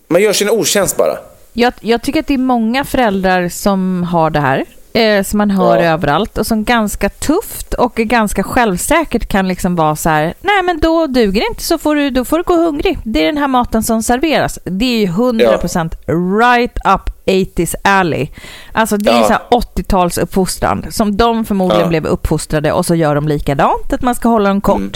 man 0.09 0.21
gör 0.21 0.33
sig 0.33 0.47
en 0.47 0.53
otjänst 0.53 0.97
bara. 0.97 1.17
Jag, 1.53 1.73
jag 1.79 2.01
tycker 2.01 2.19
att 2.19 2.27
det 2.27 2.33
är 2.33 2.37
många 2.37 2.83
föräldrar 2.83 3.49
som 3.49 4.03
har 4.03 4.29
det 4.29 4.39
här. 4.39 4.65
Eh, 4.93 5.23
som 5.23 5.37
man 5.37 5.49
hör 5.51 5.77
Ja. 5.77 5.83
överallt 5.83 6.37
och 6.37 6.47
som 6.47 6.63
ganska 6.63 7.09
tufft 7.09 7.73
och 7.73 7.95
ganska 7.95 8.43
självsäkert 8.43 9.27
kan 9.27 9.47
liksom 9.47 9.75
vara 9.75 9.95
så 9.95 10.09
här, 10.09 10.33
nej 10.41 10.63
men 10.63 10.79
då 10.79 11.07
duger 11.07 11.41
det 11.41 11.47
inte 11.47 11.63
så 11.63 11.77
får 11.77 11.95
du, 11.95 12.09
då 12.09 12.25
får 12.25 12.37
du 12.37 12.43
gå 12.43 12.55
hungrig. 12.55 12.97
Det 13.03 13.21
är 13.21 13.25
den 13.25 13.37
här 13.37 13.47
maten 13.47 13.83
som 13.83 14.03
serveras. 14.03 14.59
Det 14.63 14.85
är 14.85 14.99
ju 14.99 15.05
100% 15.07 15.91
right 16.39 16.77
up 16.87 17.18
80s 17.29 17.75
alley. 17.83 18.27
Alltså 18.71 18.97
det 18.97 19.09
är 19.11 19.15
Ja. 19.17 19.23
så 19.23 19.33
här 19.33 19.41
80-tals 19.51 20.17
uppfostran 20.17 20.85
som 20.91 21.17
de 21.17 21.45
förmodligen 21.45 21.83
Ja. 21.83 21.89
blev 21.89 22.05
uppfostrade 22.05 22.71
och 22.71 22.85
så 22.85 22.95
gör 22.95 23.15
de 23.15 23.27
likadant, 23.27 23.93
att 23.93 24.01
man 24.01 24.15
ska 24.15 24.29
hålla 24.29 24.49
dem 24.49 24.61
kort. 24.61 24.77
Mm. 24.77 24.91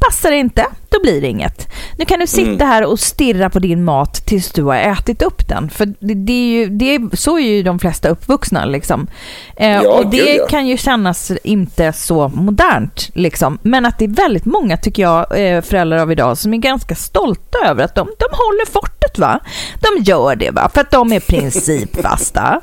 Passar 0.00 0.30
det 0.30 0.36
inte, 0.36 0.66
då 0.88 1.02
blir 1.02 1.20
det 1.20 1.26
inget. 1.26 1.66
nu 1.98 2.04
kan 2.04 2.20
du 2.20 2.26
sitta 2.26 2.64
här 2.64 2.84
och 2.86 3.00
stirra 3.00 3.50
på 3.50 3.58
din 3.58 3.84
mat 3.84 4.14
tills 4.26 4.52
du 4.52 4.62
har 4.62 4.76
ätit 4.76 5.22
upp 5.22 5.48
den. 5.48 5.70
För 5.70 5.86
det, 5.86 6.14
det 6.14 6.32
är 6.32 6.52
ju, 6.52 6.66
det 6.66 6.94
är, 6.94 7.16
så 7.16 7.38
är 7.38 7.42
ju 7.42 7.62
de 7.62 7.78
flesta 7.78 8.08
uppvuxna. 8.08 8.64
Liksom. 8.64 9.06
Eh, 9.56 9.68
Ja, 9.70 9.88
och 9.98 10.10
det 10.10 10.16
gud, 10.16 10.48
kan 10.48 10.66
ju 10.66 10.76
kännas 10.76 11.32
inte 11.44 11.92
så 11.92 12.28
modernt. 12.28 13.10
Liksom. 13.14 13.58
Men 13.62 13.86
att 13.86 13.98
det 13.98 14.04
är 14.04 14.08
väldigt 14.08 14.44
många, 14.44 14.76
tycker 14.76 15.02
jag, 15.02 15.26
eh, 15.54 15.60
föräldrar 15.62 15.98
av 15.98 16.12
idag 16.12 16.38
som 16.38 16.54
är 16.54 16.58
ganska 16.58 16.94
stolta 16.94 17.58
över 17.66 17.84
att 17.84 17.94
de, 17.94 18.06
de 18.18 18.26
håller 18.32 18.66
fortet. 18.72 19.18
va? 19.18 19.40
De 19.80 20.02
gör 20.02 20.36
det, 20.36 20.50
va? 20.50 20.70
för 20.74 20.80
att 20.80 20.90
de 20.90 21.12
är 21.12 21.20
principfasta. 21.78 22.60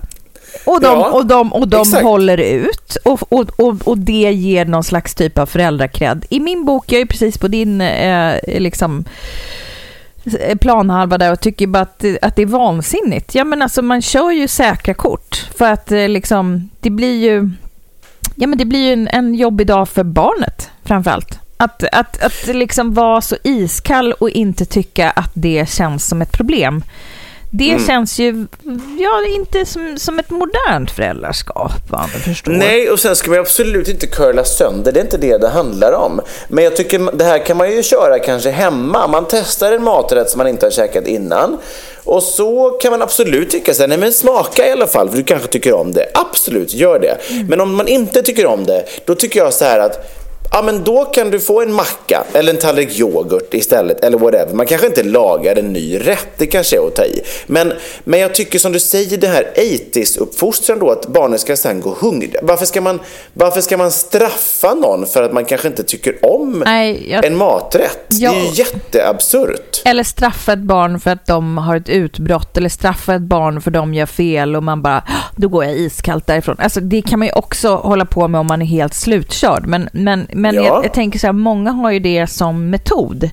Och 0.65 0.81
de, 0.81 0.87
Ja, 0.87 1.09
och 1.11 1.25
de, 1.25 1.53
och 1.53 1.67
de 1.67 1.81
exakt. 1.81 2.03
håller 2.03 2.37
ut 2.37 2.97
och, 3.05 3.33
och, 3.33 3.59
och, 3.59 3.87
och 3.87 3.97
det 3.97 4.31
ger 4.31 4.65
någon 4.65 4.83
slags 4.83 5.15
typ 5.15 5.37
av 5.37 5.45
föräldrakrädd. 5.45 6.25
I 6.29 6.39
min 6.39 6.65
bok, 6.65 6.91
jag 6.91 7.01
är 7.01 7.05
precis 7.05 7.37
på 7.37 7.47
din 7.47 7.81
eh, 7.81 8.35
liksom, 8.59 9.05
eh, 10.39 10.57
planhalva 10.57 11.17
där 11.17 11.31
och 11.31 11.39
tycker 11.39 11.67
bara 11.67 11.83
att, 11.83 12.05
att 12.21 12.35
det 12.35 12.41
är 12.41 12.45
vansinnigt. 12.45 13.35
Ja, 13.35 13.43
men 13.43 13.61
alltså, 13.61 13.81
man 13.81 14.01
kör 14.01 14.31
ju 14.31 14.47
säkra 14.47 14.93
kort 14.93 15.45
för 15.57 15.71
att 15.71 15.91
eh, 15.91 16.09
liksom, 16.09 16.69
det 16.79 16.89
blir 16.89 17.23
ju, 17.23 17.49
ja, 18.35 18.47
men 18.47 18.57
det 18.57 18.65
blir 18.65 18.87
ju 18.87 18.93
en, 18.93 19.07
en 19.07 19.35
jobbig 19.35 19.67
dag 19.67 19.89
för 19.89 20.03
barnet 20.03 20.69
framför 20.83 21.11
allt. 21.11 21.39
Att, 21.57 21.83
att, 21.91 22.23
att 22.23 22.47
liksom 22.47 22.93
vara 22.93 23.21
så 23.21 23.35
iskall 23.43 24.13
och 24.13 24.29
inte 24.29 24.65
tycka 24.65 25.09
att 25.09 25.31
det 25.33 25.69
känns 25.69 26.07
som 26.07 26.21
ett 26.21 26.31
problem. 26.31 26.83
Det 27.51 27.69
Mm. 27.71 27.87
känns 27.87 28.19
ju 28.19 28.47
ja, 28.99 29.25
inte 29.35 29.65
som, 29.65 29.97
som 29.99 30.19
ett 30.19 30.29
modernt 30.29 30.91
föräldraskap, 30.91 31.71
du 32.13 32.19
förstår. 32.19 32.51
Nej, 32.51 32.89
och 32.89 32.99
sen 32.99 33.15
ska 33.15 33.29
man 33.31 33.39
absolut 33.39 33.87
inte 33.87 34.07
curla 34.07 34.43
sönder. 34.43 34.91
Det 34.91 34.99
är 34.99 35.03
inte 35.03 35.17
det 35.17 35.37
det 35.37 35.47
handlar 35.49 35.91
om. 35.93 36.21
Men 36.47 36.63
jag 36.63 36.75
tycker 36.75 37.17
det 37.17 37.23
här 37.23 37.45
kan 37.45 37.57
man 37.57 37.71
ju 37.71 37.83
köra 37.83 38.19
kanske 38.19 38.49
hemma. 38.49 39.07
Man 39.07 39.25
testar 39.29 39.71
en 39.71 39.83
maträtt 39.83 40.29
som 40.29 40.37
man 40.37 40.47
inte 40.47 40.65
har 40.65 40.71
käkat 40.71 41.07
innan. 41.07 41.57
Och 42.03 42.23
så 42.23 42.69
kan 42.69 42.91
man 42.91 43.01
absolut 43.01 43.49
tycka 43.49 43.73
så 43.73 43.81
här, 43.81 43.87
nej 43.87 43.97
men 43.97 44.13
smaka 44.13 44.67
i 44.67 44.71
alla 44.71 44.87
fall, 44.87 45.09
för 45.09 45.17
du 45.17 45.23
kanske 45.23 45.47
tycker 45.47 45.73
om 45.73 45.91
det. 45.91 46.05
Absolut, 46.13 46.73
gör 46.73 46.99
det. 46.99 47.17
Men 47.49 47.61
om 47.61 47.75
man 47.75 47.87
inte 47.87 48.21
tycker 48.21 48.45
om 48.45 48.65
det, 48.65 48.83
då 49.05 49.15
tycker 49.15 49.39
jag 49.39 49.53
så 49.53 49.65
här 49.65 49.79
att 49.79 50.13
Ja, 50.51 50.61
men 50.61 50.83
då 50.83 51.05
kan 51.05 51.31
du 51.31 51.39
få 51.39 51.61
en 51.61 51.73
macka 51.73 52.23
eller 52.33 52.53
en 52.53 52.59
tallrik 52.59 52.99
yoghurt 52.99 53.53
istället 53.53 54.03
eller 54.03 54.17
whatever. 54.17 54.53
Man 54.53 54.65
kanske 54.65 54.87
inte 54.87 55.03
lagar 55.03 55.55
en 55.55 55.73
ny 55.73 55.99
rätt, 55.99 56.27
det 56.37 56.45
kanske 56.47 56.77
är 56.77 56.87
att 56.87 56.95
ta 56.95 57.05
i. 57.05 57.21
Men, 57.47 57.73
men 58.03 58.19
jag 58.19 58.35
tycker 58.35 58.59
som 58.59 58.71
du 58.71 58.79
säger, 58.79 59.17
det 59.17 59.27
här 59.27 59.47
80s-uppfostran 59.55 60.79
då, 60.79 60.91
att 60.91 61.07
barnen 61.07 61.39
ska 61.39 61.55
sen 61.57 61.81
gå 61.81 61.95
hungriga. 61.99 62.39
Varför 62.43 62.65
ska, 62.65 62.81
man, 62.81 62.99
varför 63.33 63.61
ska 63.61 63.77
man 63.77 63.91
straffa 63.91 64.73
någon 64.73 65.05
för 65.05 65.23
att 65.23 65.33
man 65.33 65.45
kanske 65.45 65.67
inte 65.67 65.83
tycker 65.83 66.25
om 66.25 66.63
Nej, 66.65 67.11
jag- 67.11 67.25
en 67.25 67.37
maträtt? 67.37 68.05
Ja. 68.09 68.31
Det 68.31 68.37
är 68.37 68.41
ju 68.41 68.53
jätteabsurt. 68.53 69.81
Eller 69.85 70.03
straffa 70.03 70.53
ett 70.53 70.59
barn 70.59 70.99
för 70.99 71.11
att 71.11 71.25
de 71.25 71.57
har 71.57 71.75
ett 71.75 71.89
utbrott 71.89 72.57
eller 72.57 72.69
straffa 72.69 73.15
ett 73.15 73.21
barn 73.21 73.61
för 73.61 73.71
att 73.71 73.73
de 73.73 73.93
gör 73.93 74.05
fel 74.05 74.55
och 74.55 74.63
man 74.63 74.81
bara, 74.81 74.97
"Ah, 74.97 75.23
då 75.35 75.47
går 75.47 75.63
jag 75.65 75.73
iskallt 75.73 76.27
därifrån. 76.27 76.55
Alltså 76.59 76.79
det 76.79 77.01
kan 77.01 77.19
man 77.19 77.27
ju 77.27 77.33
också 77.33 77.75
hålla 77.75 78.05
på 78.05 78.27
med 78.27 78.39
om 78.41 78.47
man 78.47 78.61
är 78.61 78.65
helt 78.65 78.93
slutkörd. 78.93 79.67
Men, 79.67 79.89
men, 79.91 80.27
men 80.37 80.55
Ja. 80.55 80.61
jag, 80.63 80.85
jag 80.85 80.93
tänker 80.93 81.19
så 81.19 81.27
här, 81.27 81.33
många 81.33 81.71
har 81.71 81.91
ju 81.91 81.99
det 81.99 82.27
som 82.27 82.69
metod. 82.69 83.23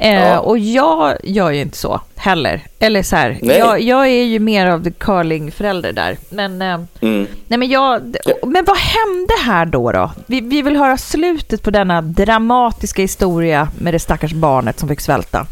Eh, 0.00 0.14
Ja. 0.14 0.38
Och 0.38 0.58
jag 0.58 1.16
gör 1.22 1.50
ju 1.50 1.60
inte 1.60 1.76
så 1.76 2.00
heller. 2.16 2.62
Eller 2.78 3.02
så 3.02 3.16
här, 3.16 3.38
jag, 3.42 3.80
jag 3.80 4.06
är 4.08 4.24
ju 4.24 4.38
mer 4.38 4.66
av 4.66 4.90
curling-förälder 4.90 5.92
där. 5.92 6.16
Men, 6.30 6.62
eh, 6.62 6.80
Mm. 7.00 7.26
nej, 7.46 7.58
men, 7.58 7.68
jag, 7.68 8.16
men 8.46 8.64
vad 8.64 8.76
hände 8.76 9.34
här 9.44 9.66
då? 9.66 9.92
då? 9.92 10.10
Vi, 10.26 10.40
vi 10.40 10.62
vill 10.62 10.76
höra 10.76 10.96
slutet 10.96 11.62
på 11.62 11.70
denna 11.70 12.02
dramatiska 12.02 13.02
historia 13.02 13.68
med 13.78 13.94
det 13.94 13.98
stackars 13.98 14.32
barnet 14.32 14.78
som 14.78 14.88
fick 14.88 15.00
svälta. 15.00 15.46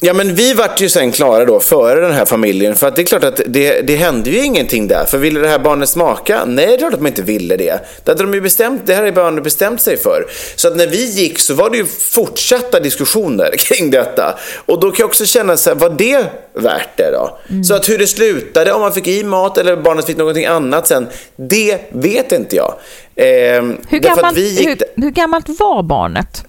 Ja, 0.00 0.12
men 0.12 0.34
vi 0.34 0.54
vart 0.54 0.80
ju 0.80 0.88
sen 0.88 1.12
klara 1.12 1.44
då 1.44 1.60
före 1.60 2.00
den 2.00 2.12
här 2.12 2.24
familjen. 2.24 2.76
För 2.76 2.88
att 2.88 2.96
det 2.96 3.02
är 3.02 3.06
klart 3.06 3.24
att 3.24 3.40
det, 3.46 3.80
det 3.80 3.96
hände 3.96 4.30
ju 4.30 4.44
ingenting 4.44 4.88
där. 4.88 5.04
För 5.04 5.18
ville 5.18 5.40
det 5.40 5.48
här 5.48 5.58
barnet 5.58 5.88
smaka? 5.88 6.44
Nej, 6.44 6.66
det 6.66 6.74
är 6.74 6.78
klart 6.78 6.92
att 6.92 6.98
de 7.00 7.06
inte 7.06 7.22
ville 7.22 7.56
det. 7.56 7.80
Det 8.04 8.10
hade 8.10 8.22
de 8.22 8.34
ju 8.34 8.40
bestämt, 8.40 8.82
det 8.84 8.94
här 8.94 9.02
är 9.04 9.12
barnet 9.12 9.44
bestämt 9.44 9.80
sig 9.80 9.96
för. 9.96 10.26
Så 10.56 10.68
att 10.68 10.76
när 10.76 10.86
vi 10.86 11.04
gick 11.10 11.38
så 11.38 11.54
var 11.54 11.70
det 11.70 11.76
ju 11.76 11.84
fortsatta 11.86 12.80
diskussioner 12.80 13.54
kring 13.58 13.90
detta. 13.90 14.38
Och 14.66 14.80
då 14.80 14.90
kan 14.90 14.96
jag 15.02 15.08
också 15.08 15.26
känna 15.26 15.56
så 15.56 15.70
här, 15.70 15.76
var 15.76 15.90
det 15.90 16.26
värt 16.54 16.96
det 16.96 17.10
då? 17.10 17.38
Så 17.64 17.74
att 17.74 17.88
hur 17.88 17.98
det 17.98 18.06
slutade, 18.06 18.72
om 18.72 18.80
man 18.80 18.92
fick 18.92 19.08
i 19.08 19.24
mat 19.24 19.58
eller 19.58 19.76
barnet 19.76 20.06
fick 20.06 20.16
någonting 20.16 20.46
annat 20.46 20.86
sen, 20.86 21.06
det 21.36 21.78
vet 21.88 22.32
inte 22.32 22.56
jag. 22.56 22.74
Ehm, 23.16 23.76
Hur 23.88 23.98
gammalt, 23.98 24.36
hur, 24.36 25.02
hur 25.02 25.10
gammalt 25.10 25.48
var 25.48 25.82
barnet? 25.82 26.44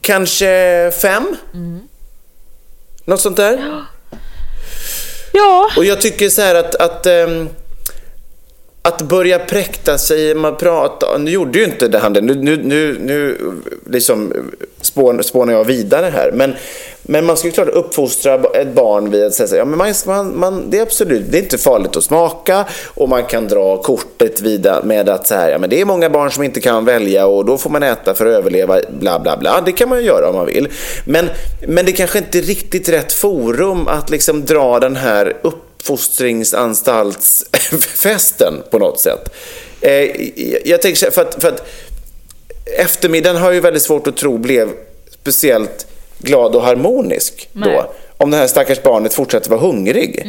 Kanske 0.00 0.90
fem? 1.02 1.36
Något 3.04 3.20
sånt 3.20 3.36
där? 3.36 3.84
Ja, 5.32 5.70
Och 5.76 5.84
jag 5.84 6.00
tycker 6.00 6.28
så 6.28 6.42
här 6.42 6.54
att, 6.54 6.74
att, 6.74 7.06
ehm, 7.06 7.48
att 8.88 9.02
börja 9.02 9.38
präkta 9.38 9.98
sig, 9.98 10.34
man 10.34 10.56
pratar, 10.56 11.18
nu 11.18 11.30
gjorde 11.30 11.58
ju 11.58 11.64
inte 11.64 11.88
det 11.88 11.98
han 11.98 12.12
det, 12.12 12.20
nu, 12.20 12.34
nu, 12.34 12.56
nu, 12.56 12.98
nu 13.00 13.38
liksom 13.90 14.32
spån, 14.80 15.22
spånar 15.22 15.52
jag 15.52 15.64
vidare 15.64 16.10
här. 16.14 16.30
Men, 16.32 16.54
men 17.02 17.24
man 17.26 17.36
ska 17.36 17.48
ju 17.48 17.52
klart 17.52 17.68
uppfostra 17.68 18.34
ett 18.34 18.74
barn 18.74 19.10
vid 19.10 19.24
att 19.24 19.34
säga 19.34 19.46
så 19.46 19.54
här, 19.54 19.60
ja, 19.60 19.64
men 19.64 19.78
man, 19.78 19.94
man, 20.06 20.38
man, 20.38 20.70
det 20.70 20.78
är 20.78 20.82
absolut, 20.82 21.24
det 21.30 21.38
är 21.38 21.42
inte 21.42 21.58
farligt 21.58 21.96
att 21.96 22.04
smaka 22.04 22.64
och 22.94 23.08
man 23.08 23.24
kan 23.24 23.48
dra 23.48 23.82
kortet 23.82 24.40
vidare 24.40 24.84
med 24.84 25.08
att 25.08 25.26
så 25.26 25.34
här, 25.34 25.50
ja, 25.50 25.58
men 25.58 25.70
det 25.70 25.80
är 25.80 25.84
många 25.84 26.10
barn 26.10 26.30
som 26.30 26.42
inte 26.42 26.60
kan 26.60 26.84
välja 26.84 27.26
och 27.26 27.44
då 27.44 27.58
får 27.58 27.70
man 27.70 27.82
äta 27.82 28.14
för 28.14 28.26
att 28.26 28.32
överleva, 28.32 28.80
bla 29.00 29.18
bla 29.18 29.36
bla. 29.36 29.60
Det 29.60 29.72
kan 29.72 29.88
man 29.88 29.98
ju 29.98 30.04
göra 30.04 30.28
om 30.28 30.34
man 30.34 30.46
vill. 30.46 30.68
Men, 31.06 31.28
men 31.68 31.86
det 31.86 31.92
kanske 31.92 32.18
inte 32.18 32.38
är 32.38 32.42
riktigt 32.42 32.88
rätt 32.88 33.12
forum 33.12 33.88
att 33.88 34.10
liksom 34.10 34.44
dra 34.44 34.80
den 34.80 34.96
här 34.96 35.36
uppfostringsanstaltsfesten 35.84 38.62
på 38.70 38.78
något 38.78 39.00
sätt. 39.00 39.28
Eh, 39.80 40.28
jag 40.68 40.82
tänker 40.82 41.10
för 41.10 41.22
att, 41.22 41.42
för 41.42 41.48
att 41.48 41.66
eftermiddagen 42.78 43.36
har 43.36 43.46
jag 43.46 43.54
ju 43.54 43.60
väldigt 43.60 43.82
svårt 43.82 44.06
att 44.06 44.16
tro 44.16 44.38
blev 44.38 44.68
speciellt 45.10 45.86
glad 46.18 46.54
och 46.54 46.62
harmonisk 46.62 47.48
Nej. 47.52 47.70
då. 47.72 47.92
Om 48.16 48.30
det 48.30 48.36
här 48.36 48.46
stackars 48.46 48.82
barnet 48.82 49.14
fortsätter 49.14 49.50
vara 49.50 49.60
hungrig. 49.60 50.22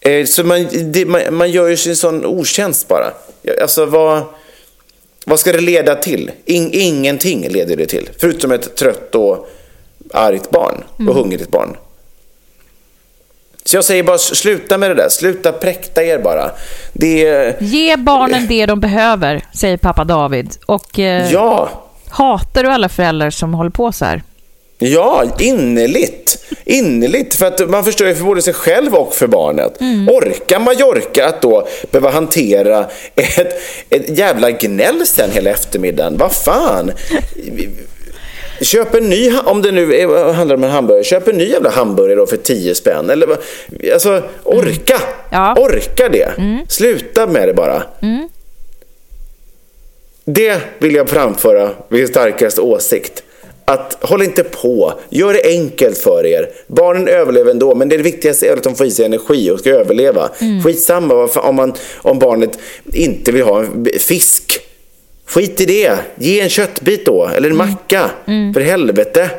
Eh, 0.00 0.26
Så 0.26 0.44
man, 0.44 0.66
det, 0.92 1.06
man, 1.06 1.34
man 1.34 1.50
gör 1.50 1.68
ju 1.68 1.76
sin 1.76 1.96
sån 1.96 2.24
otjänst 2.24 2.88
bara. 2.88 3.12
Alltså 3.62 3.86
vad, 3.86 4.22
vad 5.26 5.40
ska 5.40 5.52
det 5.52 5.60
leda 5.60 5.94
till? 5.94 6.30
In, 6.44 6.70
ingenting 6.72 7.48
leder 7.48 7.76
det 7.76 7.86
till. 7.86 8.10
Förutom 8.18 8.52
ett 8.52 8.76
trött 8.76 9.14
och 9.14 9.48
argt 10.12 10.50
barn 10.50 10.84
och 11.08 11.14
hungrigt 11.14 11.50
barn. 11.50 11.76
Så 13.66 13.76
jag 13.76 13.84
säger 13.84 14.02
bara 14.02 14.18
sluta 14.18 14.78
med 14.78 14.90
det 14.90 14.94
där. 14.94 15.08
Sluta 15.08 15.52
präkta 15.52 16.02
er 16.04 16.18
bara. 16.18 16.50
Det 16.92 17.56
ge 17.60 17.96
barnen 17.96 18.46
det 18.48 18.66
de 18.66 18.80
behöver, 18.80 19.42
säger 19.54 19.76
pappa 19.76 20.04
David. 20.04 20.50
Och 20.66 20.98
eh, 20.98 21.32
Ja, 21.32 21.68
hatar 22.08 22.62
du 22.64 22.70
alla 22.70 22.88
föräldrar 22.88 23.30
som 23.30 23.54
håller 23.54 23.70
på 23.70 23.92
så 23.92 24.04
här? 24.04 24.22
Ja, 24.78 25.24
innerligt. 25.38 26.38
Innerligt. 26.64 27.34
För 27.34 27.46
att 27.46 27.70
man 27.70 27.84
förstår 27.84 28.06
ju 28.08 28.14
för 28.14 28.24
både 28.24 28.42
sig 28.42 28.54
själv 28.54 28.94
och 28.94 29.14
för 29.14 29.26
barnet. 29.26 29.80
Orkar 30.08 30.58
Mallorca 30.58 31.26
att 31.26 31.42
då 31.42 31.68
behöva 31.90 32.10
hantera 32.10 32.86
ett, 33.14 33.60
ett 33.90 34.18
jävla 34.18 34.50
gnäll 34.50 35.06
sen 35.06 35.30
hela 35.30 35.50
eftermiddagen? 35.50 36.16
Vad 36.18 36.32
fan? 36.32 36.92
Köp 38.60 38.94
en 38.94 39.08
ny, 39.08 39.32
om 39.44 39.62
det 39.62 39.72
nu 39.72 39.94
är, 39.94 40.32
handlar 40.32 40.56
om 40.56 40.64
en 40.64 40.70
hamburgare, 40.70 41.04
köp 41.04 41.28
en 41.28 41.36
ny 41.36 41.48
jävla 41.50 41.70
hamburgare 41.70 42.14
då 42.18 42.26
för 42.26 42.36
10 42.36 42.74
spänn. 42.74 43.10
Eller, 43.10 43.28
alltså, 43.92 44.22
orka! 44.44 45.00
Ja. 45.30 45.54
Orka 45.58 46.08
det! 46.08 46.32
Sluta 46.68 47.26
med 47.26 47.48
det 47.48 47.54
bara. 47.54 47.82
Det 50.24 50.60
vill 50.78 50.94
jag 50.94 51.08
framföra 51.08 51.70
vid 51.88 52.08
starkaste 52.08 52.60
åsikt. 52.60 53.22
Att 53.66 53.96
håll 54.00 54.22
inte 54.22 54.44
på, 54.44 54.92
gör 55.08 55.32
det 55.32 55.44
enkelt 55.44 55.98
för 55.98 56.26
er. 56.26 56.48
Barnen 56.66 57.08
överlever 57.08 57.50
ändå, 57.50 57.74
men 57.74 57.88
det 57.88 57.96
viktigaste 57.96 58.46
är 58.48 58.52
att 58.56 58.62
de 58.62 58.74
får 58.74 58.86
i 58.86 58.90
sig 58.90 59.04
energi 59.04 59.50
och 59.50 59.58
ska 59.58 59.70
överleva. 59.70 60.30
Skitsamma 60.64 61.14
vad 61.14 61.32
fan- 61.32 61.44
om, 61.44 61.54
man, 61.56 61.74
om 61.96 62.18
barnet 62.18 62.58
inte 62.92 63.32
vill 63.32 63.42
ha 63.42 63.60
en 63.60 63.86
fisk. 64.00 64.60
Skit 65.26 65.60
i 65.60 65.64
det. 65.64 65.98
Ge 66.14 66.40
en 66.40 66.48
köttbit 66.48 67.06
då, 67.06 67.26
eller 67.26 67.50
en 67.50 67.56
macka. 67.56 68.10
För 68.54 68.60
helvete. 68.60 69.30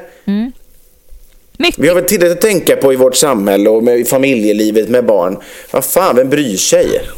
Mycket. 1.58 1.80
Vi 1.80 1.88
har 1.88 1.96
väl 1.96 2.04
tillräckligt 2.04 2.32
att 2.38 2.42
tänka 2.42 2.76
på 2.76 2.94
i 2.94 2.96
vårt 2.96 3.16
samhälle 3.16 3.70
och 3.70 3.84
med, 3.84 4.00
i 4.00 4.06
familjelivet 4.06 4.90
med 4.90 5.06
barn. 5.06 5.38
Vad 5.72 5.86
fan, 5.86 6.16
vem 6.16 6.30
bryr 6.30 6.58
sig? 6.58 7.02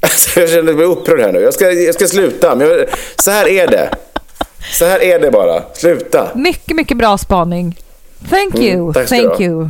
Alltså, 0.00 0.40
jag 0.40 0.50
känner 0.50 0.72
mig 0.72 0.84
upprörd 0.84 1.20
här 1.20 1.32
nu. 1.32 1.40
Jag 1.40 1.54
ska, 1.54 1.72
jag 1.72 1.94
ska 1.94 2.06
sluta. 2.06 2.54
Men 2.54 2.68
jag, 2.68 2.86
så 3.16 3.30
här 3.30 3.48
är 3.48 3.66
det. 3.66 3.90
Så 4.72 4.84
här 4.84 5.02
är 5.02 5.18
det 5.18 5.30
bara. 5.30 5.62
Sluta. 5.74 6.28
Mycket, 6.34 6.76
mycket 6.76 6.96
bra 6.96 7.18
spaning. 7.18 7.80
Thank 8.30 8.54
you, 8.58 8.92
Mm, 8.96 9.06
thank 9.06 9.40
you. 9.40 9.68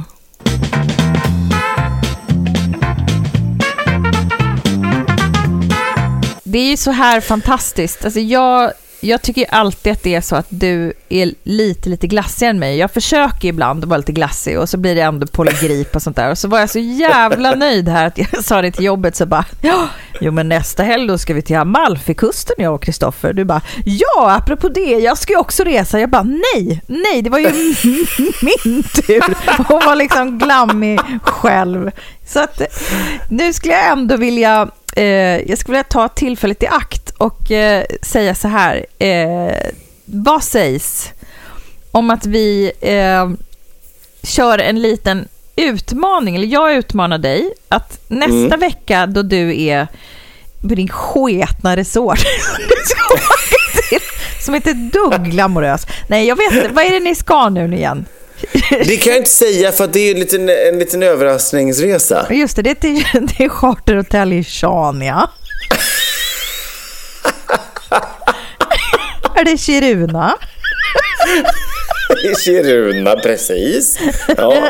Det 6.54 6.58
är 6.58 6.70
ju 6.70 6.76
så 6.76 6.90
här 6.90 7.20
fantastiskt. 7.20 8.04
Alltså 8.04 8.20
jag, 8.20 8.72
jag 9.00 9.22
tycker 9.22 9.40
ju 9.40 9.46
alltid 9.50 9.92
att 9.92 10.02
det 10.02 10.14
är 10.14 10.20
så 10.20 10.36
att 10.36 10.46
du 10.48 10.92
är 11.08 11.34
lite, 11.42 11.88
lite 11.88 12.06
glassigare 12.06 12.50
än 12.50 12.58
mig. 12.58 12.76
Jag 12.76 12.90
försöker 12.90 13.48
ibland 13.48 13.84
att 13.84 13.90
vara 13.90 13.98
lite 13.98 14.12
glassig 14.12 14.58
och 14.58 14.68
så 14.68 14.76
blir 14.76 14.94
det 14.94 15.00
ändå 15.00 15.26
polygrip 15.26 15.96
och 15.96 16.02
sånt 16.02 16.16
där. 16.16 16.30
Och 16.30 16.38
så 16.38 16.48
var 16.48 16.60
jag 16.60 16.70
så 16.70 16.78
jävla 16.78 17.54
nöjd 17.54 17.88
här 17.88 18.06
att 18.06 18.18
jag 18.18 18.44
sa 18.44 18.62
det 18.62 18.70
till 18.70 18.84
jobbet 18.84 19.16
så 19.16 19.26
bara, 19.26 19.44
ja, 19.60 19.88
jo 20.20 20.32
men 20.32 20.48
nästa 20.48 20.82
helg 20.82 21.08
då 21.08 21.18
ska 21.18 21.34
vi 21.34 21.42
till 21.42 21.56
Amalfikusten 21.56 22.56
jag 22.58 22.74
och 22.74 22.82
Kristoffer. 22.82 23.32
Du 23.32 23.44
bara, 23.44 23.62
ja 23.84 24.36
apropå 24.42 24.68
det, 24.68 24.90
jag 24.90 25.18
ska 25.18 25.32
ju 25.32 25.38
också 25.38 25.64
resa. 25.64 26.00
Jag 26.00 26.10
bara, 26.10 26.22
nej, 26.22 26.82
nej, 26.86 27.22
det 27.22 27.30
var 27.30 27.38
ju 27.38 27.46
min 28.42 28.82
tur. 28.82 29.34
Hon 29.68 29.80
var 29.86 29.96
liksom 29.96 30.38
glammig 30.38 31.00
själv. 31.22 31.90
Så 32.26 32.40
att 32.40 32.62
nu 33.30 33.52
skulle 33.52 33.74
jag 33.74 33.88
ändå 33.88 34.16
vilja 34.16 34.68
eh, 34.96 35.04
jag 35.50 35.58
skulle 35.58 35.72
vilja 35.76 35.84
ta 35.84 36.08
tillfället 36.08 36.62
i 36.62 36.66
akt 36.66 37.10
och 37.18 37.50
eh, 37.50 37.84
säga 38.02 38.34
så 38.34 38.48
här. 38.48 38.86
Eh, 38.98 39.70
vad 40.04 40.44
sägs 40.44 41.10
om 41.90 42.10
att 42.10 42.26
vi 42.26 42.72
eh, 42.80 43.30
kör 44.22 44.58
en 44.58 44.82
liten 44.82 45.28
utmaning, 45.56 46.36
eller 46.36 46.46
jag 46.46 46.74
utmanar 46.74 47.18
dig, 47.18 47.52
att 47.68 48.00
nästa 48.08 48.34
Mm. 48.54 48.60
vecka 48.60 49.06
då 49.06 49.22
du 49.22 49.62
är 49.62 49.88
på 50.68 50.74
din 50.74 50.88
sketna 50.88 51.76
resort, 51.76 52.18
som 54.44 54.54
inte 54.54 54.70
är 54.70 54.74
ett 54.74 54.92
dugg 54.92 55.30
glamorös. 55.30 55.86
Nej, 56.08 56.26
jag 56.26 56.36
vet 56.36 56.52
inte. 56.52 56.68
Vad 56.72 56.84
är 56.84 56.90
det 56.90 57.00
ni 57.00 57.14
ska 57.14 57.48
nu 57.48 57.76
igen? 57.76 58.04
Det 58.70 58.96
kan 58.96 59.12
jag 59.12 59.20
inte 59.20 59.30
säga 59.30 59.72
för 59.72 59.86
det 59.86 60.00
är 60.00 60.14
en 60.14 60.20
liten, 60.20 60.48
en 60.48 60.78
liten 60.78 61.02
överraskningsresa. 61.02 62.26
Just 62.30 62.56
det, 62.56 62.62
det 62.62 62.70
är, 62.70 62.74
till, 62.74 63.04
det 63.12 63.44
är 63.44 63.48
charterhotell 63.48 64.32
i 64.32 64.44
Shania. 64.44 65.30
är 69.34 69.44
det 69.44 69.58
Kiruna? 69.58 70.34
I 72.24 72.34
Kiruna, 72.44 73.16
precis. 73.16 73.98
Ja. 74.36 74.68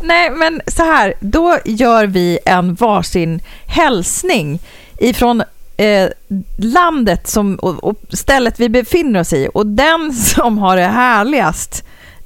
Nej, 0.00 0.30
men 0.30 0.60
så 0.66 0.82
här, 0.82 1.14
då 1.20 1.58
gör 1.64 2.06
vi 2.06 2.38
en 2.44 2.74
varsin 2.74 3.40
hälsning 3.66 4.60
ifrån 4.98 5.42
eh, 5.76 6.08
landet 6.56 7.26
som, 7.26 7.56
och, 7.56 7.84
och 7.84 7.96
stället 8.12 8.60
vi 8.60 8.68
befinner 8.68 9.20
oss 9.20 9.32
i. 9.32 9.48
Och 9.54 9.66
den 9.66 10.12
som 10.12 10.58
har 10.58 10.76
det 10.76 10.82
härligast 10.82 11.84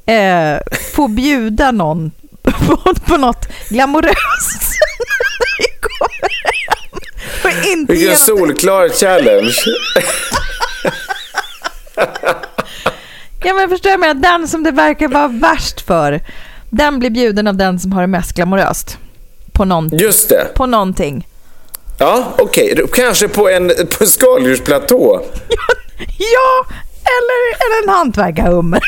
eh, 0.08 0.58
får 0.94 1.08
bjuda 1.08 1.70
någon 1.70 2.10
på, 2.42 2.94
på 3.06 3.16
något 3.16 3.48
glamoröst. 3.68 4.62
Vi 5.58 5.66
kommer 5.80 6.30
hem. 6.44 7.00
Och 7.44 7.66
inte 7.66 7.92
Vilken 7.92 8.16
solklar 8.16 8.88
challenge. 8.88 9.54
Ja, 13.44 13.54
men 13.54 13.68
förstår 13.68 13.90
jag 13.90 14.00
med 14.00 14.16
den 14.16 14.48
som 14.48 14.62
det 14.62 14.70
verkar 14.70 15.08
vara 15.08 15.28
värst 15.28 15.80
för, 15.80 16.20
den 16.70 16.98
blir 16.98 17.10
bjuden 17.10 17.46
av 17.46 17.54
den 17.56 17.78
som 17.80 17.92
har 17.92 18.00
det 18.00 18.06
mest 18.06 18.32
glamoröst. 18.32 18.98
På, 19.52 19.64
någon, 19.64 19.88
Just 19.92 20.28
det. 20.28 20.46
på 20.54 20.66
någonting. 20.66 21.26
Ja, 21.98 22.32
okej. 22.38 22.84
Kanske 22.94 23.28
på 23.28 23.48
en, 23.48 23.68
på 23.68 24.04
en 24.04 24.06
skaldjursplatå. 24.06 25.22
Ja, 26.18 26.66
eller, 27.16 27.66
eller 27.66 27.82
en 27.82 27.88
hantverkarhummer. 27.98 28.80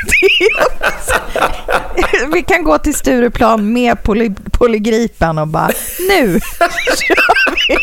Vi 2.32 2.42
kan 2.42 2.64
gå 2.64 2.78
till 2.78 2.94
Stureplan 2.94 3.72
med 3.72 4.02
poly, 4.02 4.30
polygripen 4.52 5.38
och 5.38 5.48
bara 5.48 5.70
nu 6.08 6.40
kör 7.08 7.54
vi. 7.68 7.76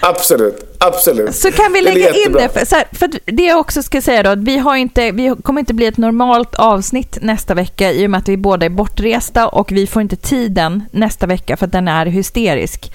Absolut, 0.00 0.76
absolut. 0.80 1.34
Så 1.34 1.52
kan 1.52 1.72
vi 1.72 1.80
Det 1.80 1.84
lägga 1.84 2.08
in 2.08 2.14
jättebra. 2.14 2.40
det. 2.42 2.48
För, 2.48 2.76
här, 2.76 2.84
för 2.92 3.10
det 3.24 3.42
jag 3.42 3.58
också 3.60 3.82
ska 3.82 4.00
säga 4.00 4.22
då, 4.22 4.30
att 4.30 4.38
vi, 4.38 4.58
har 4.58 4.76
inte, 4.76 5.10
vi 5.12 5.34
kommer 5.42 5.60
inte 5.60 5.74
bli 5.74 5.86
ett 5.86 5.96
normalt 5.96 6.54
avsnitt 6.54 7.18
nästa 7.20 7.54
vecka 7.54 7.92
i 7.92 8.06
och 8.06 8.10
med 8.10 8.18
att 8.18 8.28
vi 8.28 8.36
båda 8.36 8.66
är 8.66 8.70
bortresta 8.70 9.48
och 9.48 9.72
vi 9.72 9.86
får 9.86 10.02
inte 10.02 10.16
tiden 10.16 10.84
nästa 10.92 11.26
vecka 11.26 11.56
för 11.56 11.66
att 11.66 11.72
den 11.72 11.88
är 11.88 12.06
hysterisk. 12.06 12.92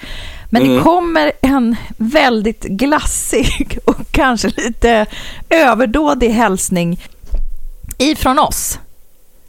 Men 0.54 0.62
Mm. 0.62 0.76
det 0.76 0.82
kommer 0.82 1.32
en 1.42 1.76
väldigt 1.96 2.62
glassig 2.64 3.78
och 3.84 3.96
kanske 4.10 4.48
lite 4.48 5.06
överdådig 5.50 6.28
hälsning 6.30 7.02
ifrån 7.98 8.38
oss. 8.38 8.78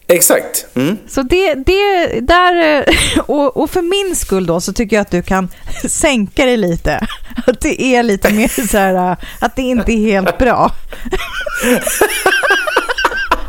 Exakt. 0.08 0.66
Mm. 0.76 0.98
Så 1.08 1.22
det, 1.22 1.54
det 1.54 2.20
där, 2.20 2.78
eh, 2.88 3.20
och, 3.26 3.58
och 3.58 3.70
för 3.70 3.82
min 3.82 4.16
skull 4.16 4.46
då 4.46 4.62
så 4.62 4.74
tycker 4.74 4.96
jag 4.96 5.02
att 5.02 5.12
du 5.12 5.22
kan 5.22 5.50
sänka 5.90 6.46
det 6.46 6.58
lite. 6.58 7.08
Att 7.48 7.62
det 7.62 7.82
är 7.82 8.04
lite 8.04 8.34
mer 8.34 8.68
så 8.68 8.78
här, 8.78 9.12
eh, 9.12 9.18
att 9.40 9.56
det 9.56 9.62
inte 9.62 9.92
är 9.94 9.98
helt 10.12 10.38
bra. 10.38 10.72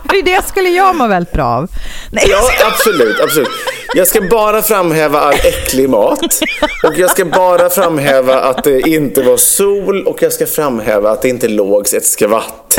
För 0.08 0.24
det 0.24 0.48
skulle 0.48 0.68
jag 0.68 0.96
må 0.96 1.06
väldigt 1.06 1.32
bra 1.32 1.44
av. 1.46 1.68
Nej, 2.10 2.24
Ja, 2.28 2.50
absolut, 2.72 3.20
absolut. 3.20 3.48
Jag 3.94 4.08
ska 4.08 4.20
bara 4.20 4.62
framhäva 4.62 5.20
all 5.20 5.34
äcklig 5.34 5.88
mat. 5.90 6.20
Och 6.84 6.94
jag 6.98 7.10
ska 7.10 7.24
bara 7.24 7.70
framhäva 7.70 8.40
att 8.40 8.64
det 8.64 8.80
inte 8.80 9.22
var 9.22 9.36
sol 9.36 10.06
och 10.06 10.22
jag 10.22 10.32
ska 10.32 10.46
framhäva 10.46 11.10
att 11.10 11.22
det 11.22 11.28
inte 11.28 11.48
lågs 11.48 11.94
ett 11.94 12.06
skvatt. 12.06 12.78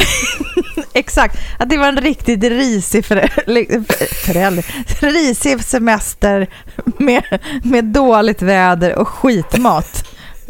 Exakt, 0.93 1.37
att 1.59 1.69
det 1.69 1.77
var 1.77 1.87
en 1.87 1.97
riktigt 2.01 2.43
risig 2.43 3.05
förä- 3.05 3.83
förälder, 4.25 4.65
risig 5.01 5.63
semester 5.63 6.47
med, 6.97 7.23
med 7.63 7.85
dåligt 7.85 8.41
väder 8.41 8.95
och 8.95 9.07
skitmat. 9.07 10.03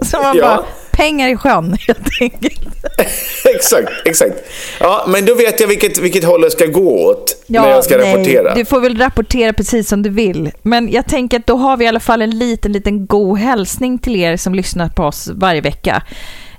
Så 0.06 0.22
man 0.22 0.38
Ja. 0.38 0.44
bara, 0.46 0.66
pengar 0.98 1.30
i 1.30 1.38
sjön 1.38 1.78
helt 1.88 2.22
enkelt. 2.22 2.62
exakt, 3.46 3.92
exakt. 4.06 4.36
Ja, 4.80 5.06
men 5.08 5.26
då 5.26 5.36
vet 5.36 5.60
jag 5.60 5.68
vilket, 5.68 5.98
vilket 5.98 6.24
håll 6.24 6.44
jag 6.44 6.52
ska 6.52 6.66
gå 6.66 7.06
åt 7.06 7.44
när 7.48 7.70
jag 7.70 7.84
ska 7.84 7.98
nej, 7.98 8.14
rapportera. 8.14 8.56
Du 8.56 8.66
får 8.66 8.80
väl 8.80 8.98
rapportera 8.98 9.54
precis 9.54 9.90
som 9.90 10.04
du 10.04 10.10
vill. 10.10 10.52
Men 10.62 10.92
jag 10.92 11.08
tänker 11.08 11.40
att 11.40 11.48
då 11.48 11.56
har 11.56 11.78
vi 11.78 11.86
i 11.86 11.88
alla 11.88 12.00
fall 12.00 12.22
en 12.22 12.38
liten, 12.38 12.72
liten 12.72 13.06
god 13.08 13.40
hälsning 13.40 14.00
till 14.00 14.16
er 14.16 14.38
som 14.38 14.56
lyssnar 14.56 14.90
på 14.90 15.04
oss 15.04 15.30
varje 15.34 15.62
vecka. 15.62 16.04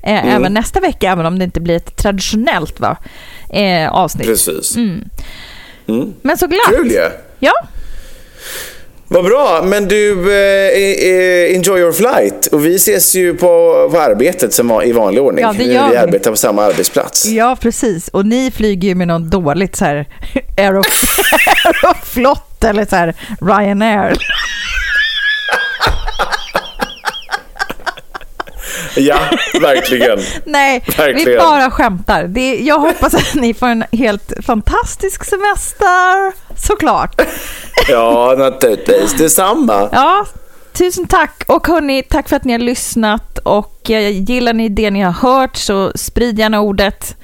Eh, 0.02 0.18
Mm. 0.18 0.28
Även 0.28 0.54
nästa 0.54 0.80
vecka, 0.80 1.10
även 1.10 1.26
om 1.26 1.38
det 1.38 1.44
inte 1.44 1.60
blir 1.60 1.76
ett 1.76 1.96
traditionellt 1.96 2.80
va, 2.80 2.96
eh, 3.50 3.92
avsnitt. 3.92 4.26
Precis. 4.26 4.76
Men 6.22 6.38
så 6.38 6.46
glatt. 6.46 6.70
Kul 6.70 6.90
ju. 6.90 7.10
Ja, 7.38 7.52
Vad 9.10 9.24
bra, 9.24 9.62
men 9.64 9.88
du, 9.88 10.12
eh, 10.12 11.56
enjoy 11.56 11.80
your 11.80 11.92
flight. 11.92 12.46
Och 12.46 12.66
vi 12.66 12.74
ses 12.76 13.14
ju 13.14 13.34
på, 13.34 13.88
på 13.92 14.00
arbetet 14.00 14.52
som 14.54 14.68
var, 14.68 14.84
i 14.86 14.92
vanlig 14.92 15.22
ordning. 15.22 15.42
Ja, 15.44 15.52
det 15.52 15.58
vi 15.58 15.72
gör 15.74 15.90
vi. 15.90 15.96
arbetar 15.96 16.30
på 16.30 16.36
samma 16.36 16.62
arbetsplats. 16.64 17.26
ja, 17.26 17.56
precis. 17.60 18.08
Och 18.08 18.26
ni 18.26 18.50
flyger 18.50 18.88
ju 18.88 18.94
med 18.94 19.08
något 19.08 19.30
dåligt 19.30 19.76
så 19.76 19.84
här 19.84 20.06
Aerof- 20.56 21.20
Aeroflot 21.64 22.64
eller 22.64 22.84
så 22.86 22.96
här 22.96 23.14
Ryanair. 23.40 24.16
Ja, 28.96 29.18
verkligen. 29.60 30.18
Nej, 30.44 30.82
vi 30.86 30.92
Verkligen. 30.92 31.38
bara 31.38 31.70
skämtar. 31.70 32.24
Det, 32.24 32.56
jag 32.60 32.78
hoppas 32.78 33.14
att 33.14 33.34
ni 33.34 33.54
får 33.54 33.66
en 33.66 33.84
helt 33.92 34.32
fantastisk 34.46 35.24
semester, 35.24 36.32
såklart. 36.66 37.20
Ja, 37.88 38.34
naturligtvis. 38.38 39.14
Detsamma. 39.14 39.88
Ja, 39.92 40.26
tusen 40.72 41.06
tack. 41.06 41.42
Och 41.46 41.66
hörni, 41.66 42.02
tack 42.02 42.28
för 42.28 42.36
att 42.36 42.44
ni 42.44 42.52
har 42.52 42.58
lyssnat. 42.58 43.38
Och 43.38 43.90
eh, 43.90 44.08
gillar 44.08 44.52
ni 44.52 44.68
det 44.68 44.90
ni 44.90 45.00
har 45.00 45.12
hört 45.12 45.56
så 45.56 45.92
sprid 45.94 46.38
gärna 46.38 46.60
ordet. 46.60 47.16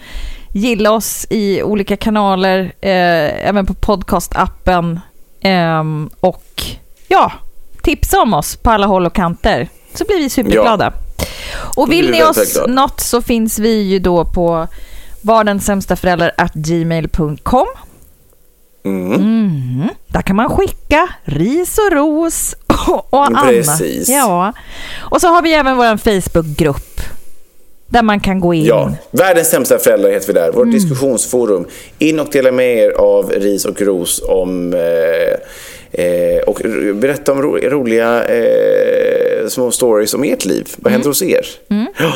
Gilla 0.52 0.90
oss 0.90 1.26
i 1.30 1.62
olika 1.62 1.96
kanaler, 1.96 2.60
eh, 2.80 3.48
även 3.48 3.66
på 3.66 3.74
podcastappen. 3.74 5.00
Ehm, 5.42 6.10
och 6.20 6.62
ja, 7.08 7.32
tipsa 7.82 8.20
om 8.22 8.34
oss 8.34 8.56
på 8.56 8.70
alla 8.70 8.86
håll 8.86 9.06
och 9.06 9.14
kanter. 9.14 9.68
Så 9.94 10.04
blir 10.04 10.18
vi 10.18 10.30
superglada. 10.30 10.92
Och 11.76 11.92
vill 11.92 12.06
Vi 12.06 12.12
ni 12.12 12.24
oss 12.24 12.58
något 12.68 13.00
så 13.00 13.22
finns 13.22 13.58
vi 13.58 13.82
ju 13.82 13.98
då 13.98 14.24
på 14.24 14.66
vardensämstaförälder@gmail.com. 15.20 17.66
Mm. 18.84 19.88
Där 20.06 20.22
kan 20.22 20.36
man 20.36 20.48
skicka 20.48 21.08
ris 21.24 21.78
och 21.78 21.92
ros 21.92 22.54
och, 22.66 23.06
och 23.14 23.26
annat. 23.26 23.80
Ja. 24.06 24.52
Och 25.00 25.20
så 25.20 25.28
har 25.28 25.42
vi 25.42 25.54
även 25.54 25.76
vår 25.76 25.96
Facebookgrupp 25.96 27.00
där 27.86 28.02
man 28.02 28.20
kan 28.20 28.40
gå 28.40 28.54
in. 28.54 28.64
Ja, 28.64 28.92
världens 29.10 29.50
sämsta 29.50 29.78
föräldrar 29.78 30.10
heter 30.10 30.26
vi 30.26 30.32
där. 30.32 30.48
Mm. 30.48 30.54
Vårt 30.54 30.72
diskussionsforum. 30.72 31.66
In 31.98 32.20
och 32.20 32.28
dela 32.32 32.52
med 32.52 32.78
er 32.78 32.90
av 32.90 33.30
ris 33.30 33.64
och 33.64 33.82
ros 33.82 34.22
om 34.28 34.74
eh, 34.74 34.80
eh, 35.98 36.42
och 36.46 36.60
berätta 36.94 37.32
om 37.32 37.42
ro, 37.42 37.56
roliga 37.58 38.24
eh, 38.24 39.48
små 39.48 39.70
stories 39.70 40.14
om 40.14 40.24
ert 40.24 40.44
liv. 40.44 40.68
Vad 40.76 40.92
händer 40.92 41.08
hos 41.08 41.22
er? 41.22 41.46
Ja, 41.98 42.12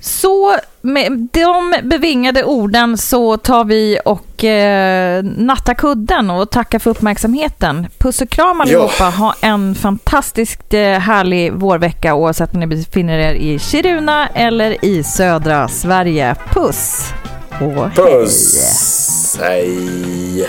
Så 0.00 0.56
med 0.80 1.28
de 1.32 1.74
bevingade 1.82 2.44
orden 2.44 2.98
så 2.98 3.36
tar 3.36 3.64
vi 3.64 3.98
och 4.04 4.44
eh, 4.44 5.24
natta 5.24 5.74
kudden 5.74 6.30
och 6.30 6.50
tacka 6.50 6.78
för 6.80 6.90
uppmärksamheten. 6.90 7.86
Puss 7.98 8.20
och 8.20 8.28
kram 8.30 8.60
allihopa. 8.60 9.04
Ha 9.04 9.34
en 9.40 9.74
fantastiskt 9.74 10.74
eh, 10.74 10.80
härlig 10.80 11.52
vårvecka 11.52 12.14
oavsett 12.14 12.54
om 12.54 12.60
ni 12.60 12.66
befinner 12.66 13.18
er 13.18 13.34
i 13.34 13.58
Kiruna 13.58 14.28
eller 14.34 14.84
i 14.84 15.02
södra 15.02 15.68
Sverige. 15.68 16.36
Puss 16.52 17.12
och 17.60 17.90
hej! 17.90 17.90
Puss! 17.96 19.38
Hej! 19.40 20.48